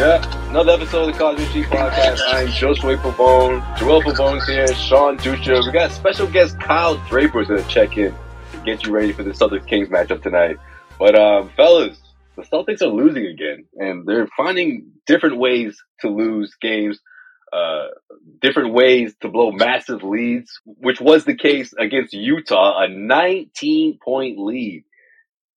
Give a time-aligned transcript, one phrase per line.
[0.00, 2.20] Yeah, another episode of the Causeway Street Podcast.
[2.28, 5.62] I'm Josue Pavone, Joel Pavone's here, Sean Dutra.
[5.62, 8.14] We got special guest Kyle Draper's gonna check in
[8.52, 10.56] to get you ready for the Celtics Kings matchup tonight.
[10.98, 12.00] But um, fellas,
[12.34, 16.98] the Celtics are losing again, and they're finding different ways to lose games,
[17.52, 17.88] uh,
[18.40, 24.38] different ways to blow massive leads, which was the case against Utah, a 19 point
[24.38, 24.84] lead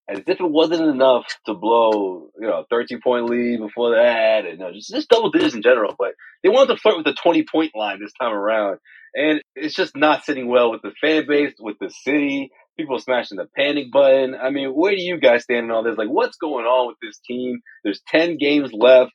[0.09, 4.59] as if it wasn't enough to blow, you know, 13 point lead before that, and
[4.59, 5.95] you know, just, just double digits in general.
[5.97, 8.79] But they wanted to flirt with the 20 point line this time around.
[9.15, 12.51] And it's just not sitting well with the fan base, with the city.
[12.77, 14.33] People smashing the panic button.
[14.33, 15.97] I mean, where do you guys stand in all this?
[15.97, 17.59] Like, what's going on with this team?
[17.83, 19.11] There's 10 games left.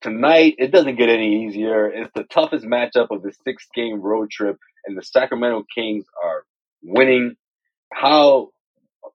[0.00, 1.88] Tonight, it doesn't get any easier.
[1.88, 6.44] It's the toughest matchup of the six game road trip, and the Sacramento Kings are
[6.82, 7.36] winning.
[7.92, 8.48] How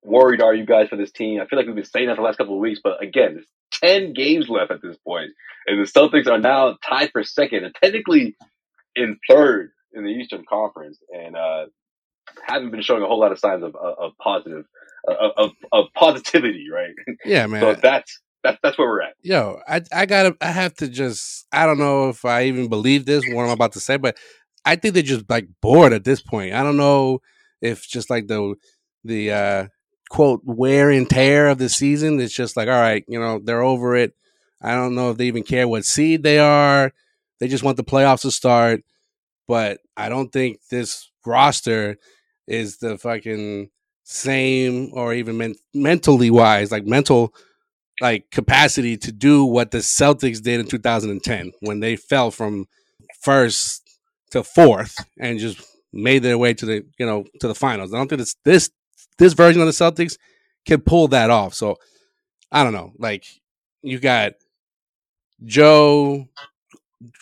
[0.04, 1.40] worried are you guys for this team?
[1.40, 3.48] I feel like we've been saying that the last couple of weeks, but again, there's
[3.82, 5.32] 10 games left at this point,
[5.68, 8.36] and the Celtics are now tied for second and technically
[8.96, 11.66] in third in the Eastern Conference, and uh,
[12.44, 14.66] haven't been showing a whole lot of signs of, of, of positive,
[15.08, 16.94] of, of, of positivity, right?
[17.26, 17.62] Yeah, man.
[17.62, 19.14] so that's that's that's where we're at.
[19.22, 23.06] Yo, I I gotta I have to just I don't know if I even believe
[23.06, 24.18] this what I'm about to say, but
[24.66, 26.54] I think they're just like bored at this point.
[26.54, 27.20] I don't know
[27.62, 28.56] if just like the
[29.04, 29.68] the uh
[30.12, 32.20] quote wear and tear of the season.
[32.20, 34.14] It's just like, all right, you know, they're over it.
[34.62, 36.92] I don't know if they even care what seed they are.
[37.40, 38.84] They just want the playoffs to start.
[39.48, 41.96] But I don't think this roster
[42.46, 43.70] is the fucking
[44.04, 47.34] same or even men- mentally wise, like mental
[48.02, 52.66] like capacity to do what the Celtics did in 2010 when they fell from
[53.22, 53.90] first
[54.32, 55.62] to fourth and just
[55.94, 57.94] made their way to the you know to the finals.
[57.94, 58.70] I don't think this this
[59.22, 60.18] this version of the Celtics
[60.66, 61.54] can pull that off.
[61.54, 61.78] So
[62.52, 62.92] I don't know.
[62.98, 63.24] Like
[63.84, 64.34] you got
[65.46, 66.28] Joe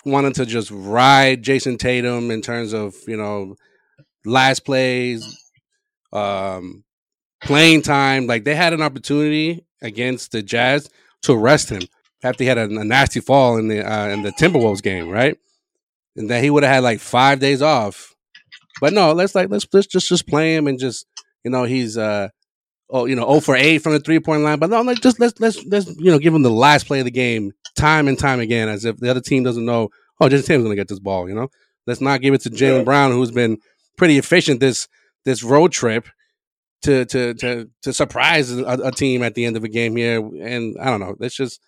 [0.05, 3.55] wanting to just ride Jayson Tatum in terms of you know
[4.25, 5.51] last plays,
[6.13, 6.85] um,
[7.43, 8.27] playing time.
[8.27, 10.89] Like they had an opportunity against the Jazz
[11.23, 11.81] to arrest him
[12.23, 15.37] after he had a, a nasty fall in the uh, in the Timberwolves game, right?
[16.15, 18.15] And that he would have had like five days off.
[18.79, 21.05] But no, let's like let's let's just just play him and just
[21.43, 22.29] you know he's uh
[22.89, 24.59] oh you know oh for eight from the three point line.
[24.59, 27.05] But no, like just let's let's let's you know give him the last play of
[27.05, 29.89] the game time and time again as if the other team doesn't know.
[30.21, 31.29] Oh, Jayson Tatum's gonna get this ball.
[31.29, 31.47] You know,
[31.87, 33.57] let's not give it to Jaylen Brown, who's been
[33.97, 34.87] pretty efficient this
[35.25, 36.07] this road trip
[36.83, 40.19] to to to to surprise a, a, team at the end of a game here.
[40.19, 41.59] And I don't know, it's just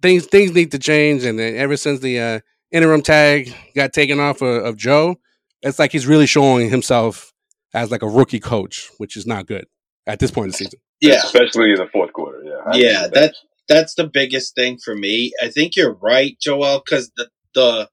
[0.00, 1.24] things things need to change.
[1.24, 5.16] And ever since the uh, interim tag got taken off of, of Joe,
[5.62, 7.31] it's like he's really showing himself
[7.74, 9.66] as like a rookie coach, which is not good
[10.06, 10.80] at this point in the season.
[11.00, 12.42] Yeah, especially in the fourth quarter.
[12.44, 13.34] Yeah, I yeah, think that
[13.68, 15.32] that's the biggest thing for me.
[15.42, 17.88] I think you're right, Joel, because the the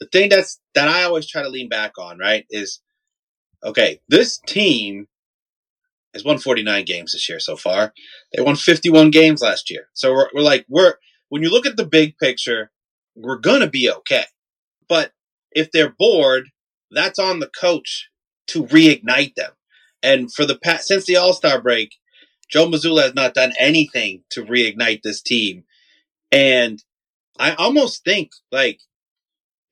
[0.00, 2.80] the thing that's that I always try to lean back on, right, is
[3.64, 4.00] okay.
[4.08, 5.06] This team
[6.14, 7.92] has won 49 games this year so far.
[8.34, 9.88] They won 51 games last year.
[9.94, 10.94] So we're, we're like we're
[11.28, 12.70] when you look at the big picture,
[13.14, 14.24] we're gonna be okay.
[14.88, 15.12] But
[15.52, 16.48] if they're bored,
[16.90, 18.09] that's on the coach
[18.50, 19.52] to reignite them.
[20.02, 21.94] And for the past since the All Star break,
[22.50, 25.64] Joe Mazzulla has not done anything to reignite this team.
[26.32, 26.82] And
[27.38, 28.80] I almost think like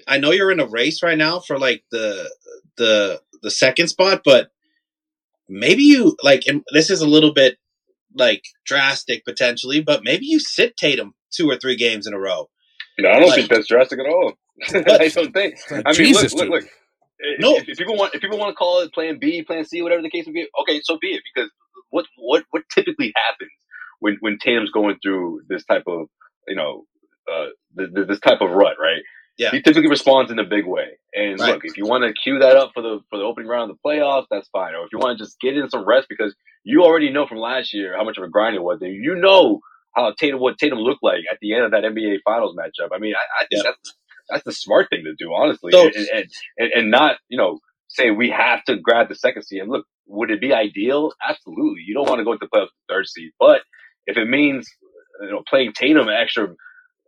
[0.07, 2.31] I know you're in a race right now for like the
[2.77, 4.51] the the second spot, but
[5.49, 7.59] maybe you like and this is a little bit
[8.15, 12.49] like drastic potentially, but maybe you sit Tatum two or three games in a row.
[12.99, 14.33] No, I don't Like- think that's drastic at all.
[14.75, 15.55] I don't think.
[15.71, 16.65] Like, I mean, Jesus, look, look, dude.
[16.65, 16.73] look.
[17.19, 17.57] If, No.
[17.57, 20.03] if, if people want, if people want to call it Plan B, Plan C, whatever
[20.03, 21.23] the case may be, okay, so be it.
[21.35, 21.51] Because
[21.91, 23.51] what what what typically happens
[24.01, 26.09] when when Tatum's going through this type of
[26.47, 26.85] you know
[27.31, 29.03] uh, th- th- this type of rut, right?
[29.37, 29.51] Yeah.
[29.53, 30.99] He typically responds in a big way.
[31.15, 31.55] And Right.
[31.55, 33.77] look, if you want to cue that up for the for the opening round of
[33.77, 34.75] the playoffs, that's fine.
[34.75, 36.35] Or if you want to just get in some rest because
[36.65, 39.15] you already know from last year how much of a grind it was, and you
[39.17, 39.61] know
[39.95, 42.89] how Tatum what Tatum looked like at the end of that NBA Finals matchup.
[42.95, 43.71] I mean, I, I think Yeah.
[43.71, 43.95] that's
[44.31, 46.25] that's the smart thing to do, honestly, So- and, and,
[46.59, 47.59] and and not you know
[47.89, 49.63] say we have to grab the second seed.
[49.63, 51.13] And look, would it be ideal?
[51.27, 51.83] Absolutely.
[51.87, 53.63] You don't want to go to the playoffs the third seed, but
[54.07, 54.69] if it means
[55.23, 56.49] you know playing Tatum extra,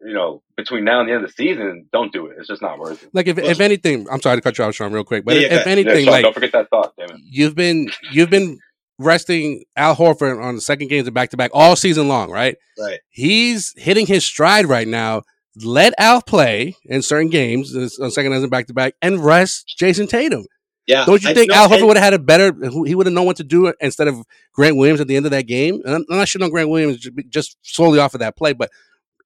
[0.02, 2.36] you know between now and the end of the season, don't do it.
[2.38, 3.10] It's just not worth it.
[3.12, 5.42] Like if, if anything, I'm sorry to cut you off, Sean, real quick, but Yeah,
[5.42, 7.20] if, yeah, if go Yeah, anything, Sean, like don't forget that thought, damn it.
[7.22, 8.58] you've been you've been
[8.98, 12.56] resting Al Horford on the second games of back to back all season long, right?
[12.78, 13.00] Right.
[13.08, 15.22] He's hitting his stride right now.
[15.56, 19.74] Let Al play in certain games uh, on second of back to back and rest
[19.78, 20.44] Jayson Tatum.
[20.86, 21.04] Yeah.
[21.04, 22.52] Don't you I- think Al Horford would have had a better?
[22.86, 24.16] He would have known what to do instead of
[24.52, 25.80] Grant Williams at the end of that game.
[25.84, 28.70] And I'm I'm not shitting on Grant Williams just solely off of that play, but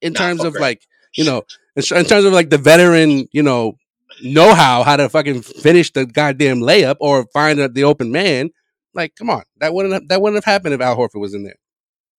[0.00, 0.82] in Nah, terms of like
[1.14, 1.42] you know,
[1.76, 3.76] in in terms of like the veteran, you know,
[4.22, 8.50] know how how to fucking finish the goddamn layup or find the, the open man.
[8.94, 11.44] Like, come on, that wouldn't have, that wouldn't have happened if Al Horford was in
[11.44, 11.56] there.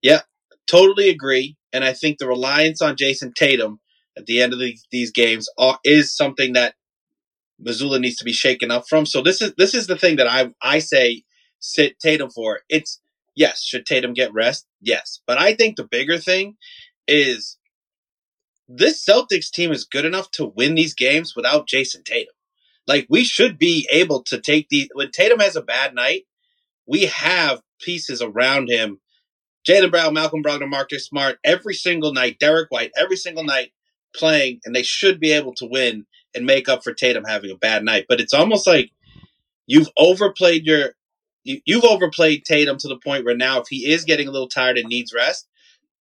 [0.02, 0.22] Yeah,
[0.68, 1.56] totally agree.
[1.72, 3.80] And I think the reliance on Jayson Tatum
[4.18, 6.76] at the end of the, these games are, is something that
[7.64, 9.06] Mazzulla needs to be shaken up from.
[9.06, 11.24] So this is this is the thing that I I say
[11.60, 12.60] sit Tatum for.
[12.70, 13.00] It's
[13.34, 14.68] yes, should Tatum get rest?
[14.82, 16.58] Yes, but I think the bigger thing
[17.08, 17.58] is
[18.68, 22.34] this Celtics team is good enough to win these games without Jayson Tatum.
[22.88, 26.24] Like we should be able to take the when Tatum has a bad night,
[26.86, 29.00] we have pieces around him
[29.68, 33.72] Jaylen Brown, Malcolm Brogdon, Marcus Smart, every single night, Derrick White, every single night
[34.18, 37.56] playing, and they should be able to win and make up for Tatum having a
[37.56, 38.06] bad night.
[38.10, 38.92] But it's almost like
[39.68, 40.94] you've overplayed your
[41.44, 44.48] you, you've overplayed Tatum to the point where now if he is getting a little
[44.50, 45.48] tired and needs rest,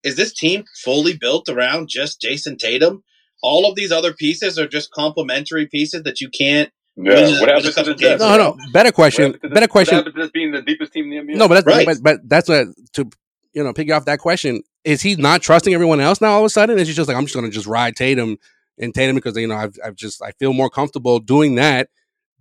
[0.03, 3.03] is this team fully built around just Jayson Tatum?
[3.43, 7.31] All of these other pieces are just complementary pieces that you can't Yeah, what win
[7.49, 9.33] a happened to couple the No, no, better question.
[9.43, 9.97] this- Better question.
[9.97, 11.37] What happened to this being the deepest team in the NBA?
[11.37, 11.85] No, but that's Right.
[11.87, 13.09] but, but that's a to
[13.53, 14.63] you know pick off that question.
[14.85, 16.33] Is he not trusting everyone else now?
[16.33, 18.37] All of a sudden, is he just like I'm just going to just ride Tatum
[18.79, 21.89] and Tatum because you know I've I've just I feel more comfortable doing that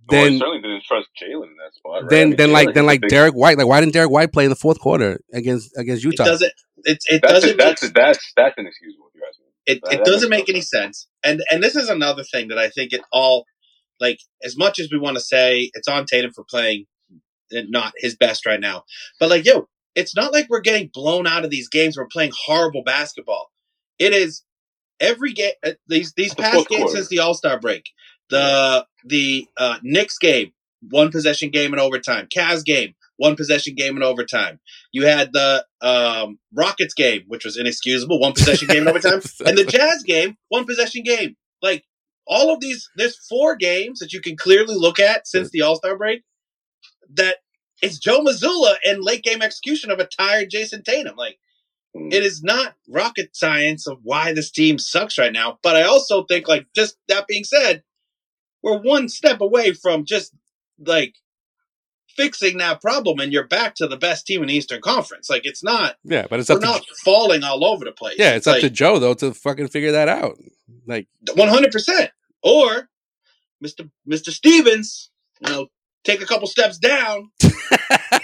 [0.08, 2.02] Well, than certainly didn't trust Jaylen in that spot.
[2.02, 2.04] Right?
[2.04, 3.56] I then mean, then Jaylen like then like big- Derrick White.
[3.58, 6.24] Like why didn't Derrick White play in the fourth quarter against against it Utah?
[6.24, 6.52] doesn't
[6.84, 9.06] it, it That's doesn't make that's that's that's inexcusable.
[9.08, 9.46] If you ask me.
[9.66, 10.70] it, That- it that doesn't make no any sense.
[10.70, 11.08] sense.
[11.24, 13.46] And and this is another thing that I think it all
[14.00, 16.84] like as much as we want to say it's on Tatum for playing
[17.54, 18.82] eh, not his best right now.
[19.18, 21.96] But like yo, it's not like we're getting blown out of these games.
[21.96, 23.50] We're playing horrible basketball.
[23.98, 24.42] It is
[25.00, 25.52] every game
[25.88, 27.90] these these past games since the All Star break.
[28.30, 30.52] The the uh, Knicks game,
[30.90, 32.28] one possession game in overtime.
[32.34, 34.60] Cavs game, one possession game in overtime.
[34.92, 39.58] You had the um, Rockets game, which was inexcusable, one possession game in overtime and
[39.58, 41.36] the Jazz game, one possession game.
[41.62, 41.84] Like
[42.26, 45.76] all of these, there's four games that you can clearly look at since the All
[45.76, 46.22] Star break.
[47.14, 47.36] That
[47.84, 51.16] it's Joe Mazzulla and late game execution of a tired Jayson Tatum.
[51.16, 51.38] Like
[51.96, 52.12] Mm.
[52.12, 55.60] it is not rocket science of why this team sucks right now.
[55.62, 57.84] But I also think, like, just that being said,
[58.62, 60.32] we're one step away from just
[60.84, 61.14] like
[62.16, 65.30] fixing that problem, and you're back to the best team in the Eastern Conference.
[65.30, 68.16] Like it's not, yeah, but it's we're up to not falling all over the place.
[68.18, 70.36] yeah, it's, up to Joe though to fucking figure that out.
[70.86, 72.10] Like One hundred percent.
[72.42, 72.88] Or
[73.64, 73.88] Mr.
[74.08, 74.30] Mr.
[74.30, 75.10] Stevens,
[75.40, 75.66] you know,
[76.04, 77.30] take a couple steps down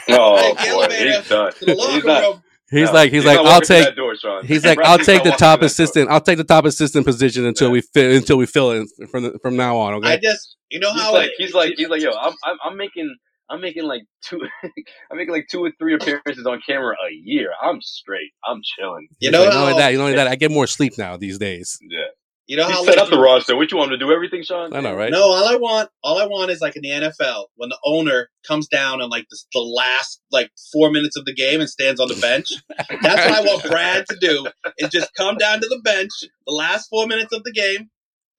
[0.08, 1.52] Oh boy, he's done.
[1.60, 2.42] He's not- room.
[2.70, 4.44] he's no, like he's, like I'll take door, Sean.
[4.46, 5.66] He's like, I'll take the top through that door.
[5.66, 6.10] assistant.
[6.10, 7.72] I'll take the top assistant position until Yeah.
[7.74, 9.94] we fit until we fill it from the, from now on.
[9.94, 12.34] Okay, I just, you know He's how like, it- he's like, he's like, yo, I'm,
[12.44, 13.14] I'm, I'm making,
[13.48, 14.40] I'm making like two,
[15.10, 17.50] I'm making like two or three appearances on camera a year.
[17.62, 18.30] I'm straight.
[18.46, 19.08] I'm chilling.
[19.20, 20.26] you He's know like, not only that, you know only that.
[20.28, 21.78] I get more sleep now these days.
[21.82, 22.00] Yeah.
[22.50, 23.54] You know He how set like, up the roster.
[23.54, 24.10] What you want him to do?
[24.10, 24.74] Everything, Sean?
[24.74, 25.12] I know, right?
[25.12, 28.28] No, all I want, all I want is like in the NFL when the owner
[28.44, 32.00] comes down and like the, the last like four minutes of the game and stands
[32.00, 32.48] on the bench.
[33.02, 36.10] That's what I want Brad to do is just come down to the bench
[36.44, 37.88] the last four minutes of the game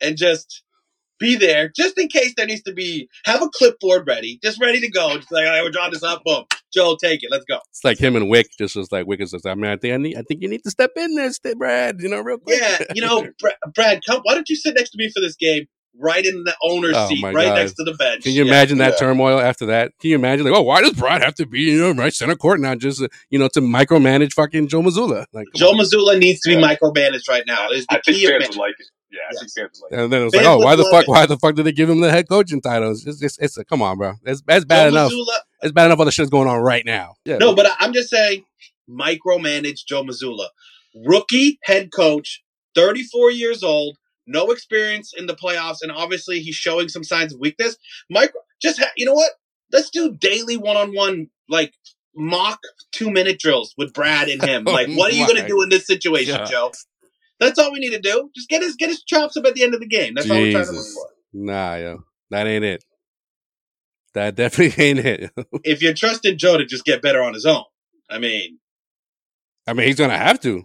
[0.02, 0.62] and just
[1.22, 4.82] be there just in case there needs to be have a clipboard ready, just ready
[4.82, 5.16] to go.
[5.16, 6.24] Just like, all right, we're drawing this up.
[6.26, 6.44] Boom.
[6.74, 7.30] Joe, take it.
[7.32, 7.60] Let's go.
[7.70, 8.46] It's like him and Wyc.
[8.58, 9.46] Just was like Wyc is just.
[9.46, 10.18] I mean, I think I need.
[10.18, 11.98] I think you need to step in there, St- Brad.
[12.02, 12.60] You know, real quick.
[12.62, 14.22] Yeah, you know, Bra- Brad, come.
[14.24, 15.66] Why don't you sit next to me for this game?
[16.00, 17.56] right in the owner's Oh, seat, right God.
[17.56, 18.24] next to the bench.
[18.24, 18.52] Can you Yeah.
[18.52, 19.00] imagine that yeah.
[19.08, 19.92] turmoil after that?
[20.00, 22.36] Can you imagine like, oh, why does Brad have to be you know right center
[22.38, 25.26] court now just uh, you know to micromanage fucking Joe Mazzulla?
[25.34, 25.80] Like, Joe on.
[25.80, 26.76] Mazzulla needs to be Yeah.
[26.76, 27.70] micromanaged right now.
[27.72, 28.88] Is the I key of fans man- would like it.
[29.12, 29.54] Yeah, I think Yes.
[29.54, 31.04] fans would like and then it was Fans like, oh, why the fuck?
[31.04, 31.10] it.
[31.10, 32.92] Why the fuck did they give him the head coaching title?
[32.92, 34.14] It's just, it's, it's a come on, bro.
[34.24, 35.12] That's that's bad Joe enough.
[35.12, 37.16] Mazzulla- It's bad enough all the shit's going on right now.
[37.26, 38.46] Yeah, No, but I- I'm just saying,
[38.90, 40.48] micromanage Joe Mazzulla,
[41.06, 42.42] rookie head coach,
[42.76, 47.40] 34 years old, no experience in the playoffs, and obviously he's showing some signs of
[47.40, 47.76] weakness.
[48.10, 49.32] Micro, just ha- you know what?
[49.72, 51.74] Let's do daily one-on-one like
[52.16, 52.60] mock
[52.92, 54.64] two-minute drills with Brad and him.
[54.68, 56.48] Like, what are you going to do in this situation, God.
[56.50, 56.72] Joe?
[57.42, 58.30] That's all we need to do.
[58.36, 60.14] Just get his get his chops up at the end of the game.
[60.14, 61.08] That's all we're trying to look for.
[61.34, 62.86] nah, yo, that ain't it.
[64.14, 65.32] That definitely ain't it.
[65.64, 67.64] If you're trusting Joe to just get better on his own,
[68.10, 68.60] I mean,
[69.68, 70.64] I mean, he's gonna have to.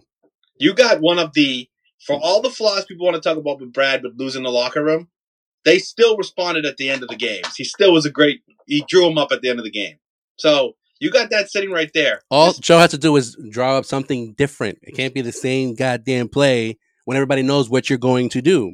[0.59, 1.67] you got one of the
[2.05, 4.83] for all the flaws people want to talk about with Brad with losing the locker
[4.83, 5.07] room,
[5.65, 7.55] they still responded at the end of the games.
[7.55, 9.97] He still was a great he drew him up at the end of the game.
[10.37, 12.21] So you got that sitting right there.
[12.29, 14.79] All Just- Joe has to do is draw up something different.
[14.81, 18.73] It can't be the same goddamn play when everybody knows what you're going to do.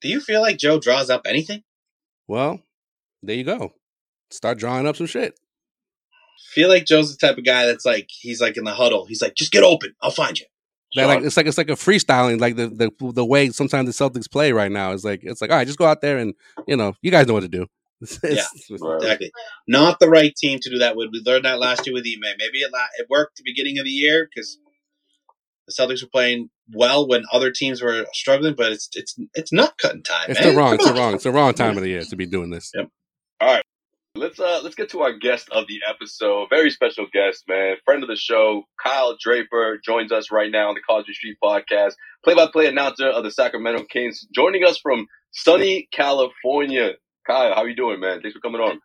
[0.00, 1.62] do you feel like Joe draws up anything?
[2.28, 2.60] Well,
[3.22, 3.72] there you go.
[4.30, 5.38] Start drawing up some shit.
[6.52, 9.06] feel like Joe's the type of guy that's like he's like in the huddle.
[9.06, 10.46] He's like, just get open, I'll find you.
[10.96, 14.04] That like it's like it's like a freestyling, like the the the way sometimes the
[14.04, 16.34] Celtics play right now is like it's like all right, just go out there and
[16.68, 17.66] you know you guys know what to do.
[18.24, 18.96] It's- Right.
[18.96, 19.30] Exactly.
[19.68, 21.10] Not the right team to do that with.
[21.12, 22.36] We learned that last year with Ime.
[22.38, 24.58] Maybe it, la- it worked at the beginning of the year because
[25.66, 29.78] the Celtics were playing well when other teams were struggling, but it's it's it's not
[29.78, 30.30] cutting time.
[30.30, 30.52] It's man.
[30.52, 32.50] the wrong, it's the wrong, it's the wrong time of the year to be doing
[32.50, 32.70] this.
[32.74, 32.88] Yep.
[33.40, 33.62] All right.
[34.16, 36.46] Let's uh let's get to our guest of the episode.
[36.48, 37.76] Very special guest, man.
[37.84, 41.94] Friend of the show, Kyle Draper joins us right now on the Causeway Street Podcast.
[42.22, 46.92] Play-by-play announcer of the Sacramento Kings, joining us from sunny California.
[47.26, 48.20] Kyle, how you doing, man?
[48.20, 48.80] Thanks for coming on.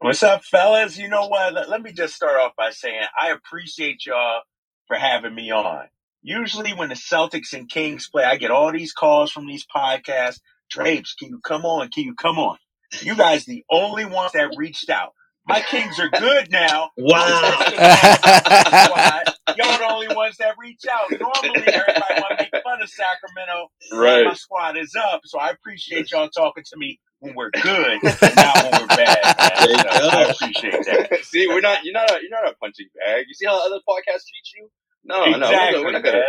[0.00, 0.98] What's up, fellas?
[0.98, 1.54] You know what?
[1.54, 4.42] Let, let me just start off by saying I appreciate y'all
[4.88, 5.86] for having me on.
[6.22, 10.40] Usually, when the Celtics and Kings play, I get all these calls from these podcasts.
[10.70, 11.88] Drapes, can you come on?
[11.90, 12.58] Can you come on?
[13.02, 15.12] You guys, the only ones that reached out.
[15.46, 16.90] My Kings are good now.
[16.96, 17.40] Wow.
[19.56, 21.10] Y'all the only ones that reach out.
[21.10, 23.68] Normally, everybody want to make fun of Sacramento.
[23.92, 24.24] Right.
[24.26, 28.62] My squad is up, so I appreciate y'all talking to me when we're good, not
[28.62, 29.18] when we're bad.
[29.24, 29.34] Man.
[29.68, 30.08] You So.
[30.08, 31.18] I appreciate that.
[31.24, 33.24] See, we're not you're not a you're not a punching bag.
[33.28, 34.70] You see how other podcasts treat you?
[35.04, 36.20] No, no, we're not, we're not gonna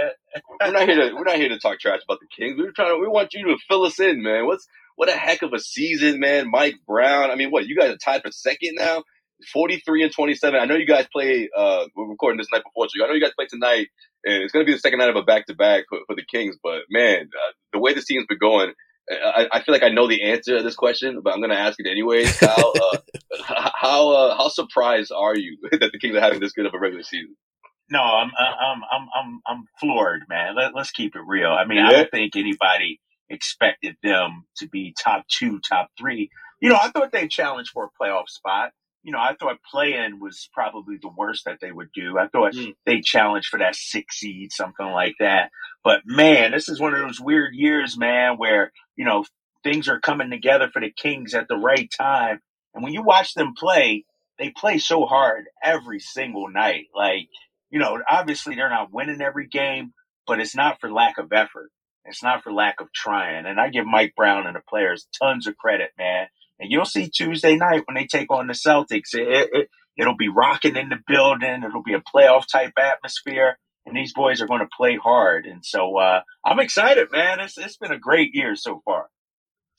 [0.62, 2.58] we're not here to we're not here to talk trash about the Kings.
[2.58, 4.46] We're trying to we want you to fill us in, man.
[4.46, 6.50] What's what a heck of a season, man.
[6.50, 7.30] Mike Brown.
[7.32, 9.04] I mean, what you guys are tied for second now,
[9.52, 10.60] forty three and twenty seven.
[10.60, 11.50] I know you guys play.
[11.56, 13.88] Uh, we're recording this night before, so I know you guys play tonight,
[14.24, 16.24] and it's gonna be the second night of a back to back for for the
[16.24, 16.56] Kings.
[16.62, 18.74] But man, uh, the way the season's been going.
[19.12, 21.58] I, I feel like I know the answer to this question, but I'm going to
[21.58, 22.38] ask it anyways.
[22.38, 22.98] Kyle, uh,
[23.76, 26.80] how uh, how surprised are you that the Kings are having this good of a
[26.80, 27.36] regular season?
[27.92, 30.56] No, I'm I'm I'm I'm I'm floored, man.
[30.56, 31.52] Let, let's keep it real.
[31.52, 33.00] I mean, I don't think anybody
[33.30, 36.30] expected them to be top two, top three.
[36.62, 38.72] You know, I thought they challenged for a playoff spot.
[39.04, 42.18] You know, I thought play-in was probably the worst that they would do.
[42.18, 42.76] I thought Mm.
[42.86, 45.52] they challenged for that six seed, something like that.
[45.84, 49.26] But man, this is one of those weird years, man, where you know
[49.64, 52.42] things are coming together for the Kings at the right time.
[52.74, 54.06] And when you watch them play,
[54.38, 56.88] they play so hard every single night.
[56.96, 57.28] Like
[57.70, 59.94] you know, obviously they're not winning every game,
[60.28, 61.70] but it's not for lack of effort.
[62.06, 63.46] It's not for lack of trying.
[63.46, 66.28] And I give Mike Brown and the players tons of credit, man.
[66.60, 70.30] And you'll see Tuesday night when they take on the Celtics, it, it, it'll be
[70.30, 71.64] rocking in the building.
[71.64, 73.58] It'll be a playoff type atmosphere.
[73.86, 75.46] And these boys are going to play hard.
[75.46, 77.40] And so, uh, I'm excited, man.
[77.40, 79.08] It's, it's been a great year so far.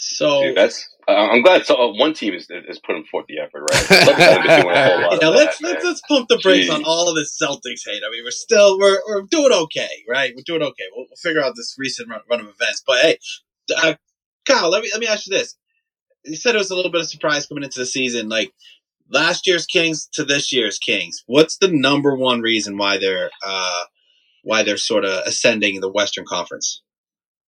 [0.03, 1.67] So Dude, that's uh, I'm glad.
[1.67, 3.71] So uh, one team is is putting forth the effort, right?
[3.85, 5.73] Celtics haven't been doing a whole lot you of know, that, let's man.
[5.75, 8.01] let's let's pump the brakes on all of this Celtics hate.
[8.07, 10.33] I mean, we're still we're we're doing okay, right?
[10.35, 10.85] We're doing okay.
[10.97, 12.83] We'll, we'll figure out this recent run, run of events.
[12.87, 13.19] But hey,
[13.77, 13.95] uh,
[14.47, 15.55] Kyle, let me let me ask you this.
[16.25, 18.53] You said it was a little bit of surprise coming into the season, like
[19.11, 21.23] last year's Kings to this year's Kings.
[21.27, 23.85] What's the number one reason why they're uh
[24.43, 26.83] why they're sort of ascending in the Western Conference?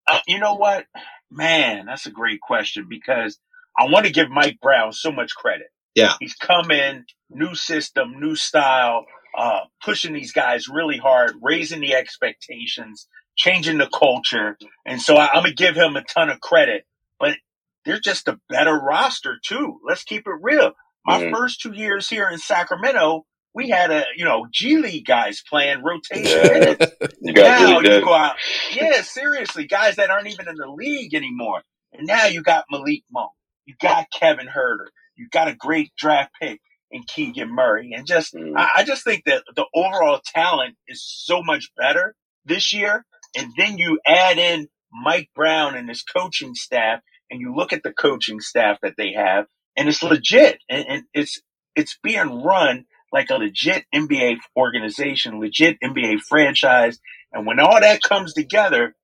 [0.06, 0.86] Uh, you know what?
[1.30, 3.38] Man, that's a great question because
[3.78, 5.68] I want to give Mike Brown so much credit.
[5.94, 6.14] Yeah.
[6.20, 11.94] He's come in, new system, new style, uh, pushing these guys really hard, raising the
[11.94, 14.58] expectations, changing the culture.
[14.86, 16.84] And so I, I'm going to give him a ton of credit,
[17.18, 17.36] but
[17.84, 19.78] they're just a better roster too.
[19.86, 20.72] Let's keep it real.
[21.06, 21.32] My Mhm.
[21.32, 25.82] first two years here in Sacramento, we had a, you know, G League guys playing
[25.82, 26.86] rotation Yeah.
[27.20, 28.36] You now really you go out.
[28.72, 31.62] Yeah, seriously, guys that aren't even in the league anymore.
[31.92, 33.32] And now you got Malik Monk.
[33.66, 34.88] You got Kevin Huerter.
[35.16, 36.60] You got a great draft pick
[36.90, 37.92] in Keegan Murray.
[37.94, 38.54] And just, Mm.
[38.56, 43.04] I, I just think that the overall talent is so much better this year.
[43.36, 47.00] And then you add in Mike Brown and his coaching staff,
[47.32, 49.46] and you look at the coaching staff that they have,
[49.76, 50.58] and it's legit.
[50.68, 51.40] And, and it's,
[51.74, 57.00] it's being run like a legit NBA organization, legit NBA franchise.
[57.32, 58.94] And when all that comes together,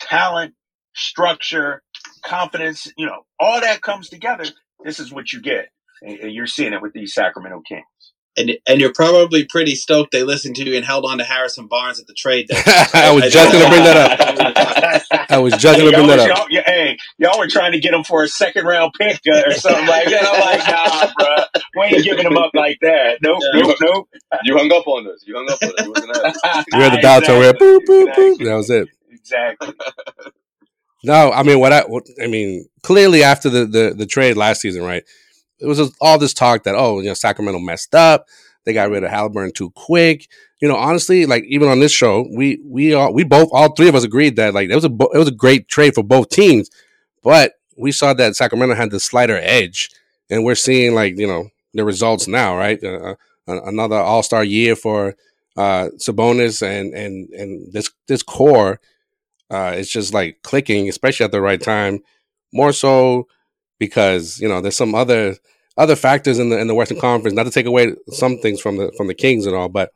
[0.00, 0.54] talent,
[0.94, 1.82] structure,
[2.24, 4.44] confidence, you know, all that comes together,
[4.82, 5.68] this is what you get.
[6.02, 7.84] And you're seeing it with these Sacramento Kings.
[8.36, 11.66] And and you're probably pretty stoked they listened to you and held on to Harrison
[11.66, 12.86] Barnes at the trade deadline.
[12.94, 15.30] I was just gonna bring that up.
[15.30, 16.28] I was just gonna bring that up.
[16.28, 19.42] Y'all, yeah, hey, y'all were trying to get him for a second round pick uh,
[19.46, 20.22] or something like that.
[20.24, 23.18] I'm like, nah, bro, we ain't giving him up like that.
[23.20, 23.62] Nope, Yeah.
[23.62, 24.08] nope, nope.
[24.44, 25.24] You hung up on us.
[25.26, 25.84] You hung up on us.
[25.84, 26.66] You wasn't.
[26.72, 28.28] You heard the dial tone where boop boop boop.
[28.28, 28.46] Exactly.
[28.46, 28.88] That was it.
[29.10, 29.74] Exactly.
[31.02, 34.60] No, I mean what I what, I mean clearly after the, the the trade last
[34.60, 35.02] season, right?
[35.60, 38.26] It was all this talk that oh, you know, Sacramento messed up.
[38.64, 40.28] They got rid of Halliburton too quick.
[40.60, 43.88] You know, honestly, like even on this show, we we all we both all three
[43.88, 46.28] of us agreed that like it was a it was a great trade for both
[46.28, 46.70] teams,
[47.22, 49.90] but we saw that Sacramento had the slighter edge,
[50.28, 52.82] and we're seeing like you know the results now, right?
[52.82, 53.14] Uh,
[53.48, 55.16] uh, another All Star year for
[55.56, 58.80] uh, Sabonis and and and this this core
[59.50, 62.00] uh, it's just like clicking, especially at the right time.
[62.52, 63.26] More so
[63.80, 65.34] because you know there's some other
[65.76, 67.34] other factors in the in the Western Conference.
[67.34, 69.90] Not to take away some things from the from the Kings and all, but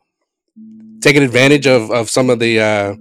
[0.99, 2.95] taking advantage of of some of the uh,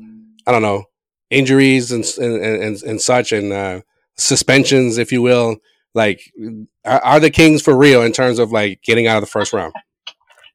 [0.46, 0.84] I don't know
[1.30, 3.80] injuries and and and, and such and uh,
[4.16, 5.56] suspensions, if you will.
[5.94, 6.32] Like,
[6.84, 9.52] are, are the Kings for real in terms of like getting out of the first
[9.52, 9.72] round?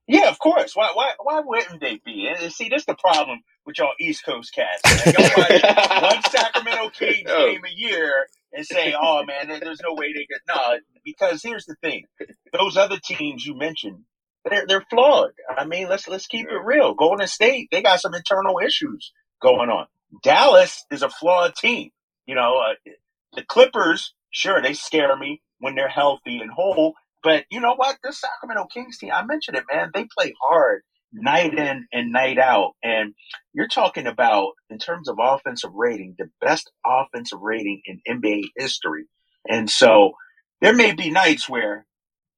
[0.06, 0.76] Yeah, of course.
[0.76, 2.28] Why, why, why wouldn't they be?
[2.28, 4.82] And see, this is the problem with y'all East Coast cats.
[5.06, 5.14] man.
[5.18, 7.52] Y'all watch one Sacramento Kings Yo.
[7.52, 11.66] game a year and say, "Oh man, there's no way they get." No, because here's
[11.66, 12.06] the thing:
[12.54, 14.04] those other teams you mentioned,
[14.50, 15.32] they're they're flawed.
[15.56, 16.94] I mean, let's let's keep it real.
[16.94, 19.88] Golden State, they got some internal issues going on.
[20.24, 21.92] Dallas is a flawed team.
[22.26, 22.92] You know, uh,
[23.36, 26.96] the Clippers, sure, they scare me when they're healthy and whole.
[27.24, 27.98] But you know what?
[28.04, 29.92] This Sacramento Kings team, I mentioned it, man.
[29.94, 32.74] They play hard night in and night out.
[32.84, 33.14] And
[33.54, 39.06] you're talking about, in terms of offensive rating, the best offensive rating in NBA history.
[39.48, 40.14] And so
[40.62, 41.86] there may be nights where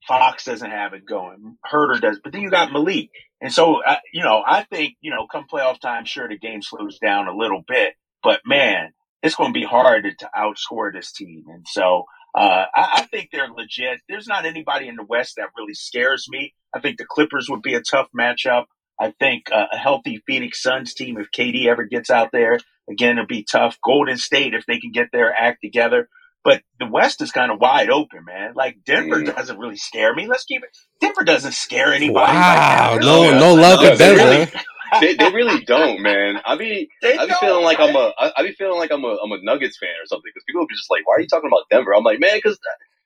[0.08, 3.10] Fox doesn't have it going, Huerter does, but then you got Malik.
[3.40, 6.62] And so, uh, you know, I think, you know, come playoff time, sure, the game
[6.62, 10.92] slows down a little bit, but man, it's going to be hard to, to outscore
[10.94, 11.44] this team.
[11.48, 12.06] And so,
[12.36, 14.00] uh, I, I think they're legit.
[14.10, 16.54] There's not anybody in the West that really scares me.
[16.74, 18.66] I think the Clippers would be a tough matchup.
[19.00, 23.18] I think uh, a healthy Phoenix Suns team, if KD ever gets out there, again,
[23.18, 23.78] it'll be tough.
[23.84, 26.08] Golden State, if they can get their act together.
[26.44, 28.54] But the West is kind of wide open, man.
[28.56, 29.36] Like Denver Mm.
[29.36, 30.28] doesn't really scare me.
[30.28, 30.70] Let's keep it.
[31.00, 32.34] Denver doesn't scare anybody.
[32.34, 34.52] Wow, right no no love for they Denver.
[34.92, 35.16] Really- huh?
[35.18, 36.42] they, they really don't, man.
[36.46, 38.14] I be They I be feeling like I'm right?
[38.18, 40.44] a I I be feeling like I'm a I'm a Nuggets fan or something because
[40.48, 41.94] people be just like, why are you talking about Denver?
[41.96, 42.60] I'm like, man, because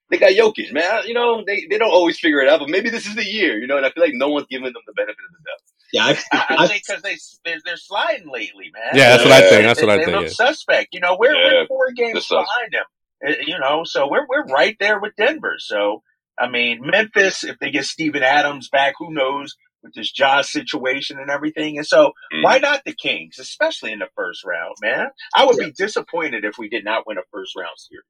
[0.09, 1.03] they got Jokic, man.
[1.07, 3.57] You know, they they don't always figure it out, but maybe this is the year,
[3.59, 3.77] you know.
[3.77, 5.61] And I feel like no one's giving them the benefit of the doubt.
[5.93, 8.95] Yeah, I've, I, I I've, think because they they're, they're sliding lately, man.
[8.95, 9.63] Yeah, that's what I think.
[9.63, 10.15] That's what I they think.
[10.17, 10.29] look yeah.
[10.47, 10.89] suspect.
[10.93, 12.29] You know, we're, Yeah, we're four games sus.
[12.45, 12.83] behind them.
[13.27, 15.55] Uh, You know, so we're we're right there with Denver.
[15.59, 16.03] So
[16.37, 21.19] I mean, Memphis, if they get Steven Adams back, who knows with this Josh situation
[21.19, 21.77] and everything.
[21.77, 22.43] And so Mm.
[22.43, 25.07] why not the Kings, especially in the first round, man?
[25.35, 28.03] I would be disappointed if we did not win a first round series.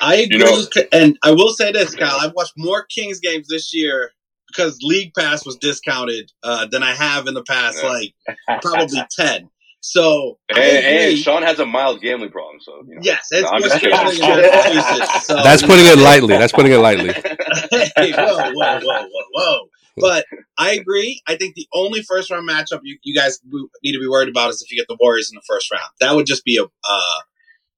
[0.00, 2.18] I agree, You know- and I will say this, Kyle.
[2.20, 4.10] I've watched more Kings games this year
[4.48, 7.88] because League Pass was discounted uh, than I have in the past, Yeah.
[7.88, 8.14] like
[8.62, 9.50] probably ten.
[9.80, 13.00] So I And, and Sean has a mild gambling problem, so you know.
[13.04, 13.96] yes, it's No, I'm just kidding.
[13.96, 14.18] gambling.
[15.22, 16.36] So That's putting it lightly.
[16.36, 17.12] That's putting it lightly.
[17.96, 19.68] hey, whoa, whoa, whoa, whoa, whoa.
[19.98, 20.26] But
[20.58, 21.22] I agree.
[21.26, 23.40] I think the only first round matchup you, you guys
[23.82, 25.88] need to be worried about is if you get the Warriors in the first round.
[26.00, 27.20] That would just be a uh,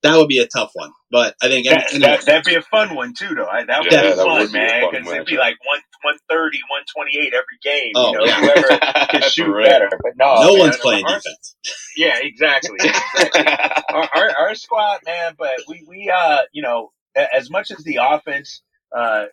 [0.03, 0.93] that would be a tough one.
[1.11, 3.47] But I think That, anyway, that, that'd be a fun one too, though.
[3.47, 5.81] I, that would Yeah, be that fun, would be man, because it'd be like one,
[6.03, 7.93] 130, 128 every game.
[7.97, 8.41] Oh, you know, yeah.
[8.41, 9.89] whoever can shoot better.
[9.91, 11.57] But no, no man, one's playing our- defense.
[11.97, 12.77] Yeah, exactly.
[12.81, 13.43] exactly.
[13.93, 17.99] our, our, our squad, man, but we, we, uh, you know, as much as the
[18.01, 18.63] offense,
[18.97, 19.25] uh,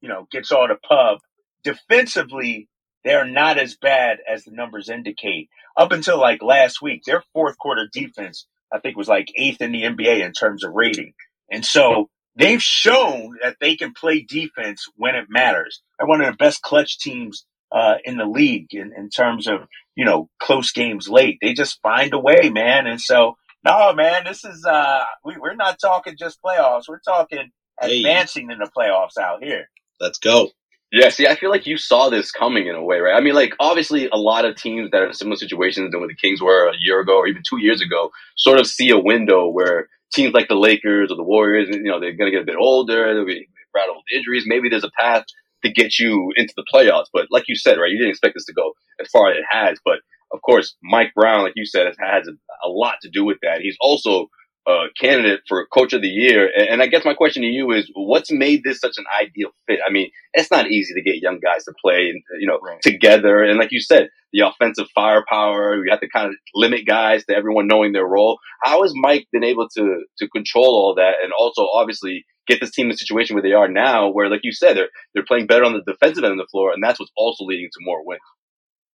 [0.00, 1.18] you know, gets all the pub,
[1.66, 2.68] defensively,
[3.04, 5.50] they're not as bad as the numbers indicate.
[5.76, 9.72] Up until like last week, their fourth quarter defense, I think, was like eighth in
[9.72, 11.14] the NBA in terms of rating.
[11.50, 15.82] And so they've shown that they can play defense when it matters.
[15.98, 19.60] They're one of the best clutch teams uh, in the league in, in terms of,
[19.96, 21.38] you know, close games late.
[21.42, 22.86] They just find a way, man.
[22.86, 26.84] And so, No, man, this is uh we, we're not talking just playoffs.
[26.88, 27.50] We're talking
[27.80, 27.98] Hey.
[27.98, 29.68] advancing in the playoffs out here.
[30.00, 30.50] Let's go.
[30.92, 33.14] Yeah, see, I feel like you saw this coming in a way, right?
[33.14, 36.08] I mean, like, obviously, a lot of teams that are in similar situations than what
[36.08, 38.98] the Kings were a year ago or even two years ago sort of see a
[38.98, 42.42] window where teams like the Lakers or the Warriors, you know, they're going to get
[42.42, 44.44] a bit older, they'll be rattled with injuries.
[44.46, 45.24] Maybe there's a path
[45.64, 47.06] to get you into the playoffs.
[47.12, 49.44] But like you said, right, you didn't expect this to go as far as it
[49.50, 49.78] has.
[49.84, 49.98] But
[50.32, 52.28] of course, Mike Brown, like you said, has,
[52.64, 53.60] a lot to do with that.
[53.60, 54.28] He's also
[54.66, 56.50] uh, candidate for coach of the year.
[56.54, 59.50] And, and I guess my question to you is, what's made this such an ideal
[59.66, 59.78] fit?
[59.86, 62.82] I mean, it's not easy to get young guys to play, and you know, Right.
[62.82, 63.42] together.
[63.42, 67.36] And like you said, the offensive firepower, you have to kind of limit guys to
[67.36, 68.38] everyone knowing their role.
[68.62, 72.70] How has Mike been able to to control all that, and also obviously get this
[72.72, 75.46] team in a situation where they are now, where like you said, they're they're playing
[75.46, 78.04] better on the defensive end of the floor, and that's what's also leading to more
[78.04, 78.20] wins.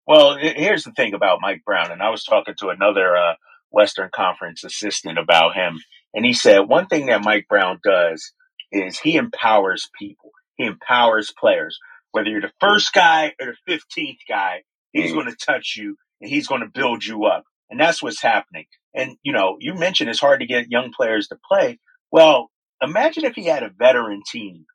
[0.07, 3.35] Well, here's the thing about Mike Brown, and I was talking to another uh,
[3.71, 5.79] Western Conference assistant about him,
[6.15, 8.33] and he said one thing that Mike Brown does
[8.73, 10.31] is he empowers people.
[10.57, 11.79] He empowers players.
[12.13, 15.15] Whether you're the first guy or the fifteenth guy, he's Mhm.
[15.15, 18.67] going to touch you and he's going to build you up, and that's what's happening.
[18.95, 21.79] And you know, you mentioned it's hard to get young players to play.
[22.11, 22.51] Well,
[22.83, 24.67] imagine if he had a veteran team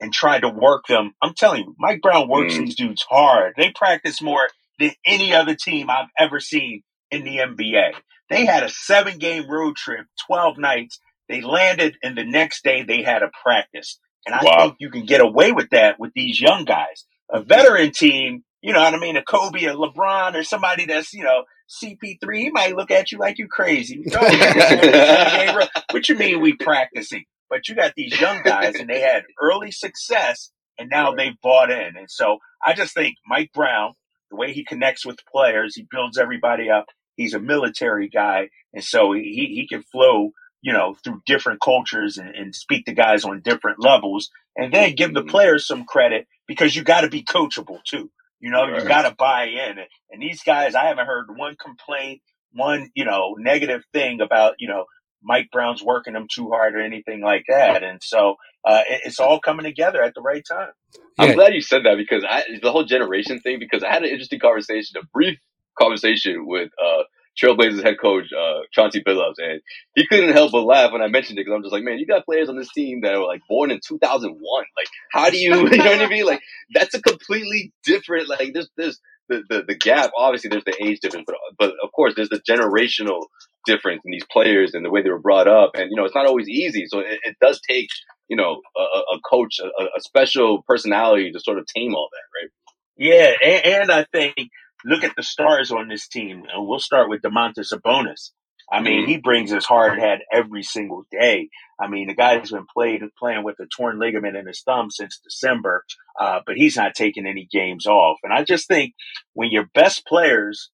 [0.00, 1.14] and tried to work them.
[1.22, 2.66] I'm telling you, Mike Brown works Mm.
[2.66, 3.54] these dudes hard.
[3.56, 7.92] They practice more than any other team I've ever seen in the NBA.
[8.30, 11.00] They had a seven game road trip, 12 nights.
[11.28, 13.98] They landed and the next day they had a practice.
[14.26, 14.58] And I Wow.
[14.58, 17.04] think you can get away with that with these young guys.
[17.30, 19.16] A veteran team, you know what I mean?
[19.16, 21.44] A Kobe, a LeBron, or somebody that's, you know,
[21.82, 24.02] CP3, he might look at you like you crazy.
[24.06, 25.68] No, man, this is a seven game road.
[25.90, 27.24] What you mean we practicing?
[27.50, 31.70] But you got these young guys and they had early success and now they've bought
[31.70, 31.96] in.
[31.96, 33.94] And so I just think Mike Brown,
[34.30, 36.86] the way he connects with players, he builds everybody up.
[37.16, 38.50] He's a military guy.
[38.74, 42.94] And so he, he can flow, you know, through different cultures and, and speak to
[42.94, 45.30] guys on different levels and then give the Mhm.
[45.30, 48.10] players some credit because you got to be coachable too.
[48.40, 49.78] You know, you got to buy in.
[50.10, 52.22] And these guys, I haven't heard one complaint,
[52.52, 54.86] one, you know, negative thing about, you know,
[55.22, 57.82] Mike Brown's working them too hard or anything like that.
[57.84, 60.72] And so uh, it, it's all coming together at the right time.
[61.18, 64.10] I'm glad you said that because I, the whole generation thing, because I had an
[64.10, 65.38] interesting conversation, a brief
[65.78, 67.02] conversation with uh,
[67.40, 69.60] Trailblazers head coach uh, Chauncey Billups, and
[69.94, 72.06] he couldn't help but laugh when I mentioned it because I'm just like, man, you
[72.06, 74.38] got players on this team that were like born in 2001.
[74.76, 76.26] Like, how do you, you know what I mean?
[76.26, 78.28] Like, that's a completely different.
[78.28, 80.12] Like, there's there's the, the the gap.
[80.16, 83.26] Obviously, there's the age difference, but but of course, there's the generational
[83.66, 86.14] difference in these players and the way they were brought up, and you know, it's
[86.14, 86.86] not always easy.
[86.86, 87.88] So it, it does take
[88.28, 92.40] you know, a, a coach, a, a special personality to sort of tame all that,
[92.40, 92.50] right?
[92.96, 94.50] Yeah, and, and I think
[94.84, 98.30] look at the stars on this team, and we'll start with Domantas Sabonis.
[98.72, 99.08] I mean, Mhm.
[99.08, 101.50] he brings his hard head every single day.
[101.78, 105.18] I mean, the guy's been played playing with a torn ligament in his thumb since
[105.18, 105.84] December,
[106.18, 108.18] uh, but he's not taking any games off.
[108.22, 108.94] And I just think
[109.34, 110.70] when your best players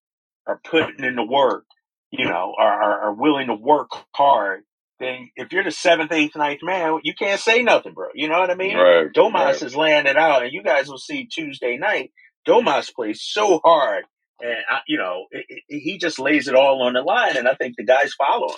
[0.47, 1.65] are putting in the work,
[2.11, 4.63] you know, are, are, are willing to work hard,
[4.99, 8.09] then if you're the seventh, eighth, ninth man, you can't say nothing, bro.
[8.13, 8.77] You know what I mean?
[8.77, 9.11] Right.
[9.11, 9.61] Domas right.
[9.61, 12.11] is laying it out, and you guys will see Tuesday night.
[12.47, 14.05] Domas plays so hard,
[14.41, 17.47] and I, you know it, it, he just lays it all on the line, and
[17.47, 18.57] I think the guys follow him.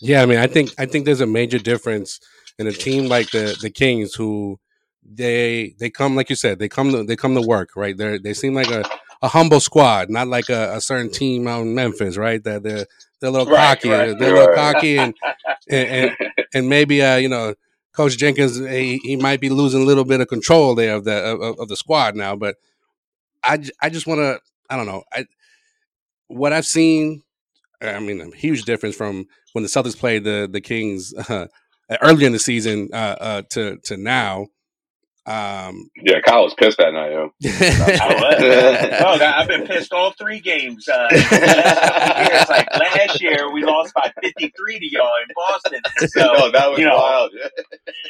[0.00, 2.20] Yeah, I mean, I think I think there's a major difference
[2.58, 4.60] in a team like the the Kings who
[5.04, 8.18] they they come like you said they come to they come to work right they
[8.18, 8.84] they seem like a,
[9.22, 12.86] a humble squad not like a, a certain team out in Memphis right that they're
[13.20, 14.74] they're a little Right, cocky right, they're a little right.
[14.74, 15.14] cocky and
[15.70, 17.54] and, and and maybe uh you know
[17.94, 21.16] Coach Jenkins he, he might be losing a little bit of control there of the
[21.24, 22.56] of, of the squad now but
[23.44, 25.26] I I just want to I don't know I
[26.28, 27.22] what I've seen
[27.82, 31.46] I mean a huge difference from when the Celtics played the the Kings uh,
[32.02, 34.48] earlier in the season uh, uh, to to now.
[35.26, 37.30] Um, yeah, Kyle was pissed that night, yo.
[37.44, 40.86] I I- I've been pissed all three games.
[40.88, 42.48] Uh, the last years.
[42.50, 45.80] Like last year, we lost by 53 to y'all in Boston.
[46.08, 47.30] So, no, that was you know, wild.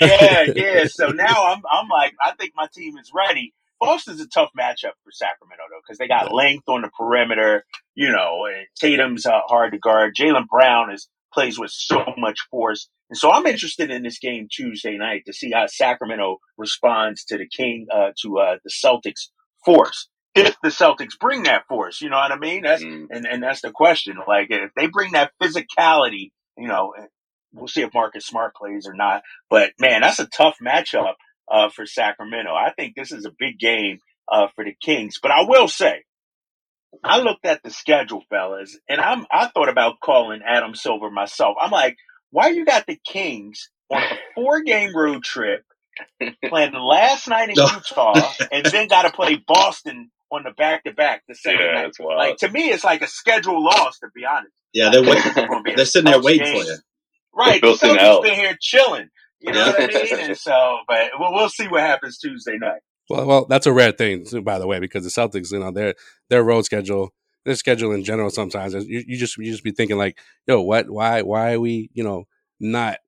[0.00, 0.86] yeah, yeah.
[0.86, 3.54] So now I'm, I'm like, I think my team is ready.
[3.86, 7.64] Boston's a tough matchup for Sacramento though, because they got length on the perimeter.
[7.94, 10.14] You know, and Tatum's uh, hard to guard.
[10.18, 14.48] Jaylen Brown is plays with so much force, and so I'm interested in this game
[14.50, 19.28] Tuesday night to see how Sacramento responds to the King, uh, to uh, the Celtics
[19.64, 20.08] force.
[20.34, 22.62] If the Celtics bring that force, you know what I mean.
[22.62, 23.06] That's Mm.
[23.10, 24.16] and and that's the question.
[24.26, 26.92] Like if they bring that physicality, you know,
[27.52, 29.22] we'll see if Marcus Smart plays or not.
[29.48, 31.14] But man, that's a tough matchup
[31.50, 32.52] uh, for Sacramento.
[32.54, 33.98] I think this is a big game
[34.30, 35.18] uh, for the Kings.
[35.22, 36.04] But I will say,
[37.04, 41.56] I looked at the schedule, fellas, and I'm I thought about calling Adam Silver myself.
[41.60, 41.96] I'm like,
[42.30, 45.62] why you got the Kings on a four game road trip,
[46.48, 47.66] playing the last night in No.
[47.66, 51.72] Utah, and then got to play Boston on the back to back the second Yeah,
[51.82, 51.92] night.
[52.16, 53.98] Like to me, it's like a schedule loss.
[54.00, 56.62] To be honest, Yeah, they're wait- It's gonna be a they're sitting there waiting game.
[56.64, 56.78] for you.
[57.36, 59.08] Right, the built-in Celtics been here chilling.
[59.44, 60.18] You know what I mean?
[60.20, 62.80] And so, but we'll, we'll see what happens Tuesday night.
[63.10, 65.70] Well, well, that's a rare thing, too, by the way, because the Celtics, you know,
[65.70, 65.94] their
[66.30, 67.12] their road schedule,
[67.44, 70.88] their schedule in general, sometimes you, you just you just be thinking like, yo, what,
[70.90, 72.24] why, why are we, you know,
[72.60, 72.98] not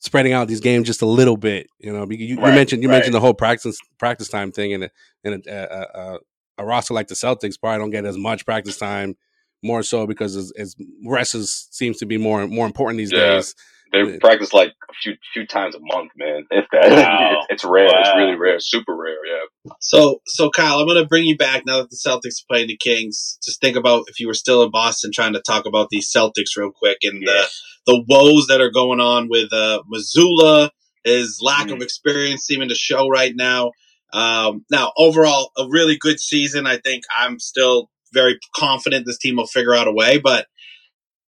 [0.00, 1.66] spreading out these games just a little bit?
[1.78, 2.96] You know, because you, you Right, mentioned you right.
[2.96, 4.90] mentioned the whole practice practice time thing, and a-
[5.24, 6.18] and a, a, a,
[6.58, 9.16] a roster like the Celtics probably don't get as much practice time,
[9.62, 10.74] more so because as, as
[11.06, 13.18] rest is, seems to be more more important these Yeah.
[13.36, 13.54] days.
[13.92, 16.44] They practice like a few few times a month, man.
[16.50, 17.38] If that, Wow.
[17.40, 17.88] it's, it's rare.
[18.00, 18.58] It's really rare.
[18.58, 19.18] Super rare.
[19.26, 19.72] Yeah.
[19.80, 22.68] So, so Kyle, I'm going to bring you back now that the Celtics are playing
[22.68, 23.38] the Kings.
[23.44, 26.56] Just think about if you were still in Boston, trying to talk about these Celtics
[26.56, 27.32] real quick and Yeah.
[27.32, 27.48] the
[27.84, 30.70] the woes that are going on with uh, Mazzulla,
[31.04, 31.82] his lack of Mhm.
[31.82, 33.72] experience seeming to show right now.
[34.12, 36.66] Um, now, overall, a really good season.
[36.66, 40.18] I think I'm still very confident this team will figure out a way.
[40.18, 40.46] But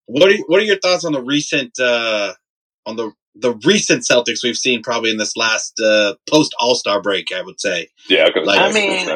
[0.06, 2.34] what are what are your thoughts on the recent uh,
[2.86, 7.00] on the the recent Celtics we've seen probably in this last uh, post All Star
[7.02, 7.32] break?
[7.34, 7.88] I would say.
[8.08, 8.26] Yeah.
[8.26, 9.08] Because Like- I mean,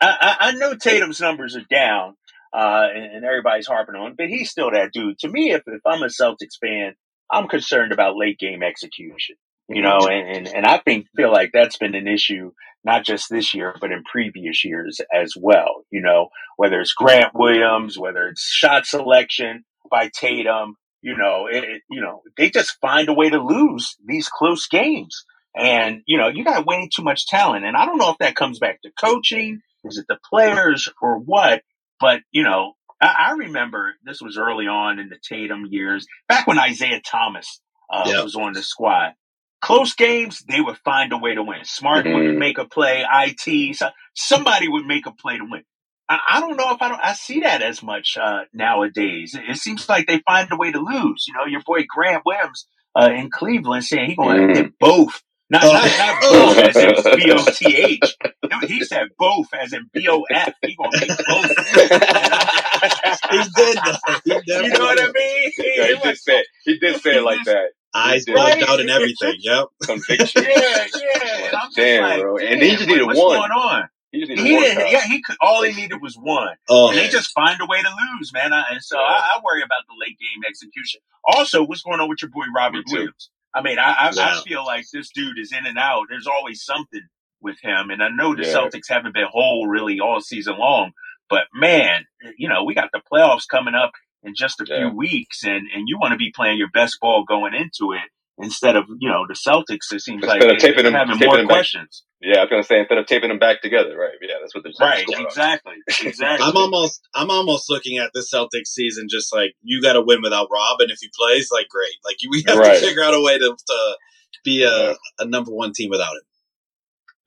[0.00, 2.14] I, I, I know Tatum's numbers are down,
[2.52, 5.18] uh, and, and everybody's harping on, but he's still that dude.
[5.20, 6.94] To me, if, if I'm a Celtics fan,
[7.30, 9.36] I'm concerned about late game execution.
[9.70, 12.52] You know, and, and, and I think feel like that's been an issue
[12.84, 15.84] not just this year, but in previous years as well.
[15.90, 21.82] You know, whether it's Grant Williams, whether it's shot selection by Tatum, you know, it,
[21.90, 25.24] you know, they just find a way to lose these close games.
[25.56, 27.64] And, you know, you got way too much talent.
[27.64, 29.60] And I don't know if that comes back to coaching.
[29.84, 31.62] Is it the players or what?
[32.00, 36.46] But, you know, I, I remember this was early on in the Tatum years, back
[36.46, 37.60] when Isaiah Thomas
[37.92, 38.22] uh, Yeah.
[38.22, 39.14] was on the squad.
[39.60, 41.64] Close games, they would find a way to win.
[41.64, 42.38] Smart would Mhm.
[42.38, 45.64] make a play, IT, so, somebody would make a play to win.
[46.08, 49.34] I, I don't know if I don't, I see that as much uh, nowadays.
[49.34, 51.24] It, it seems like they find a way to lose.
[51.28, 52.66] You know, your boy Grant Williams
[52.98, 54.56] uh, in Cleveland saying he's going to Mm.
[54.56, 55.22] hit both.
[55.50, 55.72] Not, Oh.
[55.72, 58.16] not, not both as in B O T H.
[58.50, 60.52] No, He said both as in B O F.
[60.62, 61.50] He going to hit both.
[63.30, 63.78] he did.
[63.84, 63.98] though.
[64.24, 64.32] He
[64.64, 65.14] you know what I did.
[65.14, 65.52] mean?
[65.76, 67.70] yeah, he did say he did say it like that.
[67.94, 68.36] Eyes He did.
[68.36, 68.68] bugged Right?
[68.68, 69.36] out and everything.
[69.40, 69.64] Yep.
[69.84, 70.44] Conviction.
[70.48, 71.46] Yeah, yeah.
[71.46, 72.36] And I'm Damn, like, bro.
[72.38, 73.38] And damn, he just needed what's one.
[73.38, 73.88] going on?
[74.12, 74.62] He just needed He one.
[74.62, 75.36] didn't, yeah, he could.
[75.40, 76.56] All he needed was one.
[76.68, 78.52] Oh, And they just find a way to lose, man.
[78.52, 81.00] I, and so I, I worry about the late game execution.
[81.24, 82.94] Also, what's going on with your boy Robert Me too.
[82.96, 83.30] Williams?
[83.54, 84.38] I mean, I, I, Yeah.
[84.38, 86.06] I feel like this dude is in and out.
[86.08, 87.02] There's always something
[87.40, 88.54] with him, and I know the Yeah.
[88.54, 90.92] Celtics haven't been whole really all season long.
[91.30, 92.04] But man,
[92.38, 93.92] you know, we got the playoffs coming up
[94.22, 94.78] in just a Yeah.
[94.88, 98.02] few weeks, and and you want to be playing your best ball going into it
[98.40, 99.92] instead of you know the Celtics.
[99.92, 101.54] It seems like of they- taping they're them- having taping more them back.
[101.56, 102.04] questions.
[102.20, 104.14] Yeah, I was gonna say instead of taping them back together, right?
[104.20, 104.90] Yeah, that's what they're saying.
[104.90, 105.26] Right, going on.
[105.26, 106.46] exactly, exactly.
[106.46, 110.20] I'm almost I'm almost looking at the Celtics season just like you got to win
[110.22, 112.74] without Rob, and if he plays, like great, like we have Right.
[112.80, 113.96] to figure out a way to, to
[114.44, 114.94] be a, Yeah.
[115.20, 116.22] a number one team without him.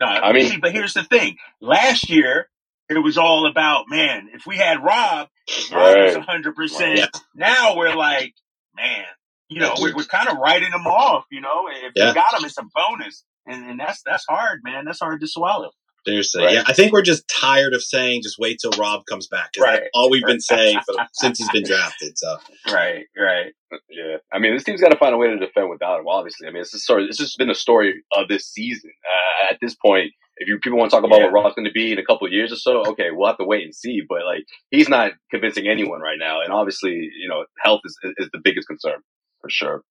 [0.02, 1.38] No, I mean- see, but here's the thing.
[1.62, 2.50] Last year,
[2.90, 6.26] it was all about, man, if we had Rob, if Rob was Right.
[6.28, 8.34] 100%, now we're like,
[8.76, 9.06] man,
[9.52, 11.68] you know, we're, we're kind of writing them off, you know?
[11.70, 12.10] If Yeah.
[12.10, 13.24] you got them, it's a bonus.
[13.46, 14.86] And, and that's that's hard, man.
[14.86, 15.72] That's hard to swallow.
[16.08, 16.54] Seriously, Right.
[16.56, 16.64] yeah.
[16.66, 19.52] I think we're just tired of saying just wait till Rob comes back.
[19.60, 19.82] Right.
[19.82, 22.18] That's all we've been saying for since he's been drafted.
[22.18, 22.38] So
[22.72, 23.52] Right, right.
[23.90, 26.08] Yeah, I mean, this team's got to find a way to defend without him.
[26.08, 28.92] Obviously, I mean, it's just sort of, it's just been the story of this season.
[29.06, 31.26] Uh, at this point, if you people want to talk about Yeah.
[31.26, 33.38] what Rob's going to be in a couple of years or so, okay, we'll have
[33.38, 34.02] to wait and see.
[34.08, 38.30] But like, he's not convincing anyone right now, and obviously, you know, health is is
[38.34, 39.02] the biggest concern
[39.42, 39.84] for sure.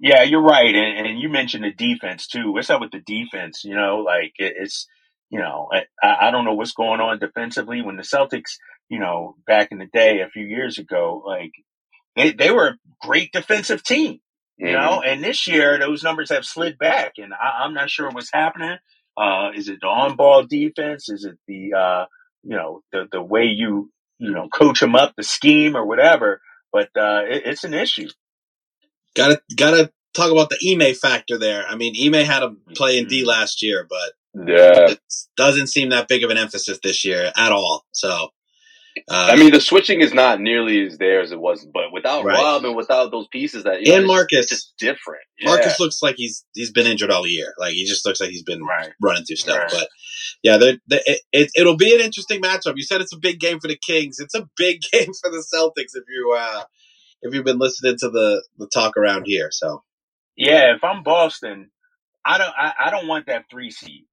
[0.00, 2.52] Yeah, you're right, and, and you mentioned the defense too.
[2.52, 3.62] What's up with the defense?
[3.64, 4.86] You know, like it, it's
[5.30, 5.68] you know,
[6.02, 7.80] I, I don't know what's going on defensively.
[7.82, 11.52] When the Celtics, you know, back in the day, a few years ago, like
[12.16, 14.20] they they were a great defensive team,
[14.56, 18.10] you know, and this year those numbers have slid back, and I, I'm not sure
[18.10, 18.76] what's happening.
[19.16, 21.08] Uh, is it the on-ball defense?
[21.08, 22.04] Is it the uh,
[22.42, 26.40] you know the the way you you know coach them up, the scheme or whatever?
[26.74, 28.08] But uh, it, it's an issue.
[29.14, 31.64] gotta gotta talk about the Ime factor there.
[31.68, 33.10] I mean, Ime had a play in Mm-hmm.
[33.10, 34.12] D last year, but
[34.48, 35.00] Yeah, it
[35.36, 37.84] doesn't seem that big of an emphasis this year at all.
[37.92, 38.30] So
[39.10, 42.24] Uh, I mean, the switching is not nearly as there as it was, but without
[42.24, 42.38] Right.
[42.38, 44.46] Rob and without those pieces that you know, And it's- Marcus.
[44.48, 45.22] just different.
[45.38, 45.48] Yeah.
[45.50, 47.54] Marcus looks like he's he's been injured all year.
[47.58, 48.92] Like he just looks like he's been Right.
[49.02, 49.58] running through stuff.
[49.58, 49.70] Right.
[49.72, 49.88] But
[50.42, 52.74] yeah, the, the, it, it, it'll be an interesting matchup.
[52.76, 54.18] You said it's a big game for the Kings.
[54.20, 55.94] It's a big game for the Celtics.
[55.96, 56.62] If you uh,
[57.22, 59.82] if you've been listening to the the talk around here, so
[60.36, 61.70] Yeah, if I'm Boston,
[62.24, 64.04] I don't I, I don't want that three seed.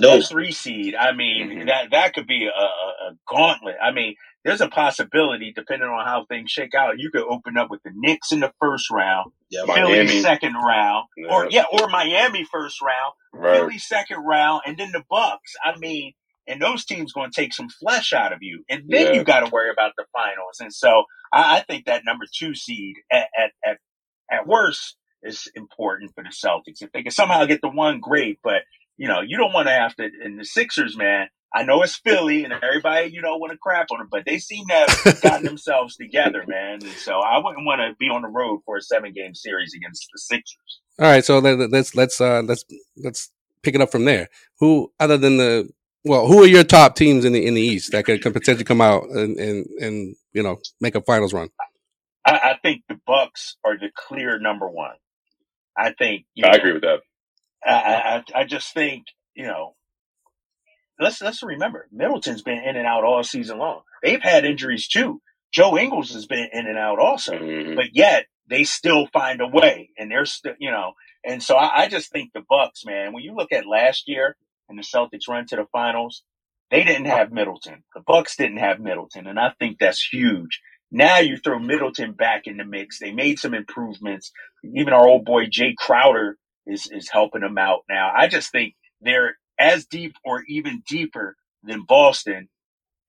[0.00, 1.66] No, three seed, I mean, Mhm.
[1.66, 3.76] that that could be a, a, gauntlet.
[3.82, 7.70] I mean, there's a possibility, depending on how things shake out, you could open up
[7.70, 10.06] with the Knicks in the first round, yeah, Miami.
[10.06, 11.64] Philly second round, or Yeah.
[11.72, 13.56] yeah, or Miami first round, right.
[13.58, 15.54] Philly second round, and then the Bucks.
[15.64, 16.14] I mean,
[16.48, 19.12] and those teams going to take some flesh out of you, and then Yeah.
[19.12, 20.58] you got to worry about the finals.
[20.60, 23.78] And so, I, I think that number two seed at at at,
[24.30, 26.82] at worst is important for the Celtics.
[26.82, 28.40] If they can somehow get the one, great.
[28.42, 28.62] But
[29.02, 30.08] you know, you don't want to have to.
[30.22, 33.88] And the Sixers, man, I know it's Philly, and everybody you know want to crap
[33.90, 36.74] on them, but they seem to have gotten themselves together, man.
[36.74, 39.74] And so, I wouldn't want to be on the road for a seven game series
[39.74, 40.80] against the Sixers.
[41.00, 42.64] All right, so let, let's let's uh let's
[42.96, 43.32] let's
[43.64, 44.28] pick it up from there.
[44.60, 45.68] Who other than the
[46.04, 48.64] well, who are your top teams in the in the East that could, could potentially
[48.64, 51.48] come out and, and and you know make a finals run?
[52.24, 54.94] I, I think the Bucks are the clear number one.
[55.76, 57.00] I think you I know, agree with that.
[57.66, 59.72] I, I I just think you know.
[61.00, 63.82] Let's let's remember Middleton's been in and out all season long.
[64.02, 65.20] They've had injuries too.
[65.52, 67.74] Joe Ingles has been in and out also, Mhm.
[67.76, 70.92] but yet they still find a way, and they're still you know.
[71.24, 73.12] And so I, I just think the Bucks, man.
[73.12, 74.36] When you look at last year
[74.68, 76.22] and the Celtics run to the finals,
[76.70, 77.82] they didn't have Middleton.
[77.94, 80.60] The Bucks didn't have Middleton, and I think that's huge.
[80.92, 83.00] Now you throw Middleton back in the mix.
[83.00, 84.30] They made some improvements.
[84.76, 88.12] Even our old boy Jae Crowder is is helping them out now.
[88.16, 92.48] I just think they're as deep or even deeper than Boston,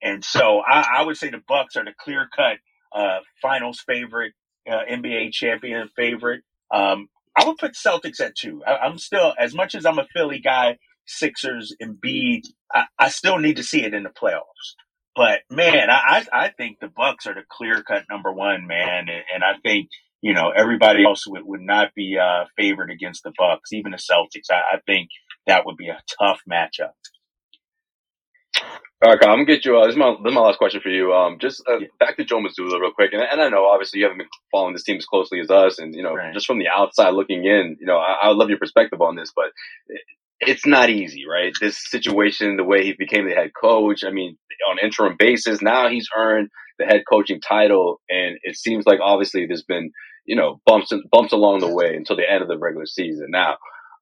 [0.01, 2.57] and so I, I would say the Bucks are the clear cut
[2.93, 4.33] uh, finals favorite,
[4.69, 6.43] uh, NBA champion favorite.
[6.71, 8.63] Um, I would put Celtics at two.
[8.65, 12.43] I, I'm still as much as I'm a Philly guy, Sixers, Embiid.
[12.73, 14.75] I, I still need to see it in the playoffs.
[15.15, 19.09] But man, I, I I think the Bucks are the clear cut number one man,
[19.09, 19.89] and, and I think
[20.23, 23.99] you know everybody else would, would not be uh, favored against the Bucks, even the
[23.99, 24.51] Celtics.
[24.51, 25.09] I, I think
[25.47, 26.93] that would be a tough matchup.
[29.03, 29.79] All right, Kyle, I'm gonna get you.
[29.79, 31.13] Uh, this is my this is my last question for you.
[31.13, 31.87] Um, just uh, Yeah.
[32.01, 34.73] back to Joe Mazzulla real quick, and, and I know obviously you haven't been following
[34.73, 36.35] this team as closely as us, and you know Right.
[36.35, 39.15] just from the outside looking in, you know I, I would love your perspective on
[39.15, 39.47] this, but
[39.87, 40.03] it-
[40.41, 41.53] it's not easy, right?
[41.61, 44.05] This situation, the way he became the head coach.
[44.05, 44.37] I mean,
[44.69, 49.47] on interim basis, now he's earned the head coaching title, and it seems like obviously
[49.47, 49.91] there's been
[50.25, 53.27] you know bumps and bumps along the way until the end of the regular season.
[53.29, 53.57] Now,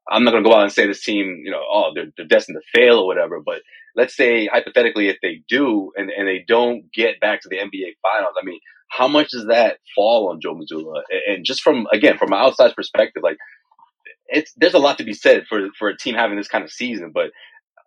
[0.10, 2.58] I'm not gonna go out and say this team, you know, oh they're, they're destined
[2.62, 3.62] to fail or whatever, but
[3.96, 7.96] let's say hypothetically if they do and, and they don't get back to the NBA
[8.02, 11.02] finals, I mean, how much does that fall on Joe Mazzulla?
[11.28, 13.38] And, just from again from an outside perspective, like
[14.28, 16.72] it's there's a lot to be said for for a team having this kind of
[16.72, 17.32] season, but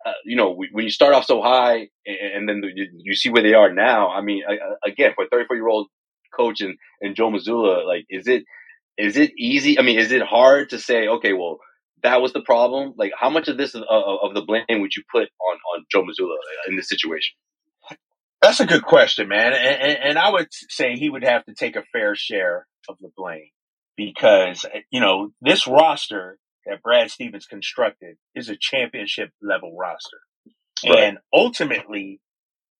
[0.05, 3.29] uh, you know when you start off so high and, and then you, you see
[3.29, 4.09] where they are now.
[4.09, 5.87] I mean, I- again for a 34 year old
[6.35, 8.43] coach and, and Joe Mazzulla, like is it
[8.97, 9.77] is it easy?
[9.79, 11.59] I mean, is it hard to say okay, well
[12.03, 12.93] that was the problem?
[12.97, 16.35] Like how much of this of, the blame would you put on on Joe Mazzulla
[16.67, 17.35] in this situation?
[18.41, 19.53] That's a good question, man.
[19.53, 22.97] And, and, and I would say he would have to take a fair share of
[23.01, 23.49] the blame
[23.97, 30.19] because, you know, this roster that Brad Stevens constructed is a championship level roster.
[30.85, 31.05] Right.
[31.05, 32.19] And ultimately,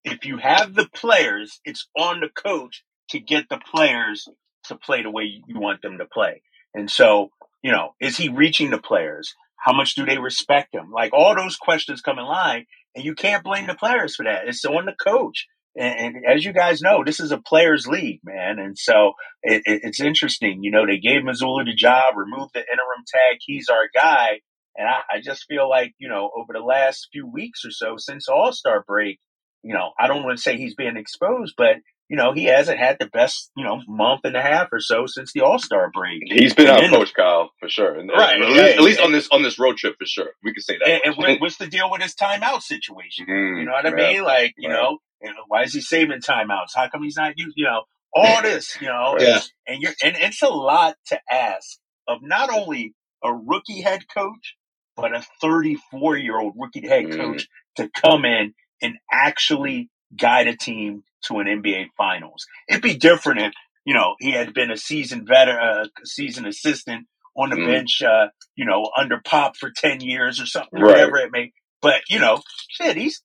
[0.03, 4.27] if you have the players, it's on the coach to get the players
[4.65, 6.41] to play the way you want them to play.
[6.73, 7.29] And so,
[7.63, 9.33] you know, is he reaching the players?
[9.57, 10.91] How much do they respect him?
[10.91, 12.65] Like all those questions come in line,
[12.95, 14.47] and you can't blame the players for that.
[14.47, 15.47] It's on the coach.
[15.77, 18.59] And, and as you guys know, this is a players' league, man.
[18.59, 19.13] And so
[19.43, 20.63] it, it, it's interesting.
[20.63, 23.37] You know, they gave Mazzulla the job, removed the interim tag.
[23.41, 24.39] He's our guy.
[24.77, 27.95] And I, I just feel like, you know, over the last few weeks or so
[27.97, 29.19] since All Star break,
[29.63, 31.77] you know, I don't want to say he's being exposed, but,
[32.09, 35.05] you know, he hasn't had the best, you know, month and a half or so
[35.07, 36.21] since the All Star break.
[36.27, 38.99] He's been And out coach Kyle for sure, and, Right, At, yeah, least, at least
[38.99, 39.05] yeah.
[39.05, 40.87] on this on this road trip for sure, we could say that.
[40.87, 43.25] And, and what's the deal with his timeout situation?
[43.29, 43.95] Mm, You know what I yeah.
[43.95, 44.23] mean?
[44.23, 44.75] Like, you Right.
[44.81, 44.99] know,
[45.47, 46.75] why is he saving timeouts?
[46.75, 47.55] How come he's not used?
[47.57, 49.39] You know, all this, you know, Yeah.
[49.67, 54.55] and you're and it's a lot to ask of not only a rookie head coach,
[54.95, 57.17] but a 34 year old rookie head Mhm.
[57.17, 62.45] coach to come in and actually guide a team to an NBA Finals.
[62.69, 63.53] It'd be different if
[63.85, 67.07] you know he had been a seasoned veteran, uh, seasoned assistant
[67.37, 67.65] on the Mhm.
[67.65, 70.87] bench, uh, you know, under Pop for 10 years or something, Right.
[70.87, 71.53] whatever it may.
[71.81, 73.21] But you know, shit, he's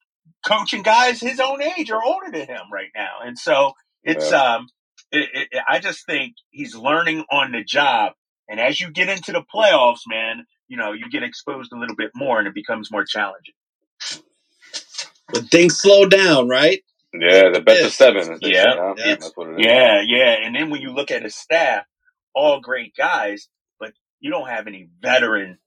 [0.46, 3.72] coaching guys his own age or older than him right now, and so
[4.05, 4.38] it's Yeah.
[4.57, 4.68] um,
[5.12, 8.12] it, it, I just think he's learning on the job,
[8.48, 11.96] and as you get into the playoffs, man, you know you get exposed a little
[11.96, 13.55] bit more, and it becomes more challenging.
[15.32, 16.82] But things slow down, right?
[17.12, 18.38] Yeah, the best of seven.
[18.40, 18.74] Yeah.
[18.74, 18.94] Yeah.
[18.96, 19.66] That's what it is.
[19.66, 21.84] Yeah, yeah, and then when you look at his staff,
[22.34, 23.48] all great guys,
[23.78, 25.58] but you don't have any veteran,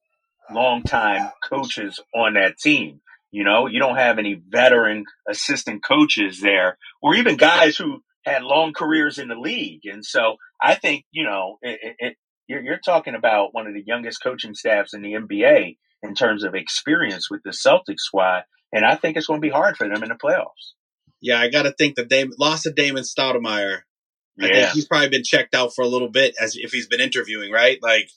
[0.52, 3.02] long-time coaches on that team.
[3.32, 8.44] You know, you don't have any veteran assistant coaches there, or even guys who had
[8.44, 9.82] long careers in the league.
[9.86, 12.18] And so I think, you know, it, it, it,
[12.48, 16.44] you're, you're talking about one of the youngest coaching staffs in the NBA in terms
[16.44, 18.44] of experience with the Celtics squad.
[18.72, 20.74] And I think it's going to be hard for them in the playoffs.
[21.24, 23.84] Yeah, I got to think that they lost to Damon Stoudamire.
[24.40, 27.00] I think he's probably been checked out for a little bit as if he's been
[27.00, 27.80] interviewing, right?
[27.82, 28.10] Like,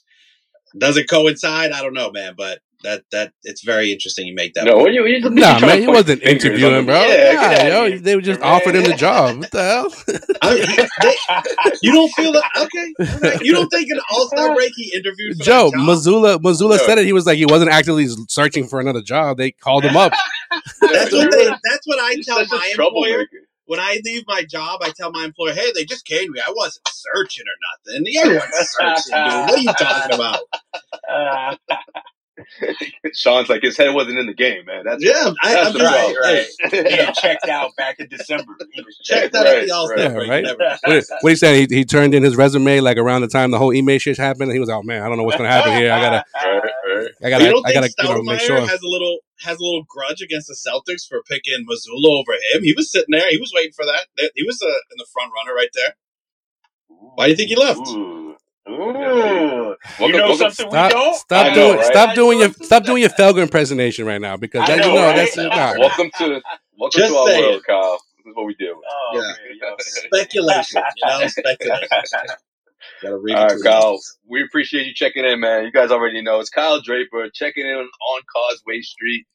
[0.77, 1.71] does it coincide?
[1.71, 4.27] I don't know, man, but that that it's very interesting.
[4.27, 4.65] You make that.
[4.65, 4.83] No, point.
[4.85, 6.85] when you, you, you Nah, man, he wasn't interviewing, them.
[6.85, 6.95] bro.
[7.01, 8.49] Yeah, Yeah, get yo, they were just Man.
[8.49, 9.37] offered him the job.
[9.39, 9.93] What the hell?
[10.41, 12.43] I- they- you don't feel that?
[12.55, 13.41] Okay, all right.
[13.41, 15.79] you don't think an All Star break he interviewed for Joe, that?
[15.79, 17.05] Mazzulla, Mazzulla said it.
[17.05, 19.37] He was like, he wasn't actively searching for another job.
[19.37, 20.13] They called him up.
[20.81, 21.45] That's what they.
[21.45, 23.27] That's what I tell such a my employer troublemaker.
[23.65, 24.79] when I leave my job.
[24.81, 26.39] I tell my employer, "Hey, they just came to me.
[26.45, 27.57] I wasn't searching or
[27.95, 28.05] nothing.
[28.23, 29.49] Everyone's searching, dude.
[29.49, 31.59] What are you talking about?"
[33.13, 34.83] Sean's like his head wasn't in the game, man.
[34.85, 36.71] That's Yeah, I, That's I'm the right, right.
[36.71, 38.53] Hey, He checked out back in December.
[38.73, 40.27] He was checked that Right, out the All Star right.
[40.27, 40.43] Yeah, right.
[40.43, 40.77] Never.
[40.85, 41.69] What, what he said?
[41.69, 44.51] He, he turned in his resume like around the time the whole email shit happened.
[44.51, 45.91] He was like, oh, man, I don't know what's going to happen here.
[45.91, 47.11] I gotta, right, right.
[47.23, 48.59] I gotta, don't I think gotta, you know, make sure.
[48.59, 52.63] has a little has a little grudge against the Celtics for picking Mazzulla over him?
[52.63, 53.29] He was sitting there.
[53.29, 54.07] He was waiting for that.
[54.35, 55.93] He was uh, in the front runner right there.
[56.87, 57.87] Why do you think he left?
[57.89, 58.26] Ooh.
[58.69, 58.73] Ooh.
[58.75, 61.15] Welcome- you know welcome- something we Stop, don't?
[61.15, 61.85] stop I know, doing, right?
[61.85, 64.95] stop doing your, stop doing your Felger impersonation right now because I that, you know,
[64.95, 65.15] know, right?
[65.15, 65.73] that's nah.
[65.79, 66.41] Welcome to
[66.77, 67.43] welcome Just to our saying.
[67.43, 67.91] world, Kyle.
[68.17, 68.75] This is what we do.
[68.89, 69.21] Oh, Yeah.
[69.21, 69.75] man, yo.
[69.79, 72.19] Speculation, you know, speculation.
[73.01, 73.89] Gotta read All right, Kyle.
[73.91, 74.17] lines.
[74.27, 75.63] We appreciate you checking in, man.
[75.65, 79.25] You guys already know it's Kyle Draper checking in on Causeway Street.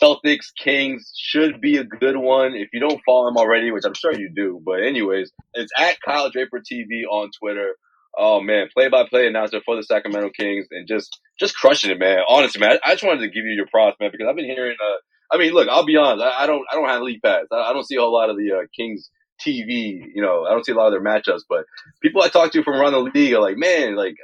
[0.00, 2.54] Celtics Kings should be a good one.
[2.54, 5.96] If you don't follow him already, which I'm sure you do, but anyways, it's at
[6.04, 7.74] Kyle Draper TV on Twitter.
[8.16, 11.98] Oh man, play by play announcer for the Sacramento Kings and just just crushing it,
[11.98, 12.18] man.
[12.28, 14.44] Honestly, man, I, I just wanted to give you your props, man, because I've been
[14.44, 14.76] hearing.
[14.80, 14.96] Uh,
[15.32, 17.44] I mean, look, I'll be honest, I, I don't I don't have league pass.
[17.52, 20.02] I, I don't see a whole lot of the uh, Kings TV.
[20.14, 21.64] You know, I don't see a lot of their matchups, but
[22.02, 24.14] people I talk to from around the league are like, man, like,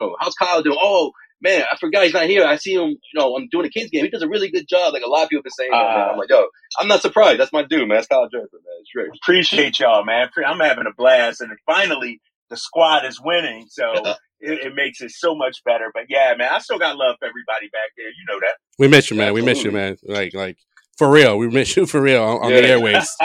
[0.00, 0.78] oh, how's Kyle doing?
[0.80, 2.44] Oh, man, I forgot he's not here.
[2.44, 4.04] I see him, you know, I'm doing a Kings game.
[4.04, 4.92] He does a really good job.
[4.92, 6.08] Like a lot of people have been saying that, man.
[6.08, 6.46] Uh, I'm like, yo,
[6.78, 7.40] I'm not surprised.
[7.40, 7.96] That's my dude, man.
[7.96, 8.80] That's Kyle Draper, man.
[8.80, 9.08] It's great.
[9.22, 10.28] Appreciate y'all, man.
[10.46, 11.40] I'm having a blast.
[11.40, 12.20] And finally,
[12.50, 13.66] the squad is winning.
[13.68, 13.92] So
[14.40, 15.90] it, it makes it so much better.
[15.92, 18.08] But yeah, man, I still got love for everybody back there.
[18.08, 18.54] You know that.
[18.78, 19.32] We miss you, man.
[19.32, 19.96] We miss you, man.
[20.04, 20.58] Like, like
[21.00, 21.38] for real.
[21.38, 23.08] We miss you for real on, on the airways.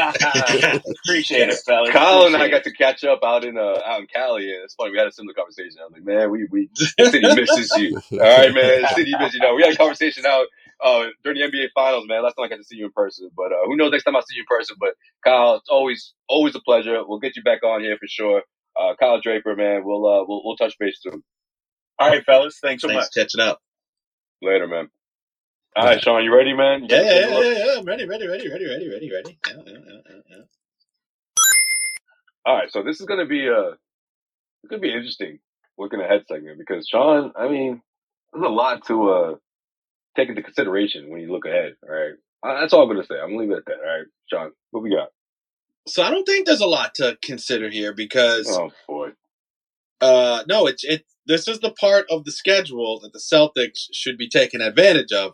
[1.05, 1.89] Appreciate it, fellas.
[1.91, 4.76] Kyle and I got to catch up out in uh out in Cali, and it's
[4.76, 4.91] funny.
[4.91, 5.80] We had a similar conversation.
[5.82, 7.99] I was like, man, we we city misses you.
[8.13, 9.41] All right, man, city misses you.
[9.41, 10.45] Now we had a conversation out
[10.82, 12.23] uh during the NBA Finals, man.
[12.23, 14.15] Last time I got to see you in person, but uh, who knows next time
[14.15, 14.78] I see you in person.
[14.80, 14.91] But
[15.26, 17.03] Kyle, it's always always a pleasure.
[17.05, 18.43] We'll get you back on here for sure.
[18.80, 19.84] Uh, Kyle Draper, man.
[19.86, 21.23] We'll uh we'll, we'll touch base soon.
[21.99, 22.59] All right, fellas.
[22.61, 23.09] Thanks so Thanks much.
[23.09, 23.59] catching up.
[24.41, 24.89] Later, man.
[25.76, 26.84] All right, Sean, you ready, man?
[26.86, 27.76] You Yeah, yeah, yeah, yeah, yeah.
[27.80, 29.39] I'm ready, ready, ready, ready, ready, ready, ready.
[29.47, 30.38] Yeah, yeah, yeah, yeah.
[32.45, 33.71] All right, so this is gonna be uh
[34.63, 35.39] it's gonna be interesting
[35.78, 37.82] looking ahead segment because Sean, I mean,
[38.34, 39.36] there's a lot to uh
[40.17, 41.76] take into consideration when you look ahead.
[41.84, 42.15] All right,
[42.61, 43.15] that's all I'm gonna say.
[43.15, 43.78] I'm gonna leave it at that.
[43.84, 45.09] All right, Sean, what we got?
[45.88, 49.09] So I don't think there's a lot to consider here because Oh boy,
[50.01, 54.17] uh no, it's it this is the part of the schedule that the Celtics should
[54.17, 55.33] be taking advantage of.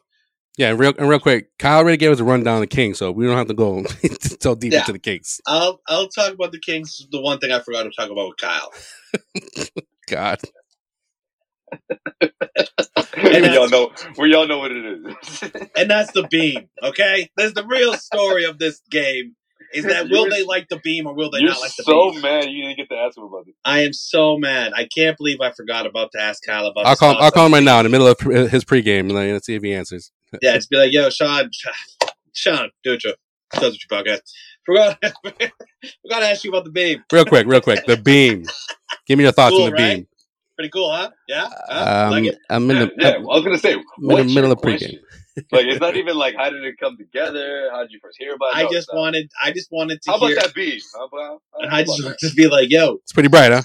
[0.57, 1.49] Yeah, and real and real quick.
[1.59, 3.83] Kyle already gave us a rundown of the Kings, so we don't have to go
[4.41, 4.79] so deep Yeah.
[4.79, 5.39] into the Kings.
[5.47, 7.05] I'll I'll talk about the Kings.
[7.11, 8.71] The one thing I forgot to talk about with Kyle.
[10.09, 10.39] God,
[13.23, 15.43] we all know we all know what it is.
[15.77, 16.69] and that's the beam.
[16.83, 19.35] Okay, that's the real story of this game.
[19.73, 22.11] Is that will they like the beam or will they You're not like the so
[22.11, 22.21] beam?
[22.21, 23.55] So mad you didn't get to ask him about it.
[23.65, 24.73] I am so mad.
[24.75, 26.81] I can't believe I forgot about to ask Kyle about.
[26.81, 26.87] It.
[26.87, 27.17] I'll call.
[27.17, 29.01] I'll call him right now in the middle of pre- his pregame.
[29.01, 30.11] and Let's see if he answers.
[30.41, 31.49] Yeah, it's be like, yo, Sean,
[32.33, 33.13] Sean, do it, Joe.
[33.53, 34.21] Does what you podcast.
[34.65, 37.03] Forgot, forgot to ask you about the beam.
[37.11, 37.85] Real quick, real quick.
[37.85, 38.45] The beam.
[39.07, 39.95] Give me your thoughts Cool, on the right?
[39.97, 40.07] beam.
[40.55, 41.09] Pretty cool, huh?
[41.27, 42.05] Yeah, Huh?
[42.13, 42.35] Um, like.
[42.49, 44.61] I'm in the yeah, I was gonna say I'm in the middle your of pregame.
[44.61, 44.99] question?
[45.51, 47.69] Like it's not even like how did it come together?
[47.71, 48.57] How did you first hear about it?
[48.57, 50.83] I No, just it's wanted, I just wanted to How about that beat?
[50.93, 53.51] How about, how and I just about wanted to be like, yo, It's pretty bright,
[53.51, 53.63] huh?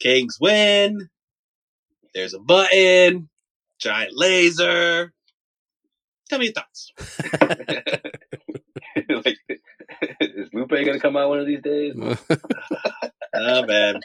[0.00, 1.08] Kings win.
[2.14, 3.28] There's a button,
[3.78, 5.12] giant laser.
[6.28, 6.92] Tell me your thoughts.
[9.24, 9.38] like,
[10.20, 11.94] is Lupe gonna come out one of these days?
[13.34, 14.00] Oh man,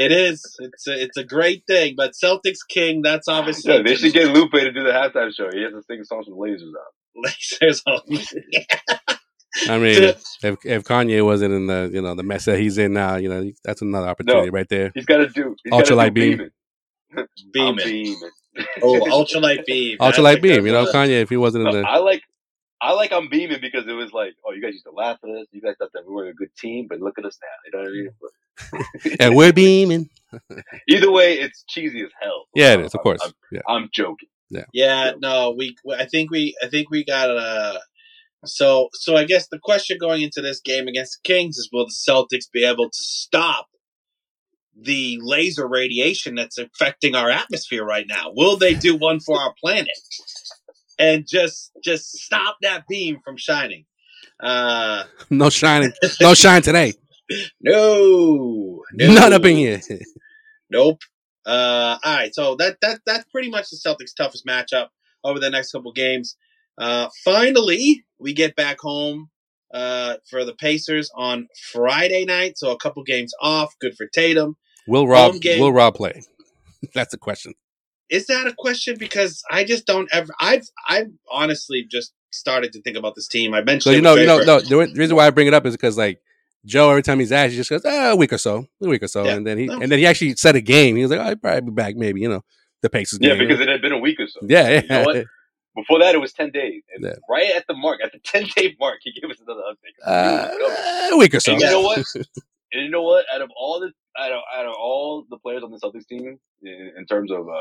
[0.00, 0.42] it is.
[0.60, 1.94] It's a, it's a great thing.
[1.96, 5.50] But Celtics King, that's obviously Yeah, they should get Lupe to do the halftime show.
[5.52, 6.94] He has to sing songs with Lasers out.
[7.26, 8.00] lasers on.
[9.68, 12.92] I mean, if if Kanye wasn't in the you know the mess that he's in
[12.94, 14.92] now, you know that's another opportunity right there.
[14.94, 16.38] He's got to do he's Ultralight do beam.
[16.38, 16.50] beaming.
[17.58, 17.84] I'm Beaming.
[17.84, 18.30] beaming.
[18.82, 19.98] Oh, ultralight beam.
[20.00, 22.22] That's Ultralight beam, you know, Kanye if he wasn't in No, the I like
[22.82, 25.30] I like I'm beaming because it was like, oh, you guys used to laugh at
[25.30, 25.46] us.
[25.52, 27.78] You guys thought that we were a good team, but look at us now.
[27.78, 29.16] You know what I mean?
[29.20, 30.08] And we're beaming.
[30.88, 32.46] either way, it's cheesy as hell.
[32.54, 33.20] Yeah, it is, of I'm- course.
[33.24, 33.60] I'm, Yeah.
[33.68, 34.28] I'm joking.
[34.52, 35.76] Yeah, yeah, no, we.
[35.96, 36.56] I think we.
[36.60, 37.78] I think we got uh
[38.44, 41.86] So, so I guess the question going into this game against the Kings is: Will
[41.86, 43.66] the Celtics be able to stop
[44.74, 48.32] the laser radiation that's affecting our atmosphere right now?
[48.34, 49.88] Will they do one for our planet
[51.00, 53.86] and just just stop that beam from shining?
[54.38, 55.92] Uh, No shining.
[56.20, 56.92] No shine today.
[57.60, 59.80] no, no, None up in here.
[60.72, 61.00] Nope.
[61.44, 64.86] Uh, all right, so that that that's pretty much the Celtics' toughest matchup
[65.24, 66.36] over the next couple games.
[66.78, 69.30] Uh, finally, we get back home
[69.74, 73.74] uh, for the Pacers on Friday night, so a couple games off.
[73.80, 74.56] Good for Tatum.
[74.86, 76.22] Will Rob will Rob play?
[76.94, 77.54] That's the question.
[78.10, 78.96] Is that a question?
[78.98, 80.32] Because I just don't ever.
[80.40, 83.54] I've I've honestly just started to think about this team.
[83.54, 85.64] I mentioned So you know, you know, no, the reason why I bring it up
[85.66, 86.20] is because like
[86.66, 89.02] Joe, every time he's asked, he just goes, ah, a week or so, a week
[89.02, 89.34] or so, Yeah.
[89.36, 89.78] and then he No.
[89.80, 90.96] and then he actually said a game.
[90.96, 92.42] He was like, oh, I'll probably be back, maybe, you know,
[92.82, 93.42] the Pacers Yeah, game.
[93.42, 93.64] you because know?
[93.64, 94.40] it had been a week or so.
[94.42, 94.82] yeah, yeah.
[94.82, 95.26] You know what?
[95.76, 96.82] Before that, it was 10 days.
[96.94, 97.14] And Yeah.
[97.28, 99.94] right at the mark, at the 10 day mark, he gave us another update.
[100.04, 101.52] Uh, a week or so.
[101.52, 102.04] And you know what?
[102.72, 103.24] And you know what?
[103.34, 106.38] Out of all the out of, out of all the players on the Celtics team,
[106.62, 107.60] in, in terms of uh,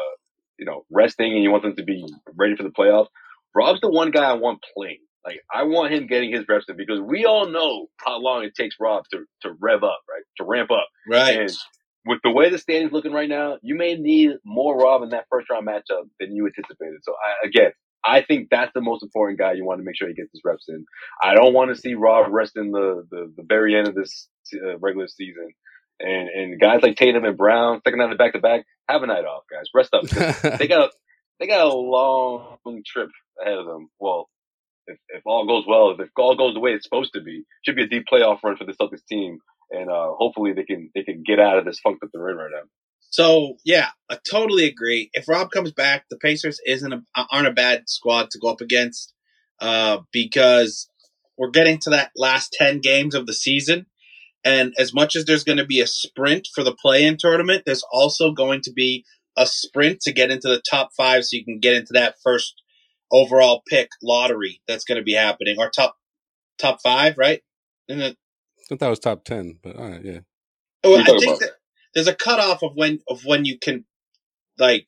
[0.59, 2.05] you know resting and you want them to be
[2.35, 3.07] ready for the playoffs,
[3.55, 4.99] Rob's the one guy I want playing.
[5.25, 8.55] Like I want him getting his reps in because we all know how long it
[8.55, 10.23] takes Rob to to rev up, right?
[10.37, 10.87] To ramp up.
[11.07, 11.39] right.
[11.41, 11.51] And
[12.05, 15.25] with the way the standings looking right now, you may need more Rob in that
[15.29, 16.99] first round matchup than you anticipated.
[17.03, 17.71] So I, again,
[18.05, 19.53] I think that's the most important guy.
[19.53, 20.85] You want to make sure he gets his reps in.
[21.21, 24.29] I don't want to see Rob rest in the, the, the very end of this
[24.55, 25.49] uh, regular season.
[25.99, 29.07] And and guys like Tatum and Brown, second out of back to back, have a
[29.07, 29.65] night off, guys.
[29.73, 30.03] Rest up.
[30.59, 30.91] they got a,
[31.39, 33.09] they got a long trip
[33.41, 33.89] ahead of them.
[33.99, 34.29] Well,
[34.87, 37.75] if, if all goes well, if all goes the way it's supposed to be, should
[37.75, 39.39] be a deep playoff run for the Celtics team,
[39.71, 42.37] and uh, hopefully they can they can get out of this funk that they're in
[42.37, 42.63] right now.
[43.09, 45.09] So yeah, I totally agree.
[45.13, 48.61] If Rob comes back, the Pacers isn't a, aren't a bad squad to go up
[48.61, 49.13] against
[49.59, 50.87] uh, because
[51.37, 53.85] we're getting to that last ten games of the season,
[54.43, 57.83] and as much as there's going to be a sprint for the play-in tournament, there's
[57.91, 59.05] also going to be
[59.37, 62.61] a sprint to get into the top five, so you can get into that first
[63.11, 65.95] overall pick lottery that's going to be happening, or top
[66.57, 67.41] top five, right?
[67.87, 68.17] Isn't it?
[68.59, 70.19] I thought that was top ten, but all right, yeah.
[70.83, 71.51] Oh, I think that
[71.93, 73.85] there's a cutoff of when of when you can
[74.57, 74.87] like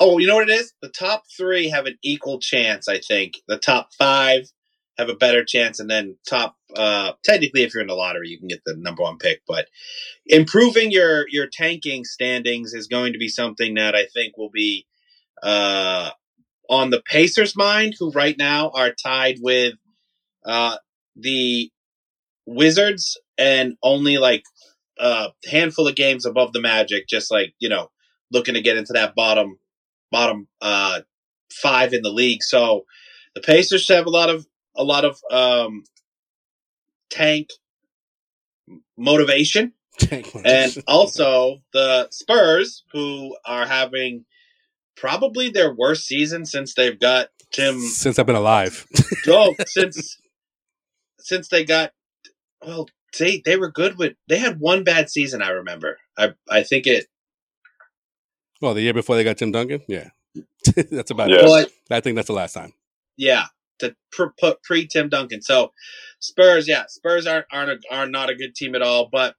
[0.00, 0.72] oh, you know what it is?
[0.80, 3.34] The top three have an equal chance, I think.
[3.48, 4.50] The top five
[4.98, 8.38] have a better chance, and then top uh technically if you're in the lottery you
[8.38, 9.42] can get the number one pick.
[9.46, 9.68] But
[10.26, 14.86] improving your your tanking standings is going to be something that I think will be
[15.42, 16.10] uh
[16.70, 19.74] on the Pacers' mind, who right now are tied with
[20.44, 20.76] uh
[21.16, 21.70] the
[22.46, 24.42] Wizards and only like
[24.98, 27.90] a handful of games above the Magic, just like you know,
[28.32, 29.58] looking to get into that bottom
[30.10, 31.00] bottom uh,
[31.52, 32.42] five in the league.
[32.42, 32.84] So
[33.34, 34.46] the Pacers have a lot of
[34.78, 35.84] a lot of um,
[37.10, 37.48] tank
[38.96, 39.72] motivation,
[40.44, 44.24] and also the Spurs, who are having
[44.96, 47.78] probably their worst season since they've got Tim.
[47.80, 48.86] since I've been alive.
[49.28, 50.18] Oh, since
[51.20, 51.92] since they got
[52.64, 54.14] well, they they were good with.
[54.28, 55.42] They had one bad season.
[55.42, 55.98] I remember.
[56.16, 57.06] I I think it.
[58.60, 60.10] well, the year before they got Tim Duncan, yeah,
[60.90, 61.36] that's about Yeah.
[61.46, 61.72] it.
[61.88, 62.72] But I think that's the last time.
[63.16, 63.46] yeah,
[63.80, 63.94] to
[64.40, 65.42] put pre Tim Duncan.
[65.42, 65.72] So
[66.20, 69.08] Spurs, yeah, Spurs aren't aren't a, are not a good team at all.
[69.10, 69.34] But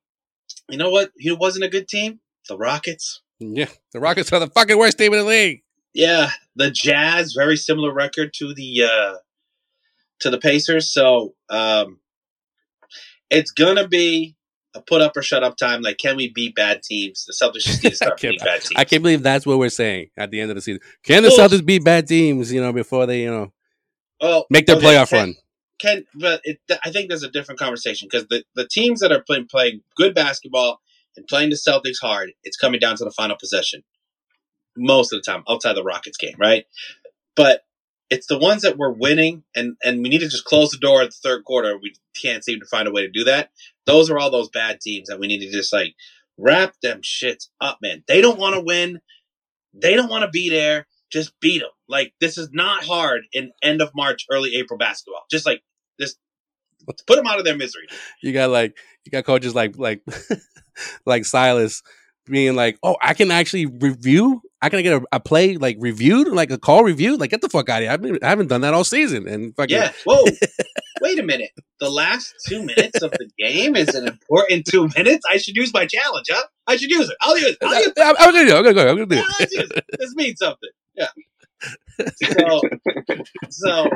[0.70, 1.12] you know what?
[1.24, 2.20] Who wasn't a good team?
[2.48, 3.22] The Rockets.
[3.40, 5.62] Yeah, the Rockets are the fucking worst team in the league.
[5.94, 9.14] Yeah, the Jazz, very similar record to the uh
[10.20, 10.92] to the Pacers.
[10.94, 12.00] So um
[13.30, 14.36] it's gonna be
[14.76, 15.82] a put up or shut up time.
[15.82, 17.26] Like, can we beat bad teams?
[17.26, 18.74] The Celtics just need to start beating bad teams.
[18.76, 20.82] I can't believe that's what we're saying at the end of the season.
[21.04, 22.52] Can the Well- Celtics beat bad teams?
[22.54, 23.52] You know, before they you know
[24.22, 25.36] well, make their okay, playoff can- run.
[25.80, 29.22] Can but it, I think there's a different conversation because the, the teams that are
[29.22, 30.82] playing playing good basketball
[31.16, 33.84] and playing the Celtics hard, it's coming down to the final possession
[34.76, 36.66] most of the time outside the Rockets game, right?
[37.36, 37.62] But
[38.10, 41.02] it's the ones that we're winning and and we need to just close the door
[41.02, 41.78] at the third quarter.
[41.78, 43.52] We can't seem to find a way to do that.
[43.86, 45.96] Those are all those bad teams that we need to just like
[46.38, 48.04] wrap them shits up, man.
[48.08, 49.00] They don't want to win.
[49.74, 50.88] They don't want to be there.
[51.12, 51.70] Just beat them.
[51.88, 55.24] Like this is not hard in end of March, early April basketball.
[55.30, 55.62] Just like
[55.98, 56.16] this,
[57.08, 57.88] put them out of their misery.
[58.22, 60.02] You got like you got coaches like like
[61.06, 61.82] like Silas
[62.26, 64.42] being like, "Oh, I can actually review.
[64.62, 67.20] I can get a, a play like reviewed, like a call reviewed.
[67.20, 67.92] Like get the fuck out of here.
[67.92, 69.92] I've been, I haven't done that all season." And fucking Yeah.
[70.06, 70.26] Whoa.
[71.02, 71.52] Wait a minute.
[71.80, 75.24] The last two minutes of the game is an important two minutes.
[75.30, 76.44] I should use my challenge, huh?
[76.68, 77.16] I should use it.
[77.22, 77.58] I'll use it.
[77.62, 78.00] I'll use it.
[78.00, 78.56] I, I'm gonna do.
[78.56, 78.58] it.
[78.58, 78.90] I'm gonna go.
[78.90, 79.16] I'm gonna do.
[79.16, 79.40] Yeah, it.
[79.40, 79.86] let's use it.
[79.98, 80.70] This means something.
[80.96, 81.08] Yeah.
[82.30, 82.62] So,
[83.50, 83.90] so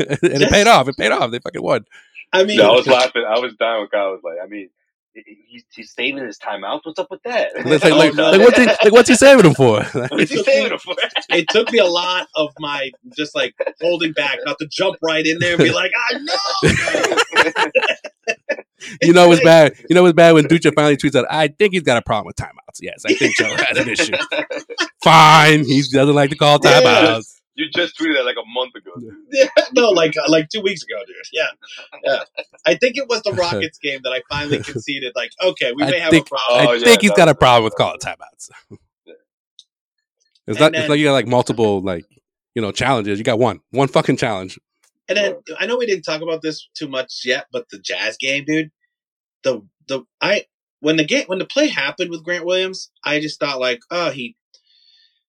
[0.00, 0.88] and it paid off.
[0.88, 1.30] It paid off.
[1.30, 1.84] They fucking won.
[2.32, 3.24] I mean, No, I was laughing.
[3.24, 4.68] I was dying when Kyle was like, I mean,
[5.14, 6.80] he's, he's saving his timeouts.
[6.84, 7.50] What's up with that?
[7.56, 8.30] It's like, Oh, like, no.
[8.30, 9.82] like, what's he, like, what's he saving them for?
[10.10, 10.94] What's he saving it for?
[11.30, 15.24] it took me a lot of my just like holding back, not to jump right
[15.26, 16.34] in there and be like, I know.
[19.02, 19.74] you know it's bad.
[19.88, 22.26] You know it's bad when Dutra finally tweets out, "I think he's got a problem
[22.26, 24.12] with timeouts." Yes, I think Joe has an issue.
[25.02, 27.20] Fine, he doesn't like to call Yeah.
[27.58, 28.92] You just tweeted that like a month ago.
[29.32, 31.16] Yeah, no, like uh, like two weeks ago, dude.
[31.32, 31.48] Yeah,
[32.04, 32.20] yeah.
[32.64, 35.12] I think it was the Rockets game that I finally conceded.
[35.16, 36.66] Like, okay, we I may have think- a problem.
[36.68, 38.50] Oh, I yeah, think he's got a problem with calling timeouts.
[40.46, 40.72] It's And not.
[40.72, 42.04] then- it's like you got like multiple like
[42.54, 43.18] you know challenges.
[43.18, 44.58] You got one, one fucking challenge.
[45.08, 48.16] And then I know we didn't talk about this too much yet, but the Jazz
[48.18, 48.70] game, dude.
[49.42, 50.44] The the I
[50.80, 54.10] when the game when the play happened with Grant Williams, I just thought like, oh,
[54.10, 54.36] he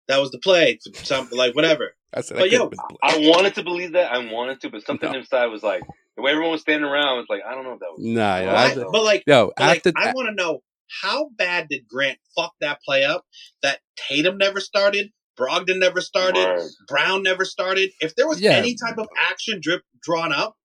[0.08, 1.94] that was the play, something like whatever.
[2.14, 3.26] I said, But that yo, could've been the play.
[3.26, 4.12] I wanted to believe that.
[4.12, 5.18] I wanted to, but something No.
[5.18, 5.82] inside was like
[6.16, 8.04] the way everyone was standing around was like, I don't know if that was.
[8.04, 10.60] Nah, yeah, I but like, yo, but, like after I want to know
[11.02, 13.24] how bad did Grant fuck that play up?
[13.62, 16.70] That Tatum never started, Brogdon never started, Word.
[16.88, 17.90] Brown never started.
[18.00, 18.52] If there was Yeah.
[18.52, 20.56] any type of action drip drawn up,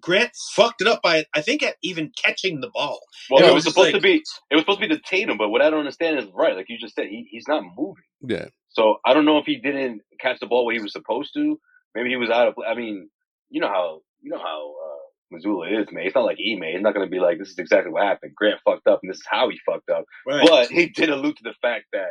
[0.00, 3.00] Grant fucked it up by I think at even catching the ball.
[3.30, 4.22] Well, it it was was supposed like- to be.
[4.50, 6.66] It was supposed to be the Tatum, but what I don't understand is right, like
[6.68, 8.02] you just said, he, he's not moving.
[8.26, 11.32] yeah, So I don't know if he didn't catch the ball where he was supposed
[11.34, 11.58] to.
[11.94, 12.54] Maybe he was out of.
[12.66, 13.08] I mean,
[13.50, 16.06] you know how you know how uh, Mazzulla is, man.
[16.06, 16.62] It's not like Ime.
[16.62, 18.32] It's not going to be like, this is exactly what happened.
[18.36, 20.04] Grant fucked up, and this is how he fucked up.
[20.26, 20.46] Right.
[20.48, 22.10] But he did allude to the fact that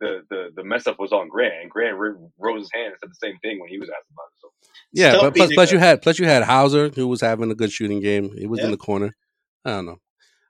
[0.00, 2.96] the the, the mess up was on Grant, and Grant r- rose his hand and
[3.00, 4.40] said the same thing when he was asked about it.
[4.40, 4.48] So
[4.92, 5.10] yeah.
[5.10, 7.50] Still But plus, being plus a- you had plus you had Hauser who was having
[7.50, 8.30] a good shooting game.
[8.36, 9.14] He was in the corner.
[9.64, 9.98] I don't know.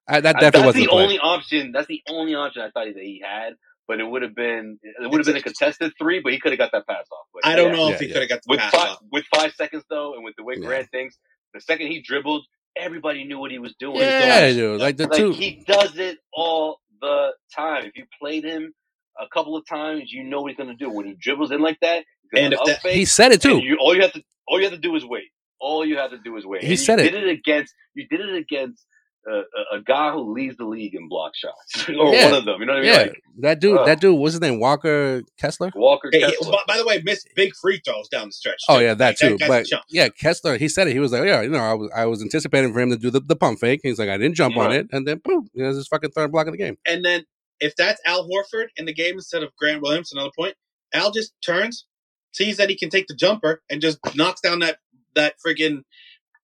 [0.06, 1.02] I, that I- definitely that's wasn't the the play.
[1.02, 1.72] only option.
[1.72, 3.54] That's the only option I thought that he had.
[3.88, 6.52] But it would have been it would have been a contested three, but he could
[6.52, 7.26] have got that pass off.
[7.34, 7.76] But I don't yeah.
[7.76, 8.12] know Yeah, if he yeah.
[8.12, 8.98] could have got the with pass five off.
[9.10, 10.66] with five seconds though, and with the way Yeah.
[10.66, 11.16] Grant thinks,
[11.54, 12.44] the second he dribbled,
[12.76, 13.96] everybody knew what he was doing.
[14.00, 14.78] Yeah, dude.
[14.80, 15.32] Like the like two.
[15.32, 17.86] he does it all the time.
[17.86, 18.74] If you played him
[19.18, 20.90] a couple of times, you know what he's gonna do.
[20.90, 23.58] When he dribbles in like that, And if that- fake, He said it too.
[23.58, 25.24] you all you have to all you have to do is wait.
[25.60, 26.62] All you have to do is wait.
[26.62, 27.10] He And said you it.
[27.12, 28.84] Did it against you did it against
[29.28, 32.26] a, a guy who leads the league in block shots, or Yeah.
[32.30, 32.60] one of them.
[32.60, 32.92] You know what I mean?
[32.92, 33.78] Yeah, Like that dude.
[33.78, 34.18] uh, that dude.
[34.18, 34.58] What's his name?
[34.60, 35.70] Walker Kessler.
[35.74, 36.08] Walker.
[36.12, 36.52] Hey, he- Kessler.
[36.52, 38.62] by, by the way, missed big free throws down the stretch.
[38.68, 39.38] Oh yeah, that Like, too.
[39.38, 40.56] guy's a But yeah, Kessler.
[40.58, 40.92] He said it.
[40.92, 43.10] He was like, yeah, you know, I was I was anticipating for him to do
[43.10, 43.80] the, the pump fake.
[43.82, 46.32] He's like, I didn't jump on it, and then boom, he has his fucking third
[46.32, 46.78] block of the game.
[46.86, 47.24] And then
[47.60, 50.54] if that's Al Horford in the game instead of Grant Williams, another point,
[50.94, 51.86] Al just turns,
[52.32, 54.78] sees that he can take the jumper, and just knocks down that
[55.14, 55.82] that friggin'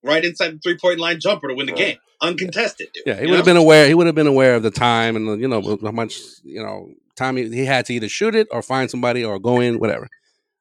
[0.05, 1.79] right inside the three point line jumper to win the Right.
[1.79, 2.89] game, uncontested.
[2.95, 3.03] Dude.
[3.07, 3.87] Yeah, he You would have been aware.
[3.89, 6.91] He would have been aware of the time and you know how much you know
[7.17, 10.09] time he, he had to either shoot it or find somebody or go in, whatever.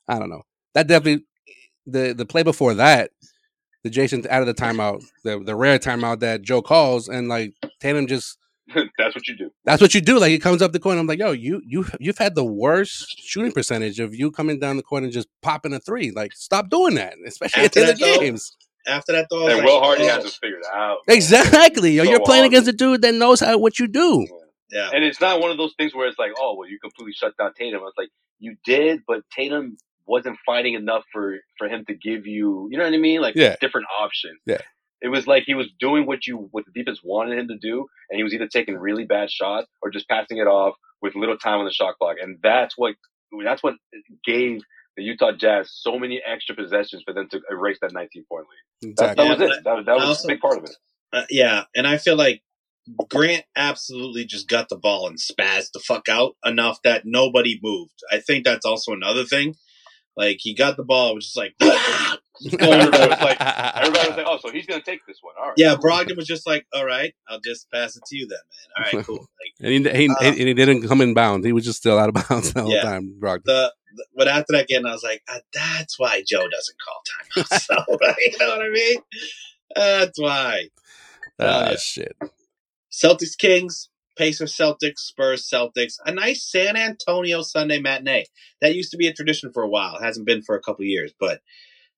[0.07, 0.43] I don't know.
[0.73, 1.25] That definitely
[1.85, 3.11] the the play before that,
[3.83, 7.53] the Jason out of the timeout, the the rare timeout that Joe calls, and like
[7.79, 8.37] Tatum just
[8.97, 9.51] That's what you do.
[9.65, 10.19] that's what you do.
[10.19, 12.45] Like he comes up the court, and I'm like, yo, you you you've had the
[12.45, 16.11] worst shooting percentage of you coming down the court and just popping a three.
[16.11, 18.55] Like stop doing that, especially After at the end that, of games.
[18.85, 20.97] After that, though, I And like, Will Hardy oh, has it figured out.
[21.07, 21.15] man.
[21.15, 21.97] Exactly.
[21.97, 22.53] So you're playing hard.
[22.53, 24.27] against a dude that knows how what you do.
[24.71, 27.13] Yeah, And it's not one of those things where it's like, oh, well, you completely
[27.13, 27.81] shut down Tatum.
[27.85, 28.09] It's like
[28.39, 32.83] you did, but Tatum wasn't fighting enough for for him to give you, you know
[32.83, 33.21] what I mean?
[33.21, 33.55] Like Yeah.
[33.61, 34.39] different options.
[34.45, 34.57] Yeah.
[35.01, 37.85] It was like he was doing what you what the defense wanted him to do,
[38.09, 41.37] and he was either taking really bad shots or just passing it off with little
[41.37, 42.15] time on the shot clock.
[42.21, 42.95] And that's what
[43.43, 43.75] that's what
[44.25, 44.61] gave
[44.97, 48.45] the Utah Jazz so many extra possessions for them to erase that 19 point
[48.81, 48.95] lead.
[48.97, 49.15] That, Exactly.
[49.27, 49.63] that was Yeah, it.
[49.63, 50.75] That, was- that was also- a big part of it.
[51.11, 52.41] Uh, yeah, and I feel like
[53.07, 57.93] Grant absolutely just got the ball and spazzed the fuck out enough that nobody moved.
[58.11, 59.55] I think that's also another thing.
[60.15, 61.55] Like he got the ball, it was just like,
[62.59, 65.33] Everybody was like, Everybody was like, oh, so he's going to take this one.
[65.39, 65.53] All right.
[65.57, 65.75] yeah.
[65.75, 65.89] cool.
[65.91, 68.37] Brogdon was just like, all right, I'll just pass it to you then,
[68.77, 68.85] man.
[68.93, 69.17] All right, cool.
[69.43, 71.45] Like and he, he, Uh, and he didn't come in bounds.
[71.45, 72.81] He was just still out of bounds the whole Yeah.
[72.83, 73.15] time.
[73.19, 73.43] Brogdon.
[73.45, 73.73] the
[74.15, 77.59] but after that game, I was like, ah, that's why Joe doesn't call timeouts.
[77.61, 78.15] so, right?
[78.19, 78.97] you know what I mean?
[79.75, 80.69] That's why.
[81.39, 81.75] Ah, yeah.
[81.77, 82.15] shit.
[82.91, 85.95] Celtics Kings, Pacers Celtics, Spurs Celtics.
[86.05, 88.25] A nice San Antonio Sunday matinee.
[88.61, 89.97] That used to be a tradition for a while.
[89.97, 91.41] It hasn't been for a couple years, but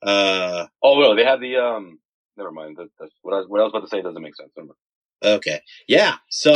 [0.03, 1.99] uh Oh no, they have the um.
[2.38, 2.78] Never mind.
[2.78, 3.47] That, that's what I was.
[3.47, 4.51] What I was about to say doesn't make sense.
[4.57, 5.36] Never mind.
[5.38, 5.61] okay.
[5.88, 6.16] Yeah.
[6.30, 6.51] So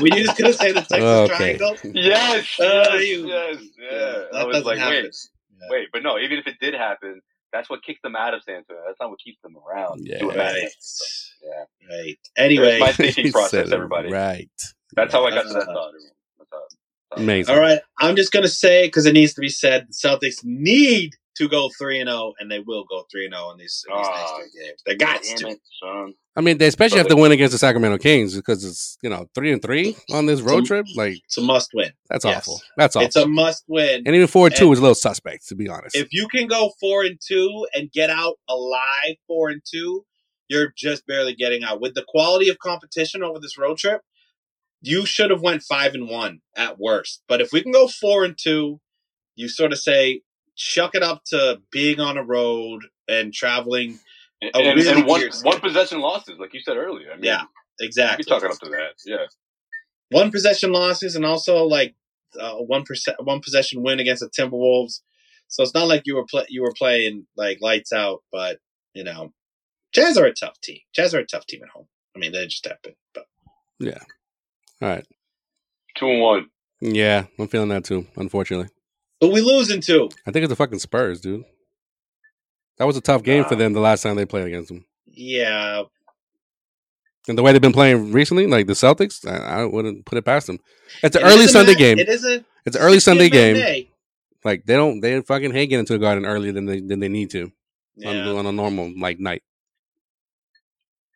[0.00, 1.56] were you just gonna say the Texas Okay.
[1.58, 1.76] Triangle?
[1.94, 2.60] Yes.
[2.60, 3.08] Uh, yes.
[3.08, 3.56] you- yes.
[3.80, 3.88] Yeah.
[3.90, 5.04] that I was doesn't like, happen.
[5.04, 5.14] wait,
[5.70, 6.18] wait, but no.
[6.18, 7.20] Even if it did happen,
[7.52, 8.82] that's what kicked them out of San Antonio.
[8.86, 10.06] That's not what keeps them around.
[10.06, 10.18] Yeah.
[10.20, 10.68] doing Right.
[11.42, 11.66] That.
[11.80, 11.96] So, yeah.
[12.02, 12.18] Right.
[12.36, 12.78] There's Anyway.
[12.78, 14.12] my thinking process, said everybody.
[14.12, 14.50] Right.
[14.94, 15.88] That's how I got to that Uh, thought.
[15.88, 16.10] everyone.
[16.38, 17.54] That's how- Amazing.
[17.54, 19.88] All right, I'm just gonna say because it needs to be said.
[19.88, 23.50] The Celtics need to go three and zero, and they will go three and zero
[23.50, 24.82] in these, in these Ah, next three games.
[24.86, 25.48] They got to.
[25.48, 26.14] it.
[26.36, 29.26] I mean, they especially have to win against the Sacramento Kings because it's you know
[29.34, 30.86] three and three on this road Some- trip.
[30.94, 31.90] Like It's a must win.
[32.08, 32.36] that's Yes.
[32.46, 32.60] awful.
[32.76, 33.06] That's awful.
[33.06, 34.04] It's a must win.
[34.06, 35.96] and even four and two and- is a little suspect, to be honest.
[35.96, 40.04] If you can go four and two and get out alive, four and two,
[40.50, 41.80] you're just barely getting out.
[41.80, 44.02] With the quality of competition over this road trip,
[44.82, 47.22] you should have went five and one at worst.
[47.28, 48.80] But if we can go four and two,
[49.36, 50.22] you sort of say
[50.56, 54.00] chuck it up to being on a road and traveling.
[54.42, 57.12] And, really and one one possession losses, like you said earlier.
[57.12, 57.44] I mean, Yeah,
[57.78, 58.24] exactly.
[58.26, 58.94] You're talking up to that.
[59.06, 59.26] Yeah.
[60.10, 61.94] one possession losses and also like
[62.38, 65.00] uh, one percent one possession win against the Timberwolves.
[65.46, 68.58] So it's not like you were you were playing like lights out, but
[68.94, 69.32] you know,
[69.92, 70.78] Jazz are a tough team.
[70.94, 71.86] Jazz are a tough team at home.
[72.14, 72.94] I mean, they just have been.
[73.14, 73.26] But
[73.78, 73.98] yeah,
[74.82, 75.04] All right.
[75.96, 76.46] Two and one.
[76.80, 78.06] Yeah, I'm feeling that too.
[78.16, 78.68] Unfortunately,
[79.20, 80.08] but we losing too.
[80.26, 81.44] I think it's the fucking Spurs, dude.
[82.78, 83.58] That was a tough game for Ah.
[83.58, 84.86] them the last time they played against them.
[85.06, 85.82] Yeah,
[87.28, 90.24] And the way they've been playing recently, like the Celtics, I, I wouldn't put it
[90.24, 90.58] past them.
[91.02, 91.98] It's an It early Sunday mat- game.
[91.98, 93.56] It is a It's an early Sunday game.
[93.58, 93.90] matinee.
[94.44, 97.08] Like they don't, they fucking hate getting to the Garden earlier than they than they
[97.10, 97.52] need to
[98.06, 99.42] on, on a normal like night.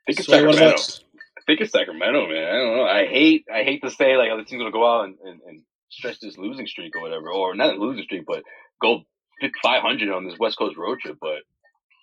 [0.06, 0.74] I think it's So what Sacramento.
[0.74, 1.00] about
[1.38, 2.44] I think it's Sacramento, man.
[2.44, 2.84] I don't know.
[2.84, 5.62] I hate I hate to say like other teams gonna go out and, and, and
[5.90, 8.42] stretch this losing streak or whatever, or not a losing streak, but
[8.80, 9.02] go
[9.62, 11.18] 500 on this West Coast road trip.
[11.20, 11.38] But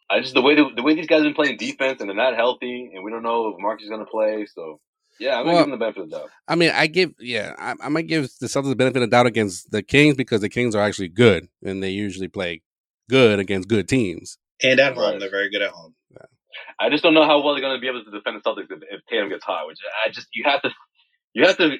[0.09, 2.15] I just the way the, the way these guys have been playing defense and they're
[2.15, 4.45] not healthy, and we don't know if Marcus is gonna play.
[4.53, 4.79] So
[5.19, 6.29] yeah, I'm gonna Well- give them the benefit of the doubt.
[6.47, 9.15] I mean, I give yeah, I, I might give the Celtics the benefit of the
[9.15, 12.61] doubt against the Kings because the Kings are actually good and they usually play
[13.09, 14.37] good against good teams.
[14.63, 15.19] and at home Right.
[15.19, 15.95] they're very good at home.
[16.79, 18.71] I just don't know how well they're going to be able to defend the Celtics
[18.71, 19.67] if, if Tatum gets hot.
[19.67, 20.69] Which I just you have to
[21.33, 21.77] you have to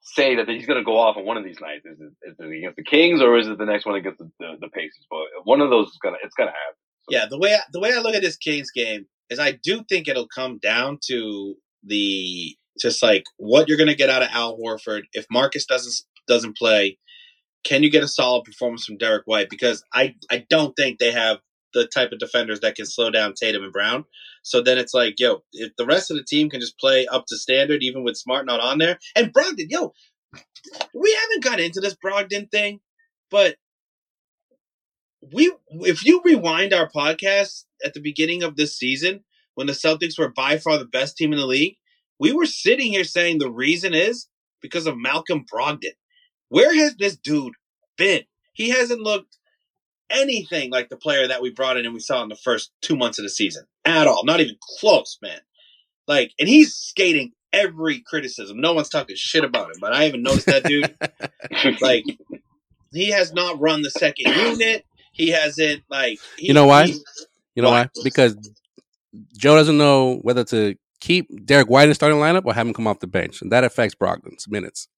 [0.00, 1.86] say that he's going to go off on one of these nights.
[1.86, 4.30] Is it, is it against the Kings or is it the next one against the,
[4.40, 5.06] the, the Pacers?
[5.10, 6.76] But one of those is gonna it's gonna happen.
[7.08, 9.84] Yeah, the way I, the way I look at this Kings game is I do
[9.88, 14.28] think it'll come down to the just like what you're going to get out of
[14.32, 15.94] Al Horford if Marcus doesn't
[16.28, 16.98] doesn't play.
[17.64, 19.48] Can you get a solid performance from Derrick White?
[19.50, 21.38] Because I I don't think they have
[21.74, 24.04] the type of defenders that can slow down Tatum and Brown.
[24.42, 27.26] So then it's like, yo, if the rest of the team can just play up
[27.28, 29.92] to standard, even with Smart not on there, and Brogdon, yo,
[30.94, 32.80] we haven't got into this Brogdon thing,
[33.30, 33.56] but
[35.32, 39.22] we if you rewind our podcast at the beginning of this season
[39.54, 41.76] when the Celtics were by far the best team in the league,
[42.18, 44.28] we were sitting here saying the reason is
[44.60, 45.92] because of Malcolm Brogdon.
[46.48, 47.54] Where has this dude
[47.96, 48.22] been?
[48.52, 49.38] He hasn't looked
[50.12, 52.96] anything like the player that we brought in and we saw in the first two
[52.96, 54.24] months of the season at all.
[54.24, 55.40] Not even close, man.
[56.06, 58.60] Like, and he's skating every criticism.
[58.60, 60.94] No one's talking shit about him, but I haven't noticed that dude.
[61.80, 62.04] like,
[62.92, 64.84] he has not run the second unit.
[65.12, 66.18] He hasn't like.
[66.36, 66.84] He, You know why?
[67.54, 67.82] You know why?
[67.82, 68.02] Why?
[68.02, 68.36] Because
[69.36, 72.72] Joe doesn't know whether to keep Derrick White in the starting lineup or have him
[72.72, 74.88] come off the bench, and that affects Brogdon's minutes.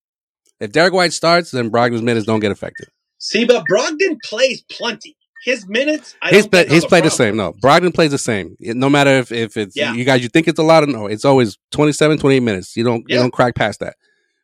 [0.60, 2.88] If Derrick White starts, then Brogdon's minutes don't get affected.
[3.24, 5.16] See, but Brogdon plays plenty.
[5.44, 7.36] His minutes, I he's play, he's played the same.
[7.36, 8.56] No, Brogdon plays the same.
[8.60, 9.92] It- No matter if, if it's Yeah.
[9.94, 12.76] you guys, you think it's a lot of no, it's always 27, 28 minutes.
[12.76, 13.96] You don't you don't crack past that.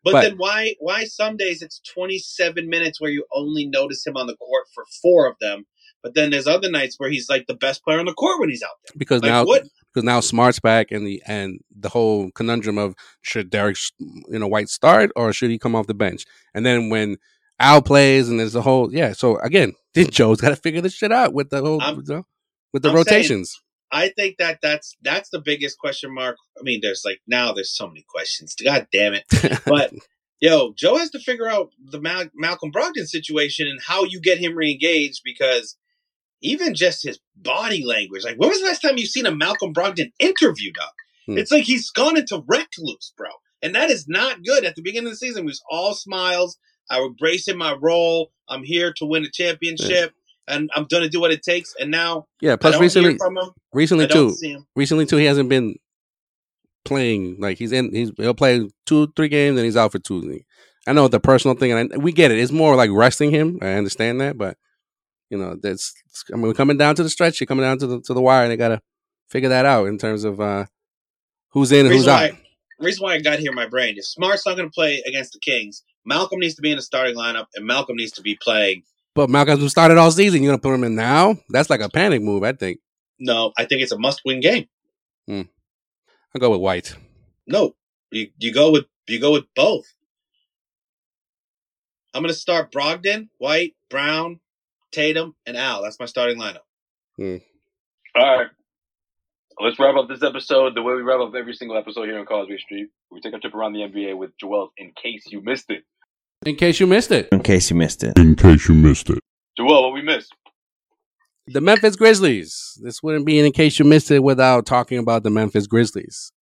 [0.04, 4.16] But, But- then why why some days it's 27 minutes where you only notice him
[4.16, 5.64] on the court for four of them,
[6.02, 8.48] but then there's other nights where he's like the best player on the court when
[8.50, 8.94] he's out there.
[8.98, 9.64] Because Like now what?
[9.92, 14.46] because now Smart's back and the and the whole conundrum of should Derrick you know
[14.48, 16.24] White start or should he come off the bench?
[16.54, 17.16] And then when
[17.60, 19.12] Al plays and there's a whole yeah.
[19.12, 22.26] So again, Joe's got to figure this shit out with the whole I'm- you know,
[22.72, 23.60] with the I'm saying- rotations.
[23.92, 26.36] I think that that's that's the biggest question mark.
[26.56, 28.54] I mean, there's like now there's so many questions.
[28.64, 29.24] God damn it!
[29.66, 29.92] But
[30.40, 34.38] yo, Joe has to figure out the Mal- Malcolm Brogdon situation and how you get
[34.38, 35.76] him reengaged because
[36.40, 38.24] even just his body language.
[38.24, 40.92] Like, when was the last time you seen a Malcolm Brogdon interview, Doc?
[41.26, 41.36] Hmm.
[41.38, 43.28] It's like he's gone into recluse, bro,
[43.60, 44.64] and that is not good.
[44.64, 46.58] At the beginning of the season, he was all smiles.
[46.90, 48.32] I embrace in my role.
[48.48, 50.12] I'm here to win a championship,
[50.48, 51.74] and I'm gonna do what it takes.
[51.80, 52.56] And now, Yeah.
[52.56, 53.50] Plus, recently, hear from him.
[53.72, 54.36] recently too,
[54.76, 55.76] recently too, he hasn't been
[56.84, 57.36] playing.
[57.38, 60.40] Like he's in, he's he'll play two, three games, and he's out for two.
[60.86, 62.38] I know the personal thing, and I, we get it.
[62.38, 63.58] It's more like resting him.
[63.62, 64.56] I understand that, but
[65.28, 65.94] you know, that's.
[66.32, 67.40] I mean, we're coming down to the stretch.
[67.40, 68.80] You're coming down to the to the wire, and they gotta
[69.28, 70.64] figure that out in terms of uh
[71.50, 72.30] who's in and who's Reason out.
[72.32, 72.38] why,
[72.80, 75.32] reason why I got here in my brain is Smart's not going to play against
[75.32, 75.84] the Kings.
[76.04, 78.82] Malcolm needs to be in the starting lineup, and Malcolm needs to be playing.
[79.14, 80.42] But Malcolm has been started all season.
[80.42, 81.36] You're gonna put him in now?
[81.48, 82.42] That's like a panic move.
[82.42, 82.80] I think.
[83.18, 84.66] No, I think it's a must-win game.
[85.26, 85.42] Hmm.
[86.34, 86.96] I'll go with White.
[87.46, 87.74] No,
[88.10, 89.86] you you go with you go with both.
[92.14, 94.40] I'm going to start Brogdon, White, Brown,
[94.90, 95.82] Tatum, and Al.
[95.82, 96.62] That's my starting lineup.
[97.16, 97.36] Hmm.
[98.16, 98.48] All right.
[99.62, 102.24] Let's wrap up this episode the way we wrap up every single episode here on
[102.24, 102.88] Causeway Street.
[103.10, 105.82] We take a trip around the NBA with Joel in case you missed it.
[106.46, 108.18] In case you missed it, In case you missed it.
[108.18, 109.18] In case you missed it.
[109.58, 110.32] Joel, what we missed?
[111.46, 112.78] the Memphis Grizzlies.
[112.82, 116.32] This wouldn't be in case you missed it without talking about the Memphis Grizzlies.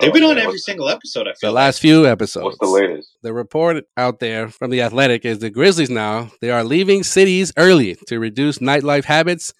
[0.00, 1.22] They've been Oh, on every single episode.
[1.28, 2.44] I feel The feel last few episodes.
[2.44, 3.10] What's the latest?
[3.22, 7.52] The report out there from the Athletic is the Grizzlies now they are leaving cities
[7.58, 9.52] early to reduce nightlife habits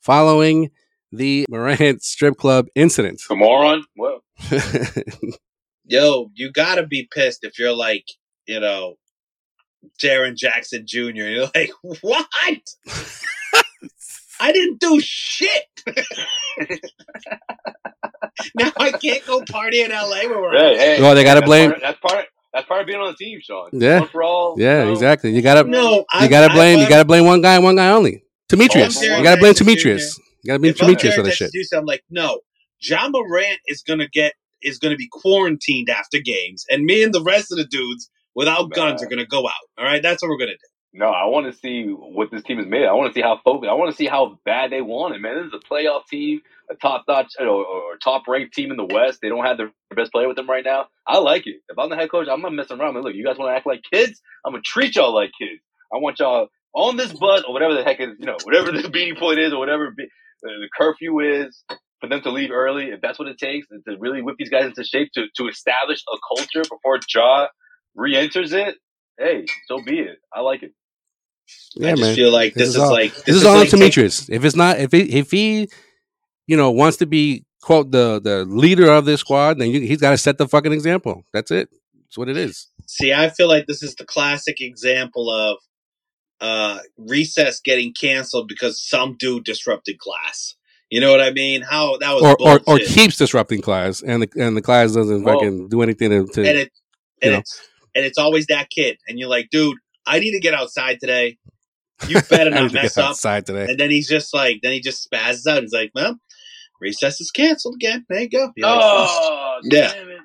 [0.00, 0.70] following
[1.16, 3.22] the Morant strip club incident.
[3.28, 3.84] The moron?
[3.96, 4.20] What?
[5.84, 8.04] yo, you gotta be pissed if you're like,
[8.46, 8.94] you know,
[10.02, 11.08] Jaren Jackson Jr.
[11.08, 11.70] You're like,
[12.02, 12.26] what?
[14.40, 15.64] I didn't do shit.
[18.56, 21.02] now I can't go party in LA where we're Hey, hey.
[21.02, 22.24] Well, they gotta blame- Part, that's part.
[22.52, 23.70] That's part of being on the team, Sean.
[23.72, 24.04] Yeah.
[24.06, 24.54] For all.
[24.58, 24.92] yeah, you know.
[24.92, 25.34] exactly.
[25.34, 27.76] You gotta No, you I- gotta blame you I'm- gotta blame one guy and one
[27.76, 28.22] guy only.
[28.48, 28.96] Demetrius.
[28.98, 30.18] Oh, you gotta blame Demetrius.
[30.44, 31.52] You gotta blame if I'm Demetrius for Jaren this shit.
[31.52, 32.40] Jr., I'm like, no,
[32.80, 37.22] John Morant is gonna get is gonna be quarantined after games, and me and the
[37.22, 39.52] rest of the dudes without guns are gonna go out.
[39.78, 40.68] All right, that's what we're gonna do.
[40.96, 42.84] No, I want to see what this team is made.
[42.84, 42.90] of.
[42.90, 43.68] I want to see how focused.
[43.68, 45.36] I want to see how bad they want it, man.
[45.36, 46.40] This is a playoff team,
[46.70, 49.18] a top notch or, or top ranked team in the West.
[49.20, 50.86] They don't have their best player with them right now.
[51.04, 51.56] I like it.
[51.68, 52.94] If I'm the head coach, I'm not messing around.
[52.94, 54.20] Man, look, you guys want to act like kids?
[54.46, 55.60] I'm gonna treat y'all like kids.
[55.92, 58.88] I want y'all on this bus or whatever the heck is, you know, whatever the
[58.92, 60.06] beating point is or whatever be,
[60.44, 61.64] the curfew is
[62.00, 62.86] for them to leave early.
[62.90, 66.02] If that's what it takes to really whip these guys into shape to to establish
[66.12, 67.48] a culture before Ja
[67.96, 68.76] re-enters it.
[69.18, 70.18] Hey, so be it.
[70.32, 70.72] I like it.
[71.76, 72.16] Yeah, I just man.
[72.16, 74.28] feel like This this, is is, all- like This, is all like on Demetrius.
[74.30, 75.68] If it's not, if he, if he,
[76.46, 80.00] you know, wants to be quote the the leader of this squad, then you, he's
[80.00, 81.24] got to set the fucking example.
[81.32, 81.68] That's it.
[82.04, 82.68] That's what it is.
[82.86, 85.58] See, I feel like this is the classic example of
[86.44, 90.54] uh recess getting canceled because some dude disrupted class.
[90.90, 91.62] You know what I mean?
[91.62, 95.22] How that was Or, or or keeps disrupting class, and the and the class doesn't
[95.24, 96.26] Well- fucking do anything to.
[96.34, 96.70] to and it
[97.22, 97.38] and know.
[97.38, 97.60] it's
[97.94, 101.38] and it's always that kid, and you're like, dude, I need to get outside today.
[102.08, 103.10] You better I need not to mess get up.
[103.10, 103.66] outside today.
[103.70, 105.62] And then he's just like, then he just spazzes out.
[105.62, 106.18] He's like, well,
[106.80, 108.04] recess is canceled again.
[108.08, 108.50] There you go.
[108.56, 109.92] You're like, Oh, Yeah.
[109.92, 110.18] it.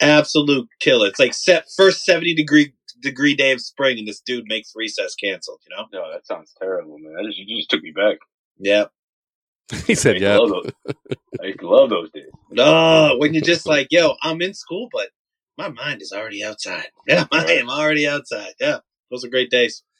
[0.00, 1.06] absolute killer.
[1.08, 5.14] It's like set first seventy degree degree day of spring, and this dude makes recess
[5.14, 5.60] canceled.
[5.68, 5.86] You know?
[5.92, 7.14] No, that sounds terrible, man.
[7.14, 8.18] That just, you just took me back.
[8.58, 8.84] Yeah.
[9.86, 10.96] he said, used "Yeah." love those.
[11.42, 12.30] I used to love those days.
[12.50, 15.08] No, when you're just like, yo, I'm in school, but
[15.58, 16.86] my mind is already outside.
[17.06, 18.54] Yeah, I am already outside.
[18.60, 18.78] Yeah,
[19.10, 19.82] those are great days.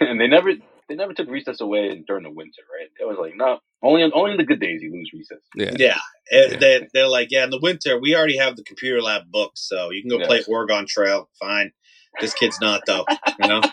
[0.00, 0.50] And they never
[0.88, 2.88] they never took recess away during the winter, right?
[3.00, 5.38] It was like, no, only on only on the good days you lose recess.
[5.54, 5.72] Yeah.
[5.78, 5.98] Yeah,
[6.30, 6.58] Yeah.
[6.58, 9.90] They, they're like, yeah, in the winter we already have the computer lab books, so
[9.90, 10.26] you can go Yeah.
[10.26, 11.30] play Oregon Trail.
[11.40, 11.72] Fine.
[12.20, 13.04] This kid's not though.
[13.40, 13.60] You know?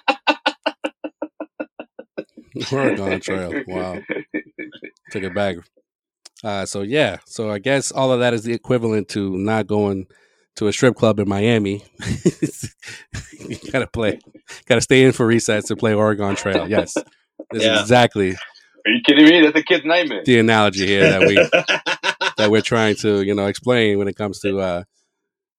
[2.72, 3.64] Oregon Trail.
[3.68, 4.00] Wow.
[5.12, 5.58] Took it back.
[6.44, 10.08] Uh, so yeah, so I guess all of that is the equivalent to not going
[10.58, 11.84] to a strip club in Miami.
[13.39, 14.20] you gotta play,
[14.68, 16.68] gotta stay in for resets to play Oregon Trail.
[16.70, 16.94] Yes,
[17.52, 17.76] this Yeah.
[17.76, 18.32] is exactly
[18.86, 19.41] Are you kidding me?
[19.41, 20.22] That's a kid's nightmare.
[20.26, 21.36] the analogy here that we
[22.38, 24.84] that we're trying to you know explain when it comes to uh,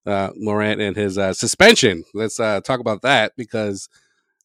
[0.07, 2.05] uh, Morant and his uh, suspension.
[2.15, 3.89] Let's uh, talk about that because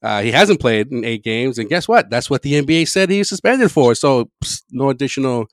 [0.02, 2.10] uh, he hasn't played in eight games, and guess what?
[2.10, 3.96] That's what the NBA said he suspended for.
[3.96, 4.30] So
[4.72, 5.48] no additional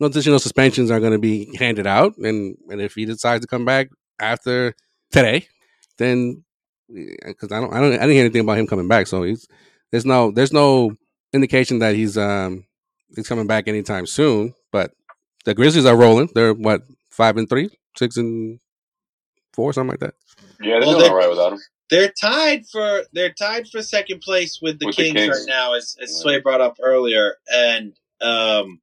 [0.00, 3.48] no additional suspensions are going to be handed out, and and if he decides to
[3.48, 3.88] come back
[4.20, 4.74] after
[5.10, 5.48] today,
[5.98, 6.44] then
[6.88, 9.46] because I don't I don't I didn't hear anything about him coming back, so he's
[9.90, 10.92] there's no there's no
[11.32, 12.64] indication that he's um
[13.14, 14.54] he's coming back anytime soon.
[14.72, 14.92] But
[15.44, 16.28] the Grizzlies are rolling.
[16.34, 18.60] They're what five and three, six and
[19.58, 20.14] four, something like that.
[20.62, 21.58] Yeah, they're Well, doing they- all right without him.
[21.90, 25.36] they're tied for they're tied for second place with the, With the Kings, Kings.
[25.38, 26.18] right now, as, as Yeah.
[26.22, 28.80] Sway brought up earlier, and um,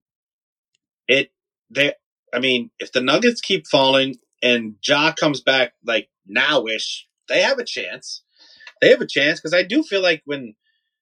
[1.08, 1.32] it
[1.70, 1.94] they.
[2.34, 7.60] I mean, if the Nuggets keep falling and Ja comes back like nowish, they have
[7.60, 8.22] a chance.
[8.82, 10.56] they have a chance because I do feel like when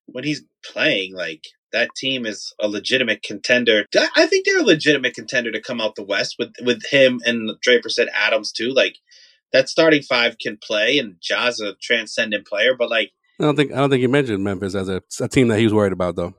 [0.06, 3.86] when he's playing, like that team is a legitimate contender.
[3.96, 7.20] I- I think they're a legitimate contender to come out the West with with him
[7.26, 8.72] and Draper said Adams too.
[8.74, 8.98] Like
[9.54, 12.76] that starting five can play, and Ja's a transcendent player.
[12.78, 15.48] But like, I don't think I don't think he mentioned Memphis as a, a team
[15.48, 16.34] that he was worried about though.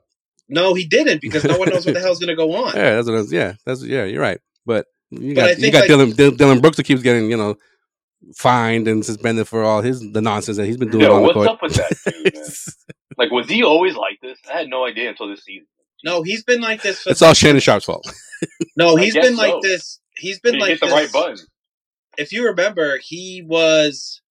[0.49, 2.75] no, he didn't because no one knows what the hell's going to go on.
[2.75, 4.39] Yeah, that's what I was, yeah, that's yeah, you're right.
[4.65, 7.29] But you But I got you got like- Dillon Dillon Dillon Brooks who keeps getting
[7.31, 7.55] you know
[8.35, 11.27] fined and suspended for all his the nonsense that he's been doing Yo, on the
[11.27, 11.47] what's court.
[11.47, 13.17] up with that dude.
[13.17, 14.37] Like, was he always like this?
[14.51, 15.67] I had no idea until this season.
[16.03, 17.01] No, he's been like this.
[17.03, 18.05] For, it's all Shannon Sharpe's fault.
[18.75, 19.99] no, he's guess been like this.
[20.17, 20.95] He's been He like hit the this.
[20.95, 21.37] right button.
[22.17, 24.21] If you remember, he was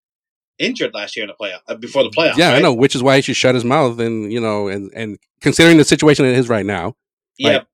[0.59, 2.37] injured last year in the playoff uh, before the playoffs.
[2.37, 4.91] yeah, I know, which is why he should shut his mouth and you know and
[4.95, 6.95] and considering the situation it is right now,
[7.39, 7.67] Yeah, Like,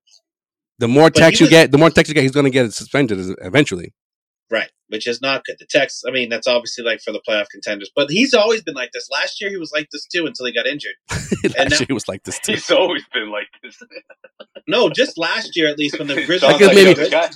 [0.79, 2.51] the more But text you was- get, the more text you get, he's going to
[2.51, 3.93] get suspended eventually.
[4.51, 4.71] right.
[4.89, 5.55] Which is not good.
[5.61, 6.05] The text.
[6.09, 7.93] I mean, that's obviously like for the playoff contenders.
[7.95, 9.09] But he's always been like this.
[9.09, 10.95] Last year, he was like this too until he got injured.
[11.11, 12.53] Last now- year he was like this too.
[12.55, 13.81] He's always been like this.
[14.67, 16.41] No, just last year at least when the Grizzlies.
[16.41, 17.31] sounds, guess like, maybe-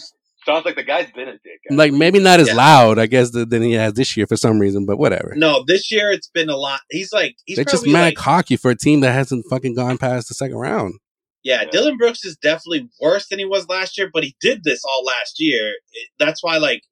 [0.46, 0.52] the good.
[0.52, 1.60] guy, sounds like the guy's been a dick.
[1.70, 2.54] Like maybe not as Yeah.
[2.54, 5.34] loud, I guess, than he has this year for some reason, but whatever.
[5.36, 6.80] No, this year it's been a lot.
[6.90, 9.74] He's like he's They're just probably mad like, cocky for a team that hasn't fucking
[9.74, 10.94] gone past the second round.
[11.42, 11.70] Yeah, Yeah.
[11.70, 15.04] Dillon Brooks is definitely worse than he was last year, but he did this all
[15.04, 15.68] last year.
[15.92, 16.82] It- that's why, like,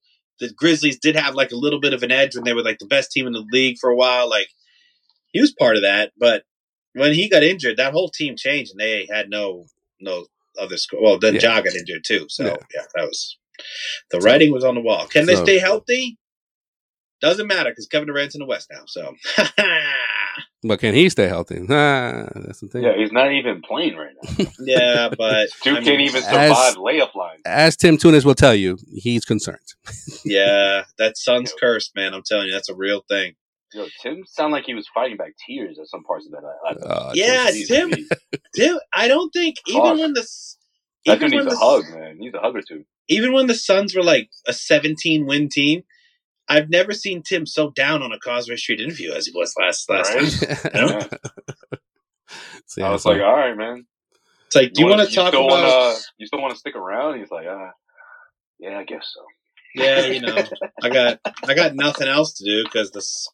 [0.41, 2.79] the Grizzlies did have like a little bit of an edge when they were like
[2.79, 4.29] the best team in the league for a while.
[4.29, 4.49] Like,
[5.33, 6.43] he was part of that, but
[6.95, 9.67] when he got injured, that whole team changed, and they had no
[10.01, 10.27] no
[10.59, 11.01] other score.
[11.03, 11.41] Well, then Yeah.
[11.57, 12.57] Ja got injured too, so Yeah.
[12.75, 13.39] yeah, that was
[14.11, 15.07] the writing was on the wall.
[15.07, 16.19] Can they So- stay healthy?
[17.21, 18.83] Doesn't matter because Kevin Durant's in the West now.
[18.87, 19.15] So
[20.65, 21.59] But can he stay healthy?
[21.69, 22.85] Ah, that's the thing.
[22.85, 24.45] Yeah, he's not even playing right now.
[24.65, 27.43] yeah, but Dude I mean, can't even as- survive layup lines.
[27.45, 29.59] As Tim Tunis will tell you, he's concerned.
[30.25, 32.15] Yeah, that son's cursed, man.
[32.15, 33.35] I'm telling you, that's a real thing.
[33.75, 36.43] Yo, Tim sounded like he was fighting back tears at some parts of that.
[36.45, 37.91] I, I, Uh, Yeah, Jeez, Tim.
[38.59, 38.77] jeez.
[38.93, 39.97] I don't think even Fuck.
[39.99, 40.59] when the s-
[41.07, 42.15] That even dude when needs the a hug, man.
[42.17, 42.85] He needs a hug or two.
[43.09, 45.83] Even when the Suns were like a 17 win team,
[46.49, 49.89] I've never seen Tim so down on a Causeway Street interview as he was last
[49.89, 50.73] last Right?
[50.73, 50.73] time.
[50.75, 51.07] Yeah.
[52.67, 53.87] So, I was so- like, all right, man.
[54.47, 55.49] It's like, do you, want to talk about?
[55.49, 57.19] Wanna, you still want to stick around?
[57.19, 57.71] He's like, uh,
[58.59, 59.23] yeah, I guess so.
[59.75, 60.37] Yeah, you know,
[60.83, 63.29] I got I got nothing else to do because the S-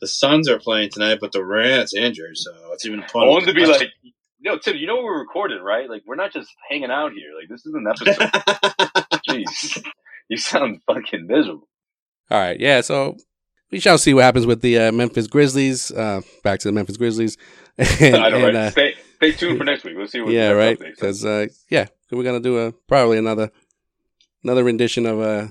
[0.00, 3.28] the Suns are playing tonight, but the Rams injured, so it's even Fun I fun.
[3.28, 3.90] wanted to be like,
[4.38, 5.88] yo, Tim, you know we're recorded, right?
[5.88, 7.30] Like, we're not just hanging out here.
[7.38, 9.20] Like, this is an episode.
[9.28, 9.84] Jeez,
[10.28, 11.68] you sound fucking miserable.
[12.30, 12.80] All right, yeah.
[12.80, 13.16] So
[13.70, 15.90] we shall see what happens with the uh, Memphis Grizzlies.
[15.90, 17.36] Uh, back to the Memphis Grizzlies.
[17.78, 18.48] And, I know, right?
[18.48, 19.96] and, uh, stay, stay tuned for next week.
[19.96, 20.32] We'll see what.
[20.32, 20.78] yeah, right.
[20.78, 23.50] Because uh, yeah, we're gonna do a probably another
[24.42, 25.48] another rendition of uh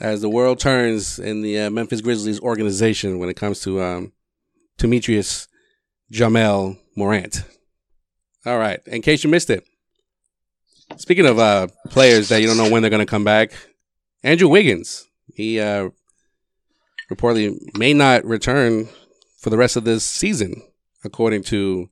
[0.00, 4.12] as the world turns in the uh, Memphis Grizzlies organization when it comes to um
[4.78, 5.48] Temetrius
[6.12, 7.42] Jamel Morant.
[8.46, 9.64] All right, in case you missed it,
[10.96, 13.52] speaking of uh players that you don't know when they're gonna come back,
[14.22, 15.88] Andrew Wiggins he uh
[17.10, 18.88] reportedly may not return
[19.40, 20.62] for the rest of this season,
[21.04, 21.88] according to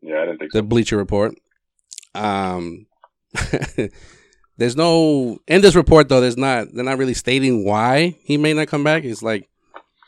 [0.00, 0.58] Yeah, I didn't think so.
[0.58, 1.34] the Bleacher Report.
[2.14, 2.86] Um,
[4.56, 6.20] there's no in this report though.
[6.20, 6.68] There's not.
[6.72, 9.04] They're not really stating why he may not come back.
[9.04, 9.48] It's like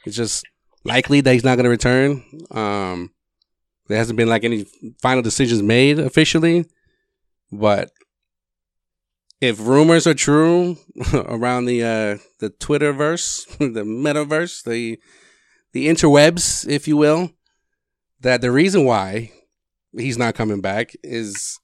[0.06, 0.44] it's just
[0.84, 2.22] likely that he's not going to return.
[2.50, 3.10] Um,
[3.88, 4.64] there hasn't been like any
[5.02, 6.66] final decisions made officially,
[7.50, 7.90] but
[9.40, 10.76] if rumors are true
[11.14, 14.98] around the uh, the Twitterverse, the metaverse, the
[15.72, 17.30] the interwebs, if you will,
[18.20, 19.30] that the reason why
[19.96, 21.58] he's not coming back is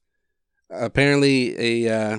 [0.71, 2.19] apparently a uh,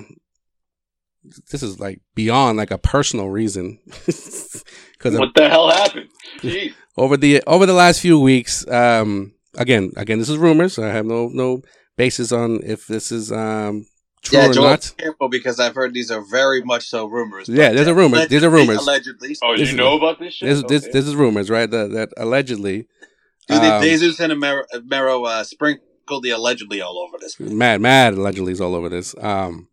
[1.50, 6.08] this is like beyond like a personal reason because What the hell happened?
[6.38, 6.74] Jeez.
[6.96, 11.06] over the over the last few weeks um again again this is rumors i have
[11.06, 11.60] no no
[11.96, 13.86] basis on if this is um
[14.22, 17.48] true Yeah, or Joel, not careful because I've heard these are very much so rumors.
[17.48, 18.26] Yeah, but, there's a uh, rumor.
[18.26, 18.78] These are rumors.
[18.78, 19.36] Allegedly.
[19.42, 20.48] Oh, This you is- know about this shit?
[20.48, 20.92] this this Okay.
[20.92, 22.86] this is rumors right that that allegedly
[23.48, 27.38] Dude, um, Jesus and Mero, Mero uh, sprinkled the allegedly all over this.
[27.38, 29.68] mad mad allegedly is all over this um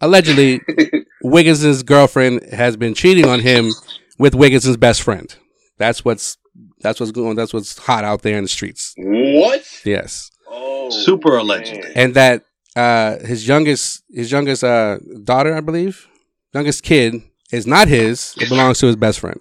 [0.00, 0.60] allegedly
[1.22, 3.72] Wiggins' girlfriend has been cheating on him
[4.18, 5.34] with Wiggins' best friend.
[5.76, 6.38] That's what's
[6.80, 7.36] that's what's going.
[7.36, 8.94] That's what's hot out there in the streets.
[8.96, 9.64] what?
[9.84, 11.40] Yes, Oh, Super man.
[11.40, 11.92] allegedly.
[11.94, 12.44] and that
[12.76, 16.06] uh, his youngest his youngest uh, daughter, I believe,
[16.54, 17.22] youngest kid
[17.52, 18.34] is not his.
[18.40, 19.40] It belongs to his best friend,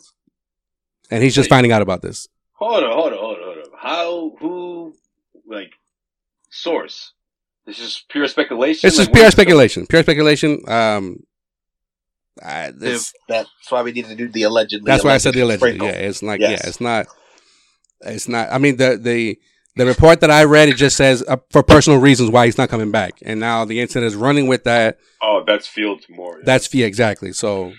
[1.12, 1.56] and he's just Wait.
[1.56, 2.28] finding out about this.
[2.54, 3.64] Hold on, hold on, hold on, hold on.
[3.80, 4.32] How?
[4.40, 4.94] Who?
[5.46, 5.72] Like
[6.50, 7.14] source?
[7.66, 8.88] This is pure speculation.
[8.88, 9.86] It's Like, just pure speculation.
[9.88, 10.62] Pure speculation.
[10.70, 11.24] Um,
[12.44, 14.86] I, this, That's why we need to do the allegedly.
[14.90, 15.72] That's why I said the allegedly.
[15.72, 15.88] sprinkle.
[15.88, 16.62] Yeah, it's like Yes.
[16.64, 17.08] yeah, it's not.
[18.02, 18.50] It's not.
[18.52, 19.40] I mean, the the
[19.76, 22.70] the report that I read it just says uh, for personal reasons why he's not
[22.70, 24.98] coming back, and now the incident is running with that.
[25.22, 26.38] Oh, that's Fields more.
[26.38, 26.44] yeah.
[26.46, 27.34] That's yeah, exactly.
[27.34, 27.74] So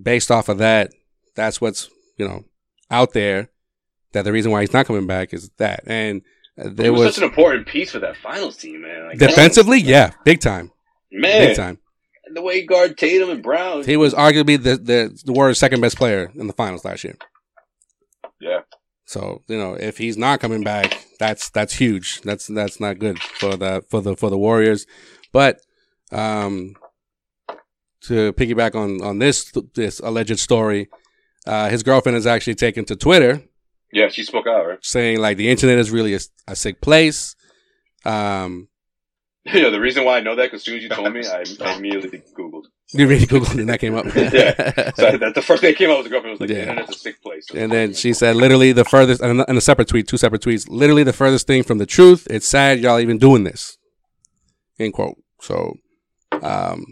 [0.00, 0.92] based off of that,
[1.34, 2.44] that's what's you know
[2.90, 3.50] out there.
[4.12, 6.22] That the reason why he's not coming back is that, and
[6.58, 9.06] uh, He there was, was such an important piece for that finals team, man.
[9.06, 10.72] Like, defensively, yeah, big time,
[11.12, 11.78] man, big time.
[12.34, 13.84] the way he guarded Tatum and Brown.
[13.84, 17.16] He was arguably the the, the Warriors' second best player in the finals last year.
[19.14, 22.20] Yeah, So you know, if he's not coming back, that's that's huge.
[22.22, 24.86] That's that's not good for the for the for the Warriors.
[25.32, 25.60] But
[26.12, 26.76] um,
[28.02, 30.88] to piggyback on on this this alleged story,
[31.46, 33.42] uh, his girlfriend has actually taken to Twitter
[33.92, 34.78] yeah, she spoke out, right?
[34.84, 37.34] saying like the internet is really a, a sick place.
[38.04, 38.68] Um,
[39.44, 41.26] You know, the reason why I know that because as soon as you told me,
[41.26, 42.66] I, I immediately Googled.
[42.92, 44.04] You really googled and that came up.
[44.14, 44.90] Yeah.
[44.94, 46.64] So that the first thing that came up was the girlfriend was like, Yeah.
[46.64, 47.46] the internet's a sick place.
[47.54, 51.02] And then she said, literally the furthest, and a separate tweet, two separate tweets, literally
[51.04, 52.26] the furthest thing from the truth.
[52.30, 53.78] It's sad y'all even doing this.
[54.78, 55.16] End quote.
[55.40, 55.74] So,
[56.42, 56.84] um,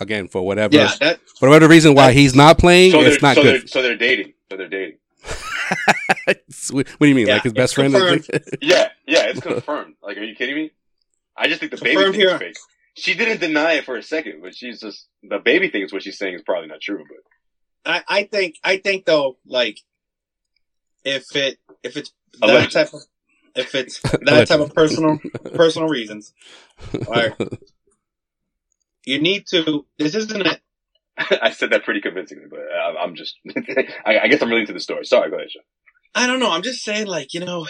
[0.00, 3.34] again, for whatever, Yeah, that for whatever reason why he's not playing, so it's not
[3.36, 3.62] so good.
[3.62, 4.34] They're, so they're dating.
[4.50, 4.98] So they're dating.
[6.70, 7.26] what do you mean?
[7.26, 7.92] Yeah, like his best it's friend?
[7.94, 8.44] confirmed.
[8.60, 9.94] Yeah, yeah, it's confirmed.
[10.02, 10.70] like, are you kidding me?
[11.36, 12.38] I just think the baby Confirmed thing is here.
[12.38, 12.56] fake.
[12.94, 16.02] She didn't deny it for a second, but she's just the baby thing is what
[16.02, 17.04] she's saying is probably not true.
[17.08, 19.78] But I, I think I think though, like
[21.04, 22.84] if it if it's that Allegedly.
[22.84, 23.00] type of
[23.54, 25.18] if it's that type of personal
[25.54, 26.32] personal reasons,
[27.06, 27.34] Alright.
[29.06, 29.86] you need to.
[29.98, 30.60] This isn't it.
[31.18, 32.46] I said that pretty convincingly.
[32.48, 33.36] But I'm, I'm just,
[34.06, 35.04] I, I guess I'm really into the story.
[35.04, 35.62] Sorry, go ahead, Sean.
[36.14, 36.50] I don't know.
[36.50, 37.66] I'm just saying, like you know,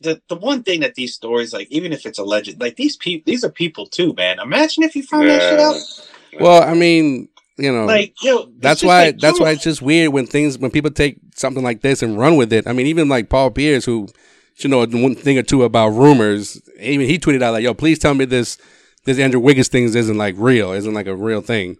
[0.00, 3.24] the the one thing that these stories, like even if it's alleged, like these people,
[3.30, 4.38] these are people too, man.
[4.40, 6.40] Imagine if you found that shit out.
[6.42, 7.28] well, I mean,
[7.58, 10.58] you know, Like yo, that's why like, that's yo, why it's just weird when things
[10.58, 12.66] when people take something like this and run with it.
[12.66, 14.08] I mean, even like Paul Pierce, who
[14.58, 17.98] you know one thing or two about rumors, even he tweeted out like, "Yo, please
[17.98, 18.58] tell me this
[19.04, 21.76] this Andrew Wiggins thing isn't like real, isn't like a real thing."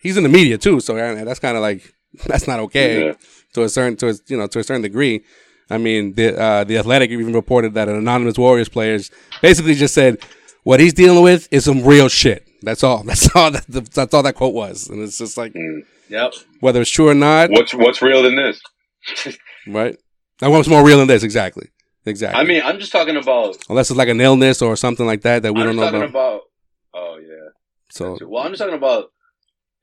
[0.00, 1.82] He's in the media too, so that's kind of like
[2.26, 3.12] that's not okay Yeah.
[3.54, 5.22] to a certain to a, you know to a certain degree.
[5.70, 9.10] I mean, the uh, the Athletic even reported that an anonymous Warriors players
[9.40, 10.18] basically just said
[10.64, 12.46] what he's dealing with is some real shit.
[12.62, 13.02] That's all.
[13.04, 13.50] That's all.
[13.52, 15.54] That, that's all that quote was, and it's just like
[16.08, 16.32] Yep.
[16.60, 18.60] whether it's true or not, What's what's real than this?
[19.66, 19.96] right?
[20.42, 21.22] Now, what's more real than this?
[21.22, 21.68] Exactly.
[22.06, 22.40] Exactly.
[22.40, 23.56] I mean, I'm just talking about.
[23.68, 26.02] unless it's like an illness or something like that that we I'm don't know talking
[26.02, 26.08] about.
[26.10, 26.40] about.
[26.94, 27.50] Oh yeah.
[27.90, 29.12] So Well, I'm just talking about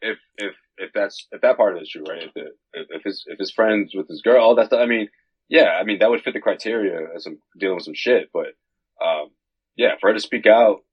[0.02, 2.24] if if if that's if that part of it is true, right?
[2.24, 2.42] If the,
[2.74, 4.80] if, if his if his friends with his girl, all that stuff.
[4.82, 5.08] I mean,
[5.50, 8.30] yeah, I mean that would fit the criteria as some dealing with some shit.
[8.34, 8.48] But
[9.04, 9.30] um,
[9.76, 10.84] yeah, for her to speak out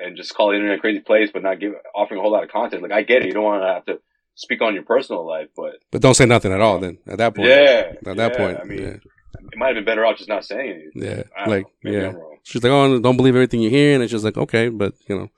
[0.00, 2.44] and just call the internet a crazy place, but not give offering a whole lot
[2.44, 2.82] of content.
[2.82, 4.00] Like I get it, you don't want to have to
[4.34, 6.78] speak on your personal life, but but don't say nothing at all.
[6.78, 8.96] Then at that point, yeah, at that yeah, point, I mean, yeah,
[9.52, 11.02] it might have been better off just not saying anything.
[11.02, 11.90] yeah, like know.
[11.92, 12.12] Yeah.
[12.42, 15.16] She's like, oh, don't believe everything you hear, and it's just like, okay, but you
[15.16, 15.30] know,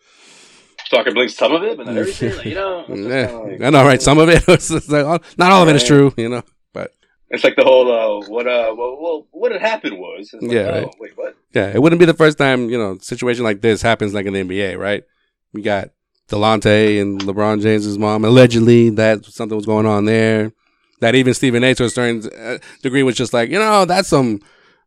[0.86, 2.32] So I can believe some of it, but not everything.
[2.36, 4.02] Like, you know, yeah, like- I know, right?
[4.02, 6.42] Some of it, it's like, oh, not all of it is true, you know.
[7.30, 10.60] It's like the whole uh, what uh, well, well, what had happened was, like, Yeah,
[10.60, 10.94] oh, right.
[11.00, 11.36] wait, what?
[11.52, 14.32] yeah, it wouldn't be the first time, you know, situation like this happens like in
[14.32, 15.02] the NBA, right?
[15.52, 15.90] We got
[16.28, 20.52] Delonte and LeBron James's mom allegedly that something was going on there.
[21.00, 21.74] That even Stephen A.
[21.74, 24.40] to a certain uh, degree was just like, you know, that's some,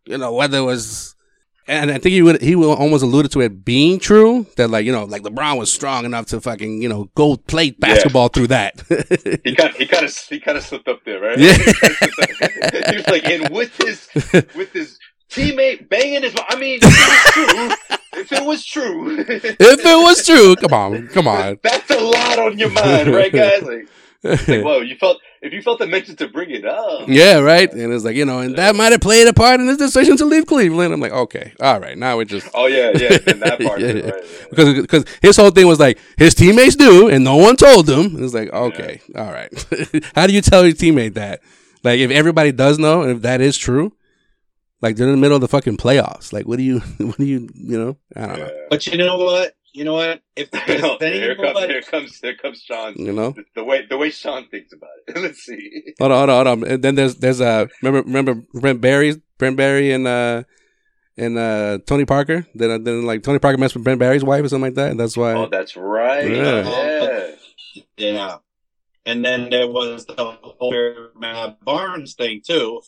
[0.05, 1.15] you know, whether it was,
[1.69, 4.85] and I think he would he would almost alluded to it being true that like
[4.85, 8.47] you know like LeBron was strong enough to fucking you know go play basketball through
[8.47, 8.81] that.
[9.43, 11.37] He kind, he kind of, he kind of slipped up there, right?
[11.37, 11.53] Yeah.
[12.89, 14.07] he was like, and with his,
[14.55, 14.97] with his
[15.29, 16.35] teammate banging his.
[16.49, 20.73] I mean, if it was true, if it was true, if it was true, come
[20.73, 21.59] on, come on.
[21.63, 23.63] that's a lot on your mind, right, guys?
[23.63, 23.87] Like,
[24.23, 27.07] like, whoa, you felt if you felt the mention to bring it up.
[27.07, 27.71] Yeah, right.
[27.71, 30.17] And it's like you know, and that might have played a part in his decision
[30.17, 30.93] to leave Cleveland.
[30.93, 33.95] I'm like, okay, all right, now we're just Oh yeah, yeah, that part, Yeah, of
[33.97, 34.09] yeah.
[34.11, 34.23] right?
[34.23, 34.45] yeah.
[34.49, 38.21] because because his whole thing was like his teammates do, and no one told him.
[38.23, 39.49] It's like, okay, all right.
[40.15, 41.41] How do you tell your teammate that?
[41.83, 43.93] Like, if everybody does know, and if that is true,
[44.81, 46.33] like they're in the middle of the fucking playoffs.
[46.33, 47.97] Like, what do you, what do you, you know?
[48.17, 48.65] I don't know.
[48.69, 49.55] But you know what?
[49.73, 50.21] You know what?
[50.35, 52.95] If, if here comes, anybody, here comes, here comes Sean.
[52.97, 53.31] You know.
[53.31, 55.17] The, the way, the way Sean thinks about it.
[55.21, 55.93] Let's see.
[55.99, 56.71] Hold on, hold on, hold on.
[56.71, 60.43] And then there's there's uh remember remember Brent Barry, Brent Barry and uh
[61.17, 62.47] and uh Tony Parker.
[62.55, 64.91] Then then like Tony Parker messed with Brent Barry's wife or something like that.
[64.91, 65.33] And that's why.
[65.33, 66.29] Oh, that's right.
[66.29, 67.35] Yeah.
[67.75, 67.91] Yeah.
[67.97, 68.37] yeah.
[69.05, 72.81] And then there was the whole Matt Barnes thing too.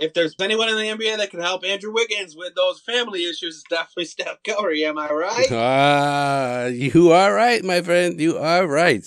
[0.00, 3.56] If there's anyone in the NBA that can help Andrew Wiggins with those family issues,
[3.56, 4.84] it's definitely Steph Curry.
[4.84, 5.46] Am I right?
[5.52, 8.20] Ah, you are right, my friend.
[8.20, 9.06] You are right.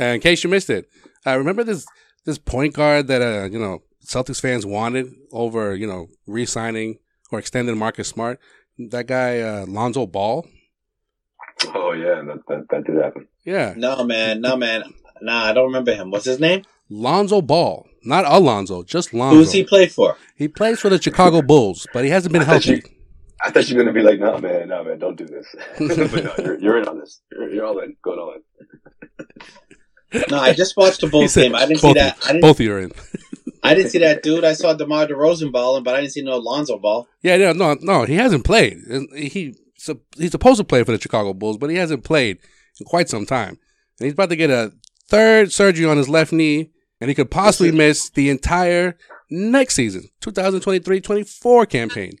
[0.00, 0.88] Uh, in case you missed it,
[1.26, 1.86] uh, remember this
[2.24, 6.98] this point guard that uh you know Celtics fans wanted over, you know, re-signing
[7.30, 8.40] or extending Marcus Smart.
[8.78, 10.46] That guy, uh, Lonzo Ball.
[11.74, 13.28] Oh yeah, that that, that did happen.
[13.44, 14.84] Yeah, No man, no man.
[15.20, 16.10] Nah, I don't remember him.
[16.10, 16.62] What's his name?
[16.88, 19.38] Lonzo Ball, not Alonzo, just Lonzo.
[19.38, 20.16] Who's he play for?
[20.36, 22.82] He plays for the Chicago Bulls, but he hasn't been I thought healthy.
[23.44, 25.46] I thought you were gonna be like, no man, no man, don't do this.
[25.78, 27.20] but no, you're, you're in on this.
[27.30, 27.96] You're, you're all in.
[28.02, 30.26] Going all in.
[30.30, 31.54] No, I just watched the Bulls said game.
[31.54, 32.18] I didn't see that.
[32.24, 32.42] I didn't.
[32.42, 32.92] both of you are in.
[33.62, 34.44] I didn't see that dude.
[34.44, 37.08] I saw DeMar DeRozan balling, but I didn't see no Lonzo ball.
[37.22, 38.04] Yeah, no, no, no.
[38.04, 38.78] He hasn't played.
[39.14, 42.38] He so he's supposed to play for the Chicago Bulls, but he hasn't played
[42.80, 43.58] in quite some time.
[43.98, 44.72] And he's about to get a
[45.08, 46.70] third surgery on his left knee,
[47.00, 48.96] and he could possibly miss the entire
[49.30, 52.12] next season, 2023-24 campaign.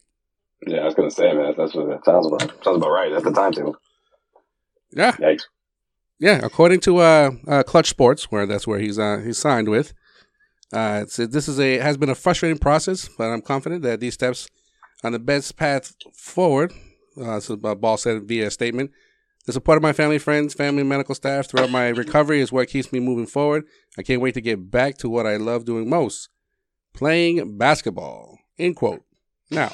[0.66, 2.42] Yeah, I was gonna say, man, that's what that sounds about.
[2.64, 3.10] Sounds about right.
[3.12, 3.76] That's the timetable.
[4.90, 5.42] Yeah, Yikes.
[6.18, 6.40] yeah.
[6.42, 9.92] According to uh, uh, Clutch Sports, where that's where he's uh, he's signed with.
[10.72, 14.48] Uh, this is a has been a frustrating process, but I'm confident that these steps
[15.04, 16.72] on the best path forward.
[17.20, 18.90] Uh, so uh, Ball said via a statement.
[19.48, 22.92] The support of my family, friends, family, medical staff throughout my recovery is what keeps
[22.92, 23.64] me moving forward.
[23.96, 26.28] I can't wait to get back to what I love doing most,
[26.92, 28.40] playing basketball.
[28.58, 29.04] End quote.
[29.50, 29.72] Now,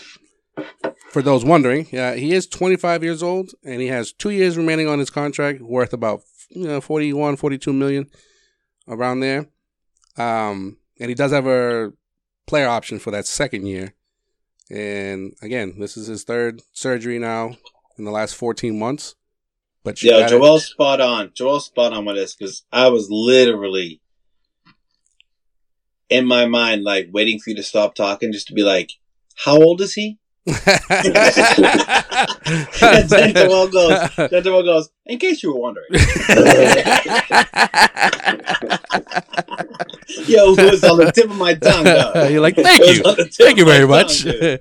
[1.10, 4.86] for those wondering, uh, he is 25 years old and he has two years remaining
[4.86, 6.20] on his contract, worth about
[6.50, 8.08] you know 41, 42 million,
[8.86, 9.48] around there.
[10.16, 11.92] Um, and he does have a
[12.46, 13.94] player option for that second year.
[14.70, 17.56] And again, this is his third surgery now
[17.98, 19.16] in the last 14 months.
[19.84, 21.30] But you Yeah, gotta- Joel's spot on.
[21.34, 24.00] Joel's spot on with this because I was literally
[26.08, 28.92] in my mind, like waiting for you to stop talking, just to be like,
[29.44, 30.56] "How old is he?" and
[33.08, 35.88] then Joel goes, then Joel goes, in case you were wondering.
[40.26, 41.84] Yo, it was on the tip of my tongue.
[41.84, 42.28] Though.
[42.28, 44.22] You're like, thank you, on the tip thank you very much.
[44.24, 44.60] there's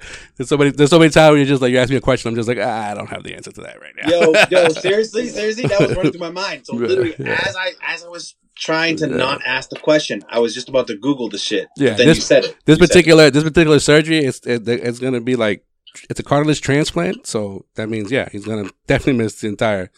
[0.49, 2.29] so many, there's so many times where you're just like, you ask me a question,
[2.29, 4.09] I'm just like, ah, I don't have the answer to that right now.
[4.09, 6.65] Yo, yo, seriously, seriously, that was running through my mind.
[6.65, 7.39] So literally, Yeah.
[7.47, 9.15] as I as I was trying to Yeah.
[9.17, 11.67] not ask the question, I was just about to Google the shit.
[11.75, 12.55] Yeah, then this- you said it.
[12.65, 12.87] this You it.
[12.87, 15.65] particular this particular surgery it's it, it's going to be like
[16.09, 19.89] it's a cartilage transplant so that means yeah he's going to definitely miss the entire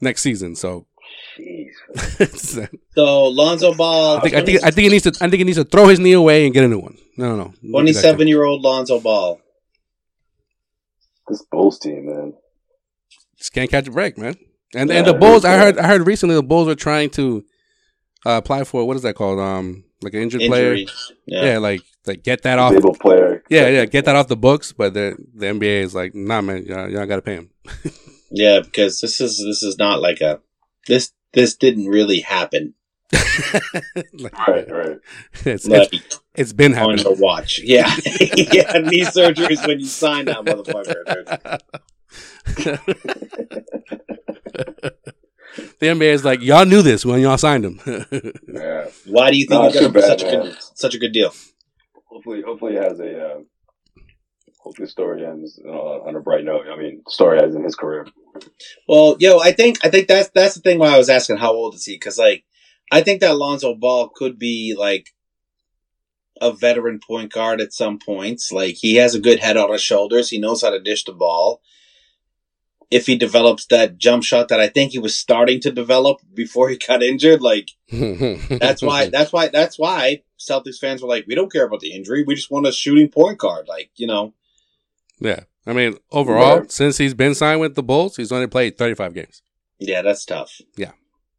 [0.00, 0.86] next season so
[2.94, 5.58] So Lonzo Ball, think I think I think he needs to I think he needs
[5.58, 8.44] to throw his knee away and get a new one no no no twenty-seven year
[8.44, 9.40] old Lonzo Ball.
[11.28, 12.32] This Bulls team, man.
[13.36, 14.34] just can't catch a break man
[14.74, 17.44] and and the Bulls I heard I heard recently the Bulls are trying to
[18.26, 20.86] uh, apply for what is that called um like an injured Injury.
[20.86, 20.86] player
[21.26, 21.44] Yeah.
[21.52, 21.58] yeah.
[21.58, 23.42] like like get that off Disabled player.
[23.48, 26.64] yeah yeah get that off the books but the the NBA is like nah man
[26.66, 27.50] y'all, y'all got to pay him
[28.30, 30.40] yeah, because this is this is not like a
[30.86, 32.74] this this didn't really happen.
[34.12, 34.98] Like, Right, right.
[35.44, 37.58] it's, Like it's it's been on happening your watch.
[37.62, 37.90] Yeah,
[38.20, 38.72] yeah.
[38.78, 41.04] Knee surgeries when you sign that motherfucker.
[41.06, 41.26] Dude.
[45.80, 47.80] the NBA is like, y'all knew this when y'all signed him.
[48.46, 48.86] Yeah.
[49.06, 51.12] Why do you think No, you got him for such a good such a good
[51.12, 51.32] deal?
[52.06, 53.26] Hopefully, hopefully, it has a.
[53.26, 53.38] Uh,
[54.68, 56.66] hopefully, the story ends on a bright note.
[56.70, 58.06] I mean, story as in his career.
[58.86, 61.52] Well, yo, I think I think that's that's the thing why I was asking how
[61.52, 61.94] old is he?
[61.94, 62.44] Because like,
[62.92, 65.14] I think that Lonzo Ball could be like
[66.40, 68.52] a veteran point guard at some points.
[68.52, 70.28] Like he has a good head on his shoulders.
[70.28, 71.62] He knows how to dish the ball.
[72.90, 76.68] If he develops that jump shot that I think he was starting to develop before
[76.68, 81.34] he got injured, like that's why that's why that's why Celtics fans were like, we
[81.34, 82.22] don't care about the injury.
[82.22, 83.66] We just want a shooting point guard.
[83.66, 84.34] Like you know,
[85.20, 89.14] Yeah, I mean, overall, since he's been signed with the Bulls, he's only played 35
[89.14, 89.42] games.
[89.78, 90.52] Yeah, that's tough.
[90.76, 90.92] Yeah.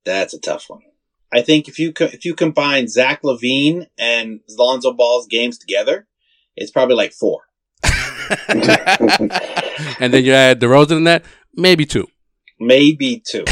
[0.05, 0.81] that's a tough one.
[1.31, 6.07] I think if you co- if you combine Zach LaVine and Lonzo Ball's games together,
[6.55, 7.41] it's probably like four.
[8.47, 11.23] and then you add DeRozan in that,
[11.55, 12.07] maybe two.
[12.59, 13.45] maybe two,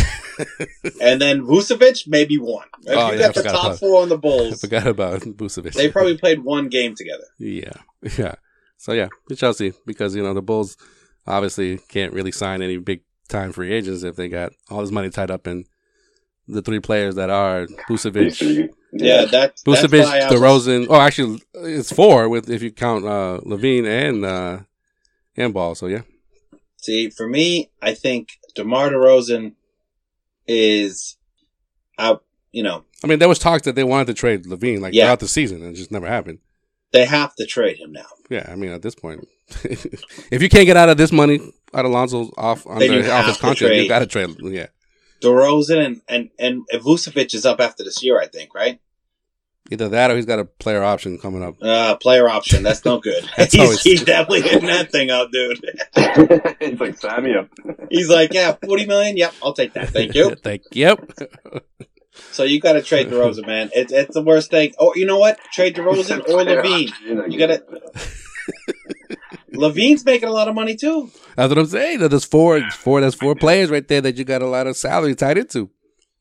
[1.02, 2.68] and then Vucevic maybe one.
[2.84, 5.22] If Oh, you yeah, I got the top four on the I Bulls, forgot about
[5.22, 5.74] Vucevic.
[5.74, 7.26] they probably played one game together.
[7.38, 7.74] yeah,
[8.18, 8.36] yeah.
[8.78, 10.78] So yeah, Chelsea because you know the Bulls
[11.26, 15.10] obviously can't really sign any big time free agents if they got all this money
[15.10, 15.66] tied up in
[16.48, 20.88] the three players that are These Vucevic, three- Yeah, that's that's Vucevic, was- DeRozan.
[20.90, 24.60] Oh, actually, it's four with if you count uh, LaVine and uh,
[25.36, 25.76] and Ball.
[25.76, 26.04] So yeah,
[26.78, 29.54] See, for me, I think DeMar DeRozan
[30.48, 31.18] is
[31.98, 32.24] out.
[32.54, 35.06] You know, I mean there was talks that they wanted to trade LaVine like Yeah.
[35.06, 36.40] throughout the season, and it just never happened.
[36.92, 38.06] They have to trade him now.
[38.30, 39.28] Yeah, I mean at this point,
[39.64, 41.40] if you can't get out of this money
[41.74, 43.84] out of Lonzo's off under you off his contract, trade.
[43.84, 44.36] you got to trade.
[44.42, 44.68] Yeah,
[45.22, 48.80] DeRozan and and and Vucevic is up after this year, I think, right?
[49.70, 51.56] Either that or he's got a player option coming up.
[51.62, 52.64] Uh, player option.
[52.64, 53.30] That's no good.
[53.38, 55.60] That's he's, always- he's definitely hitting that thing up, dude.
[56.62, 57.50] He's like, sign me up.
[57.90, 59.18] He's like, yeah, 40 million.
[59.18, 59.90] Yep, I'll take that.
[59.90, 60.36] Thank you.
[60.36, 60.86] Thank you.
[60.86, 61.12] yep.
[62.32, 63.70] So you got to trade DeRozan, man.
[63.74, 64.74] It's it's the worst thing.
[64.80, 65.40] Oh, you know what?
[65.54, 67.32] Trade DeRozan or LaVine.
[67.32, 67.64] You gotta-
[69.54, 71.10] LaVine's making a lot of money too.
[71.36, 72.00] That's what I'm saying.
[72.00, 73.02] There's four, four.
[73.02, 75.70] There's four players right there that you got a lot of salary tied into.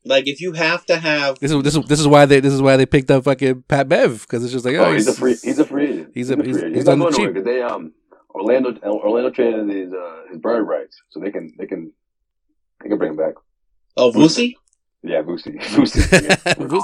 [0.05, 2.53] Like if you have to have, This is this is this is why they this
[2.53, 5.07] is why they picked up fucking Pat Bev because it's just like oh, Oh, he's
[5.07, 5.35] a free.
[5.43, 6.11] He's a free agent.
[6.13, 6.75] He's a- free he's- agent.
[6.75, 7.27] he's not on the cheap.
[7.27, 7.93] because they um
[8.33, 11.91] Orlando Orlando traded his uh, his bird rights, so they can they can
[12.81, 13.33] they can bring him back.
[13.97, 14.55] oh Vusi.
[15.03, 15.59] Yeah, Vusi.
[15.61, 16.45] Vusi.
[16.45, 16.53] Yeah.
[16.57, 16.83] we'll.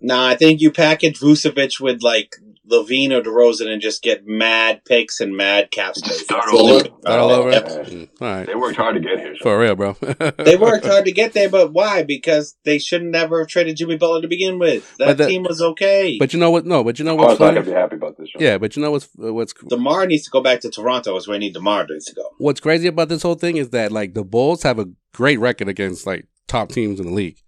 [0.00, 2.36] Nah, I think you package Vucevic with like
[2.70, 6.20] LaVine or DeRozan and just get mad picks and mad cap space.
[6.20, 6.82] Start That's what over.
[6.84, 7.50] they- Start all over.
[7.50, 7.66] Yep.
[7.66, 9.34] Mm, all right, They worked hard to get here.
[9.38, 9.42] So.
[9.44, 9.96] for real, bro.
[10.38, 12.02] They worked hard to get there, but why?
[12.02, 14.96] Because they should never have traded Jimmy Butler to begin with.
[14.98, 16.16] That But the- team was okay.
[16.18, 16.66] But you know what?
[16.66, 17.60] No, but you know Carl's what's not funny?
[17.60, 18.28] gonna be happy about this.
[18.28, 18.38] Show.
[18.40, 19.68] Yeah, but you know what's what's cool?
[19.70, 21.16] DeMar needs to go back to Toronto.
[21.16, 22.28] Is where I need DeMar needs to go.
[22.38, 25.68] what's crazy about this whole thing is that like the Bulls have a great record
[25.68, 27.38] against like top teams in the league,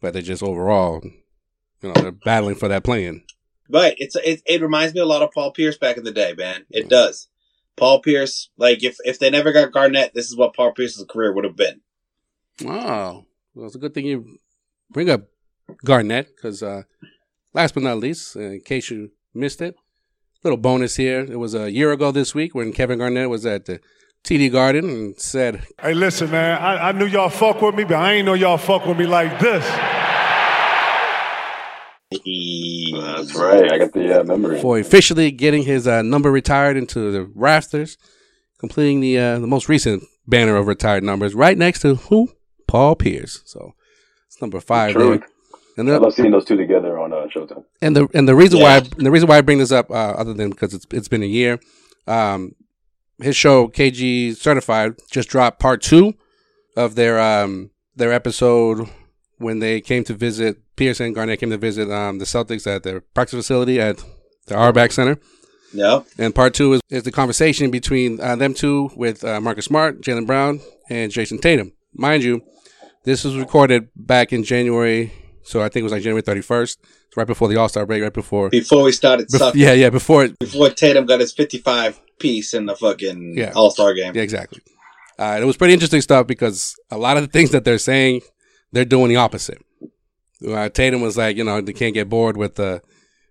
[0.00, 1.12] but they just overall, you
[1.82, 3.22] know, they're battling for that play-in.
[3.68, 6.34] But it's it, it reminds me a lot of Paul Pierce back in the day,
[6.36, 6.66] man.
[6.70, 7.28] It does.
[7.76, 11.32] Paul Pierce, like if if they never got Garnett, this is what Paul Pierce's career
[11.32, 11.80] would have been.
[12.62, 14.38] Wow, well, it's a good thing you
[14.90, 15.22] bring up
[15.84, 16.82] Garnett because uh,
[17.52, 19.76] last but not least, uh, in case you missed it,
[20.44, 21.20] little bonus here.
[21.20, 23.80] It was a year ago this week when Kevin Garnett was at the
[24.24, 26.60] TD Garden and said, Hey, listen, man.
[26.60, 29.06] I, I knew y'all fuck with me, but I ain't know y'all fuck with me
[29.06, 29.64] like this.
[32.10, 33.72] That's right.
[33.72, 34.60] I got the uh, memory.
[34.60, 37.98] for officially getting his uh, number retired into the rafters,
[38.58, 42.32] completing the uh, the most recent banner of retired numbers right next to who?
[42.66, 43.42] Paul Pierce.
[43.44, 43.74] So
[44.26, 45.20] it's number five Truth.
[45.20, 45.28] there.
[45.76, 47.64] And I love seeing those two together on uh, Showtime.
[47.82, 49.94] and the and the reason why I, the reason why I bring this up, uh,
[49.94, 51.58] other than because it's it's been a year,
[52.06, 52.54] um,
[53.20, 56.14] his show KG Certified just dropped part two
[56.76, 58.88] of their um their episode
[59.38, 62.82] when they came to visit Pierce and Garnett came to visit um the Celtics at
[62.82, 64.02] their practice facility at
[64.46, 65.18] the Auerbach Center.
[65.72, 66.02] Yeah.
[66.18, 70.00] And part two is, is the conversation between uh, them two with uh, Marcus Smart,
[70.02, 71.72] Jaylen Brown, and Jayson Tatum.
[71.92, 72.42] Mind you,
[73.04, 75.12] this was recorded back in January,
[75.42, 76.76] so I think it was like January 31st,
[77.16, 78.50] right before the All Star break, right before.
[78.50, 79.60] Before we started sucking.
[79.60, 80.28] yeah, yeah, before.
[80.38, 83.52] Before Tatum got his fifty-five piece in the fucking Yeah.
[83.54, 84.14] All Star game.
[84.14, 84.60] Yeah, exactly.
[85.18, 88.20] Uh, it was pretty interesting stuff because a lot of the things that they're saying,
[88.72, 89.58] they're doing the opposite.
[90.46, 92.82] Uh, Tatum was like, you know, they can't get bored with the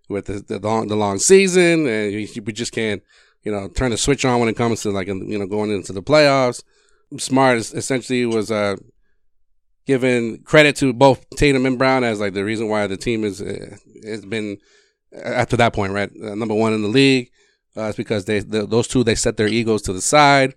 [0.09, 3.03] with the, the long the long season, and you, we just can't,
[3.43, 5.93] you know, turn the switch on when it comes to like you know going into
[5.93, 6.63] the playoffs.
[7.17, 8.75] Smart essentially was uh,
[9.85, 13.41] giving credit to both Tatum and Brown as like the reason why the team is
[13.41, 14.57] uh, has been
[15.15, 17.29] uh, after that point right uh, number one in the league.
[17.75, 20.53] Uh, it's because they the, those two they set their egos to the side,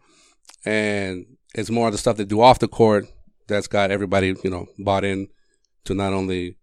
[0.64, 1.24] and
[1.54, 3.06] it's more of the stuff they do off the court
[3.48, 5.28] that's got everybody you know bought in
[5.84, 6.56] to not only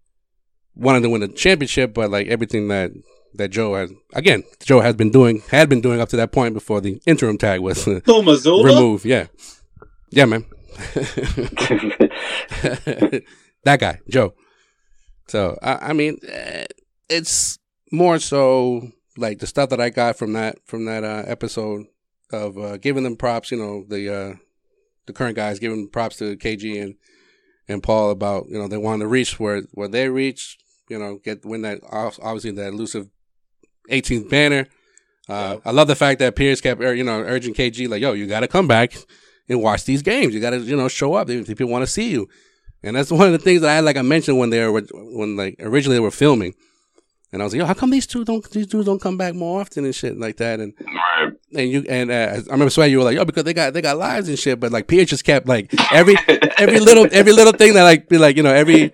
[0.76, 2.92] wanting to win the championship, but like everything that
[3.36, 6.54] that Joe has again Joe has been doing had been doing up to that point
[6.54, 9.06] before the interim tag was uh, removed.
[9.06, 9.28] Yeah,
[10.12, 10.46] yeah, man.
[13.64, 14.34] that guy, Joe.
[15.28, 16.66] So I, I mean, eh,
[17.10, 17.58] it's
[17.92, 21.86] more so like the stuff that I got from that from that uh, episode
[22.32, 23.52] of uh, giving them props.
[23.52, 24.36] You know, the uh,
[25.06, 26.96] the current guys giving props to KG and
[27.68, 30.58] and Paul about you know they want to reach where where they reach.
[30.90, 33.08] You know, get win that obviously that elusive
[33.90, 34.68] 18th banner.
[35.30, 38.28] Uh, I love the fact that Pierce kept you know urging KG like, "Yo, you
[38.28, 38.94] got to come back
[39.48, 40.34] and watch these games.
[40.34, 41.30] You got to you know show up.
[41.30, 42.28] If People want to see you."
[42.84, 45.38] And that's one of the things that I like I mentioned when they were when
[45.38, 46.54] like originally they were filming,
[47.34, 49.34] and I was like, "Yo, how come these two don't these dudes don't come back
[49.34, 51.34] more often and shit like that?" And right.
[51.56, 53.82] and you and uh, I remember Sway, you were like, "Yo, because they got they
[53.82, 56.16] got lives and shit," but like Pierce just kept like every
[56.58, 58.94] every little every little thing that like be like you know every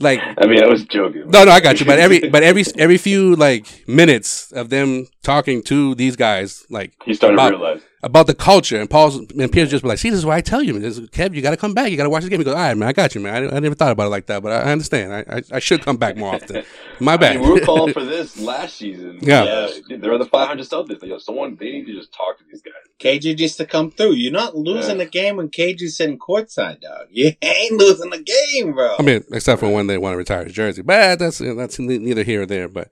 [0.00, 1.28] like I mean, I was joking.
[1.28, 1.86] no, no, I got you.
[1.86, 6.94] But every, but every, every few like minutes of them talking to these guys, like
[7.04, 7.82] He's starting about, to realize.
[8.02, 10.40] About the culture, and Paul's and Pierce just be like, "See, this is why I
[10.40, 10.82] tell you, man.
[10.82, 11.90] This is, Kev, you got to come back.
[11.90, 13.50] You got to watch this game." He goes, "All right, man, I got you, man.
[13.52, 15.12] I, I never thought about it like that, but I, I understand.
[15.12, 16.64] I, I, I should come back more often.
[17.00, 19.18] My I bad." mean, we were calling for this last season.
[19.20, 19.42] Yeah.
[19.42, 21.02] Uh, they're the 500 Celtics.
[21.02, 22.74] Like, yo, someone, they need to just talk to these guys.
[23.00, 24.12] KG needs to come through.
[24.12, 25.04] You're not losing Yeah.
[25.04, 27.06] the game when KG's sitting courtside, dog.
[27.10, 28.96] You ain't losing the game, bro.
[28.98, 31.98] I mean, except for when they want to retire his jersey, but that's that's ne-
[31.98, 32.68] neither here or there.
[32.68, 32.88] But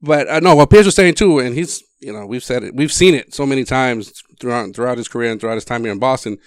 [0.00, 2.74] but I know what Pierce was saying too, and he's you know we've said it,
[2.74, 5.92] we've seen it so many times throughout throughout his career and throughout his time here
[5.92, 6.38] in Boston,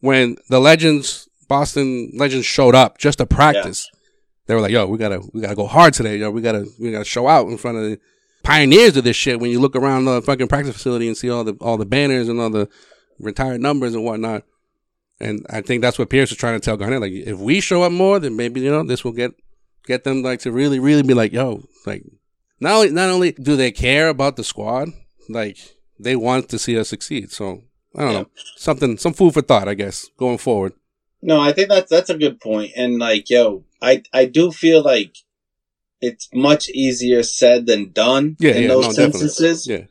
[0.00, 3.90] when the legends, Boston legends showed up just to practice,
[4.46, 6.18] they were like, "Yo, we gotta we gotta go hard today.
[6.18, 7.98] Yo, we gotta we gotta show out in front of the
[8.42, 11.44] pioneers of this shit." When you look around the fucking practice facility and see all
[11.44, 12.68] the all the banners and all the
[13.18, 14.44] retired numbers and whatnot,
[15.20, 17.00] and I think that's what Pierce was trying to tell Garnett.
[17.00, 19.32] Like, if we show up more, then maybe you know this will get
[19.86, 22.04] get them like to really really be like, "Yo, like."
[22.64, 24.88] Not only, not only do they care about the squad,
[25.28, 25.58] like
[26.00, 27.30] they want to see us succeed.
[27.30, 27.62] So
[27.94, 28.20] I don't Yeah.
[28.22, 30.72] know, something, some food for thought, I guess, going forward.
[31.20, 32.72] No, I think that's that's a good point.
[32.74, 35.12] And like, yo, I I do feel like
[36.00, 39.74] it's much easier said than done Yeah, in yeah, those no, definitely.
[39.74, 39.84] Yeah,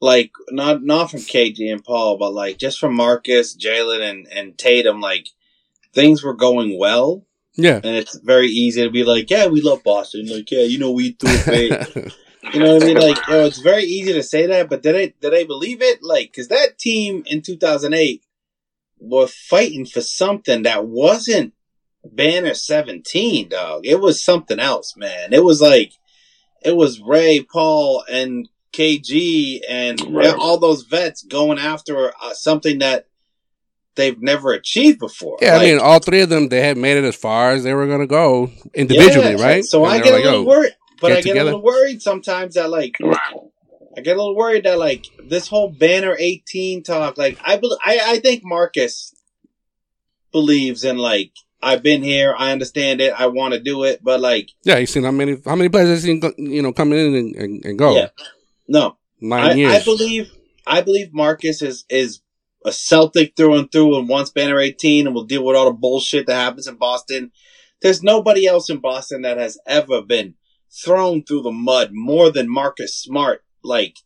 [0.00, 4.56] Like not not from KG and Paul, but like just from Marcus, Jaylen, and and
[4.58, 5.00] Tatum.
[5.00, 5.28] Like
[5.92, 7.26] things were going well,
[7.58, 7.80] yeah.
[7.84, 10.26] and it's very easy to be like, yeah, we love Boston.
[10.26, 12.12] Like, yeah, you know, we do it big.
[12.54, 12.96] You know what I mean?
[12.96, 16.02] Like, yo, it's very easy to say that, but did I did I believe it?
[16.02, 18.22] Like, because that team in 2008
[19.00, 21.52] were fighting for something that wasn't
[22.04, 23.84] Banner 17, dog.
[23.84, 25.32] It was something else, man.
[25.34, 25.92] It was like,
[26.62, 30.34] it was Ray, Paul, and KG, and Right.
[30.34, 33.06] all those vets going after uh, something that
[33.98, 35.36] they've never achieved before.
[35.42, 37.74] yeah, I mean, all three of them, they had made it as far as they
[37.74, 39.64] were gonna go individually, yeah, right?
[39.64, 40.72] So And I get were a little "Yo, worried,
[41.02, 44.36] but get I get together." a little worried sometimes that like I get a little
[44.36, 49.14] worried that like this whole banner 18 talk, like I bel I, I think Marcus
[50.32, 54.20] believes in like I've been here, I understand it, I want to do it, but
[54.20, 57.34] like Yeah, you seen how many how many players seen you know coming in and,
[57.36, 58.08] and, and go yeah,
[58.68, 59.74] no, nine I, years.
[59.74, 60.30] I believe
[60.66, 62.20] I believe Marcus is is
[62.68, 65.72] a Celtic through and through and wants banner 18 and will deal with all the
[65.72, 67.32] bullshit that happens in Boston.
[67.82, 70.34] There's nobody else in Boston that has ever been
[70.70, 73.42] thrown through the mud more than Marcus Smart.
[73.64, 73.96] Like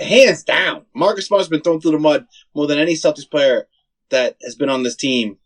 [0.00, 3.68] hands down, Marcus Smart's been thrown through the mud more than any Celtics player
[4.10, 5.38] that has been on this team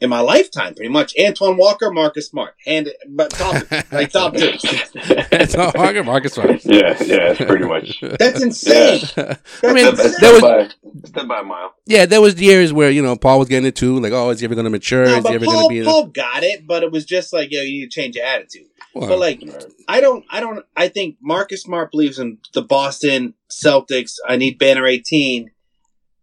[0.00, 1.12] in my lifetime, pretty much.
[1.18, 3.54] Antoine Walker, Marcus Smart, hand but top
[3.92, 4.52] like top two.
[4.62, 6.64] it's not Marcus Marcus Smart.
[6.64, 8.00] Yeah, yeah, it's pretty much.
[8.18, 9.00] That's insane.
[9.16, 10.68] I mean, That's there was by,
[11.04, 11.74] step by a mile.
[11.86, 14.30] yeah, there was the years where you know Paul was getting it too, like, oh,
[14.30, 15.06] is he ever gonna mature?
[15.06, 15.78] No, is he ever gonna be?
[15.80, 18.24] in Paul got it, but it was just like, yo, you need to change your
[18.26, 18.66] attitude.
[18.94, 19.42] Well, But like,
[19.86, 24.16] I don't, I don't, I think Marcus Smart believes in the Boston Celtics.
[24.26, 25.50] I need banner 18,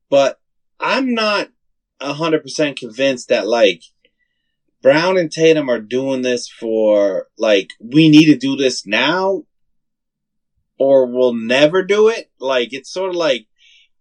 [0.10, 0.40] but
[0.80, 1.50] I'm not
[2.02, 3.84] hundred percent convinced that like
[4.82, 9.44] Brown and Tatum are doing this for like, we need to do this now
[10.78, 12.30] or we'll never do it.
[12.40, 13.48] Like, it's sort of like,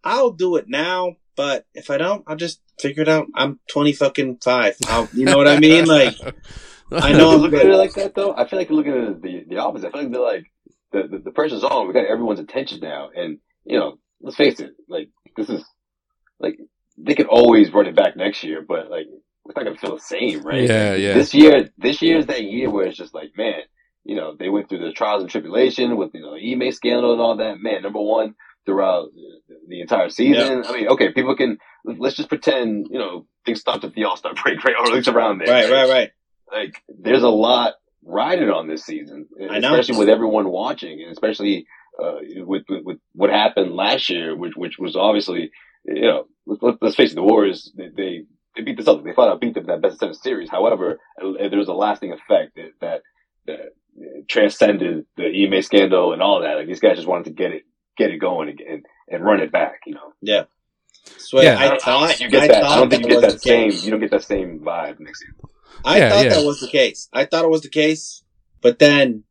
[0.03, 3.27] I'll do it now, but if I don't, I'll just figure it out.
[3.35, 4.77] I'm 20 fucking five.
[4.87, 5.87] I'll, you know what I mean?
[5.87, 6.17] Like,
[6.93, 8.35] I know I'm looking at it like that though.
[8.37, 9.89] I feel like you're looking at it the the opposite.
[9.89, 10.45] I feel like they're like
[10.93, 11.89] the, the the pressure's on.
[11.89, 14.73] We got everyone's attention now, and you know, let's face it.
[14.89, 15.65] Like this is
[16.39, 16.59] like
[16.97, 19.07] they could always run it back next year, but like
[19.47, 20.63] it's not gonna feel the same, right?
[20.63, 21.15] Yeah, yeah.
[21.15, 23.61] This year, this year is that year where it's just like, man,
[24.05, 27.13] you know, they went through the trials and tribulation with you know the Ime scandal
[27.13, 27.59] and all that.
[27.59, 28.35] Man, number one
[28.65, 30.65] throughout the, the entire season.
[30.65, 34.17] I mean, okay, people can let's just pretend you know things stopped at the All
[34.17, 36.11] Star break, right, or at least around there, right, right, right.
[36.53, 39.75] like there's a lot riding on this season, I know.
[39.75, 41.67] especially with everyone watching, and especially
[42.03, 45.51] uh, with, with with what happened last year, which which was obviously
[45.85, 48.25] you know let, let's face it, the Warriors they they,
[48.57, 50.51] they beat the Celtics, they flat out beat them in that best of seven series.
[50.51, 53.01] However, uh, there was a lasting effect that that,
[53.47, 53.73] that
[54.29, 56.55] transcended the Ime scandal and all that.
[56.57, 57.63] Like these guys just wanted to get it
[57.97, 60.13] get it going and and, and run it back, you know.
[60.21, 60.45] Yeah.
[61.19, 61.57] So Yeah.
[61.59, 62.57] I I thought, think you get I that.
[62.57, 63.71] I thought don't think you get that same.
[63.71, 63.85] case.
[63.85, 65.35] You don't get that same vibe next season.
[65.85, 66.35] I Yeah, thought yeah.
[66.35, 67.09] that was the case.
[67.13, 68.23] I thought it was the case,
[68.63, 69.25] but then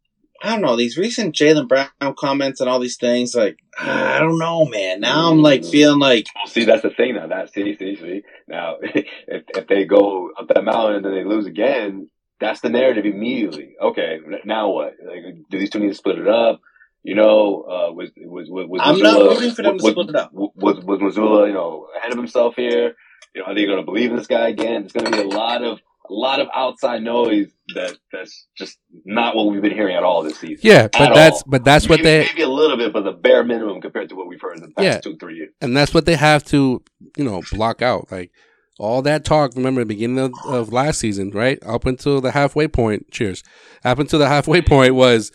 [0.43, 1.87] I don't know these recent Jaylen Brown
[2.17, 3.33] comments and all these things.
[3.33, 4.99] Like I don't know, man.
[4.99, 7.27] Now I'm like feeling like Well, see, that's the thing now.
[7.27, 8.23] That see, see, see.
[8.47, 12.09] Now, if if they go up that mountain and then they lose again,
[12.41, 13.75] that's the narrative immediately.
[13.81, 14.95] Okay, now what?
[15.01, 16.59] Like, do these two need to split it up?
[17.03, 19.91] You know, uh, was was was, was I'm not Mazzulla- rooting for them to was,
[19.93, 20.31] split it up.
[20.33, 22.95] Was was Mazzulla, you know, ahead of himself here?
[23.33, 24.83] You know, are they going to believe in this guy again?
[24.83, 28.77] It's going to be a lot of a lot of outside noise that that's just
[29.05, 30.59] not what we've been hearing at all this season.
[30.61, 31.43] yeah, but that's all.
[31.47, 34.27] but that's what they maybe a little bit, but the bare minimum compared to what
[34.27, 34.99] we've heard in the past Yeah.
[34.99, 35.53] two three years.
[35.61, 36.83] and that's what they have to
[37.17, 38.11] you know block out.
[38.11, 38.31] Like
[38.79, 41.57] all that talk remember the beginning of, of last season right?
[41.65, 43.41] Up until the halfway point cheers.
[43.85, 45.31] Up until the halfway point was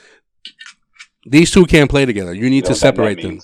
[1.25, 2.35] these two can't play together.
[2.35, 3.41] You need You know to separate them.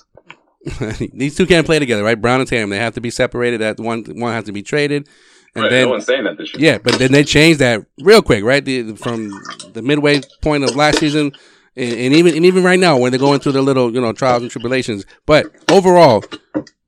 [1.13, 2.19] These two can't play together right?
[2.19, 3.61] Brown and tatum they have to be separated.
[3.61, 5.07] That one one has to be traded
[5.55, 6.73] and Right, then no one's saying that this year.
[6.73, 8.63] yeah, but then they changed that real quick, right?
[8.63, 9.31] The, from
[9.73, 11.31] the midway point of last season,
[11.77, 14.11] and, and even and even right now when they're going through the little you know
[14.13, 15.05] trials and tribulations.
[15.25, 16.23] But overall,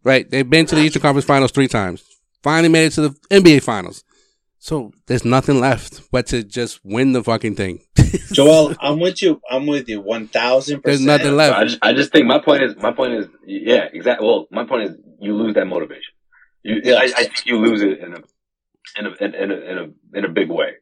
[0.04, 2.04] right, they've been to the Eastern Conference Finals three times.
[2.44, 4.04] Finally made it to the NBA Finals.
[4.60, 7.80] So there's nothing left but to just win the fucking thing.
[8.34, 9.40] Joel, I'm with you.
[9.50, 10.02] I'm with you.
[10.02, 10.84] One thousand percent.
[10.84, 11.58] There's nothing left.
[11.58, 14.28] I just, I just think my point is my point is yeah exactly.
[14.28, 16.14] Well, my point is you lose that motivation.
[16.64, 18.18] You, I, I think you lose it in a
[18.98, 20.74] in a in, in a in a in a big way.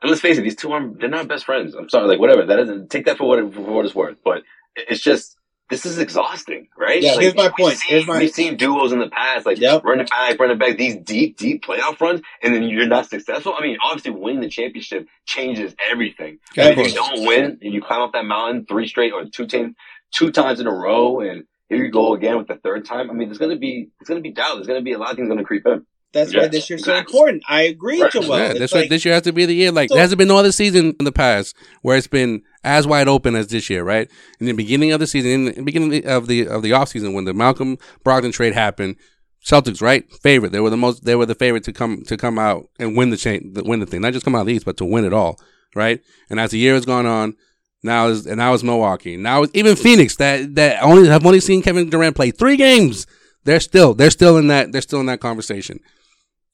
[0.00, 1.74] And let's face it, these two are they're not best friends.
[1.74, 2.46] I'm sorry, like whatever.
[2.46, 4.18] That doesn't take that for what it, for what it's worth.
[4.24, 4.42] But
[4.76, 5.36] it's just
[5.70, 7.02] this is exhausting, right?
[7.02, 7.76] Yeah, Like, here's my point.
[7.76, 9.84] seen- Here's my- we've seen duos in the past, like Yep.
[9.84, 13.52] running back, running back, these deep, deep playoff runs, and then you're not successful.
[13.54, 16.38] I mean, obviously, winning the championship changes everything.
[16.56, 19.46] Of if you don't win and you climb up that mountain three straight or two
[19.46, 19.74] times,
[20.10, 23.10] two times in a row, and here you go again with the third time.
[23.10, 24.54] I mean, there's gonna be there's gonna be doubt.
[24.54, 25.84] There's gonna be a lot of things gonna creep in.
[26.14, 27.42] That's Yeah, why this year's so important.
[27.48, 28.10] I agree, Right.
[28.10, 28.24] Joel.
[28.38, 29.70] yeah, It's that's why like- this year has to be the year.
[29.70, 32.86] Like So- there hasn't been no other season in the past where it's been as
[32.86, 34.08] wide open as this year, right?
[34.40, 37.24] In the beginning of the season, in the beginning of the of the offseason, when
[37.24, 38.96] the Malcolm Brogdon trade happened,
[39.44, 40.50] Celtics, right, favorite.
[40.52, 41.04] They were the most.
[41.04, 43.86] They were the favorite to come to come out and win the chain, win the
[43.86, 45.38] thing, not just come out of the East, but to win it all,
[45.76, 46.00] right?
[46.28, 47.34] And as the year has gone on,
[47.84, 49.16] now is and now it's Milwaukee.
[49.16, 53.06] Now it's even Phoenix that that only have only seen Kevin Durant play three games.
[53.44, 55.78] They're still they're still in that they're still in that conversation.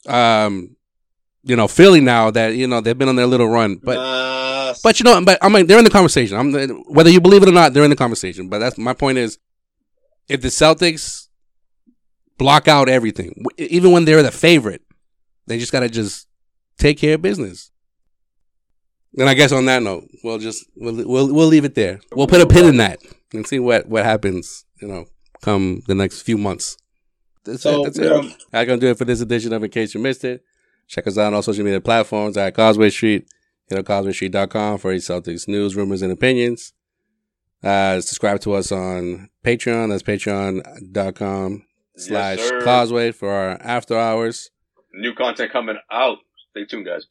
[0.07, 0.77] Um,
[1.43, 4.75] you know, Philly now that you know they've been on their little run, but Uh,
[4.83, 6.37] but you know, but I mean, they're in the conversation.
[6.37, 6.53] I'm
[6.89, 8.49] whether you believe it or not, they're in the conversation.
[8.49, 9.39] But that's my point is,
[10.29, 11.29] if the Celtics
[12.39, 14.83] block out everything, w- even when they're the favorite,
[15.47, 16.27] they just gotta just
[16.79, 17.71] take care of business.
[19.17, 22.01] And I guess on that note, we'll just we'll we'll we'll leave it there.
[22.15, 22.99] We'll put a pin in that
[23.33, 24.65] and see what what happens.
[24.81, 25.05] You know,
[25.43, 26.77] come the next few months.
[27.45, 27.85] That's So, it.
[27.85, 28.13] That's it.
[28.13, 30.43] um, I'm gonna do it for this edition of In Case You Missed It.
[30.89, 33.27] Check us out on all social media platforms at Causeway Street.
[33.69, 36.73] Hit up causewaystreet.com for any Celtics news, rumors, and opinions.
[37.63, 39.89] Uh, subscribe to us on Patreon.
[39.89, 41.65] That's patreon.com
[41.97, 42.63] slash sir.
[42.63, 44.51] Causeway for our after hours
[44.93, 46.19] New content coming out.
[46.51, 47.07] Stay tuned, guys.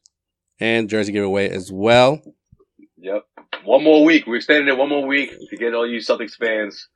[0.60, 2.22] and jersey giveaway as well.
[2.98, 3.24] Yep.
[3.64, 4.26] One more week.
[4.26, 6.88] We're extending it one more week to get all you Celtics fans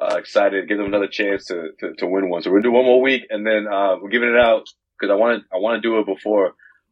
[0.00, 2.42] uh, excited, give them another chance to, to, to win one.
[2.42, 4.66] So we're gonna do one more week, and then uh, we're giving it out
[4.98, 6.48] because I want to I want to do it before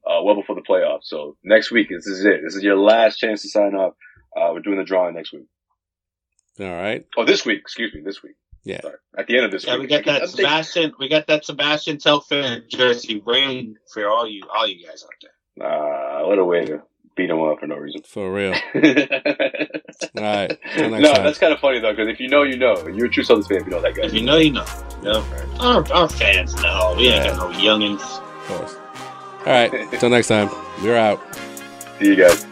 [0.07, 1.05] uh, well before the playoffs.
[1.05, 2.41] So next week, this is it.
[2.45, 3.97] This is your last chance to sign up.
[4.37, 5.47] Uh, we're doing the drawing next week.
[6.61, 7.07] All right.
[7.17, 7.61] Oh, this week.
[7.61, 8.03] Excuse me.
[8.05, 8.35] This week.
[8.65, 8.81] Yeah.
[8.83, 8.97] Sorry.
[9.19, 10.93] At the end of this Yeah, we got that I'm Sebastian.
[10.99, 15.67] We got that Sebastian Telfair jersey ring for all you, all you guys out there.
[15.67, 16.83] Ah, what a way to
[17.17, 18.03] beat them up for no reason.
[18.03, 18.53] For real.
[18.75, 20.59] All right.
[20.77, 21.25] No, time.
[21.25, 22.87] that's kind of funny though, because if you know, you know.
[22.89, 24.05] You're a true Celtics fan if you know that guy.
[24.05, 24.67] If you know, you know.
[25.03, 25.25] Yep.
[25.61, 26.95] Our, our fans know.
[26.97, 28.01] We ain't got no youngins.
[28.01, 28.77] Of course.
[29.41, 29.91] All right.
[29.99, 30.51] Till next time.
[30.83, 31.21] We're out.
[31.99, 32.50] See you guys.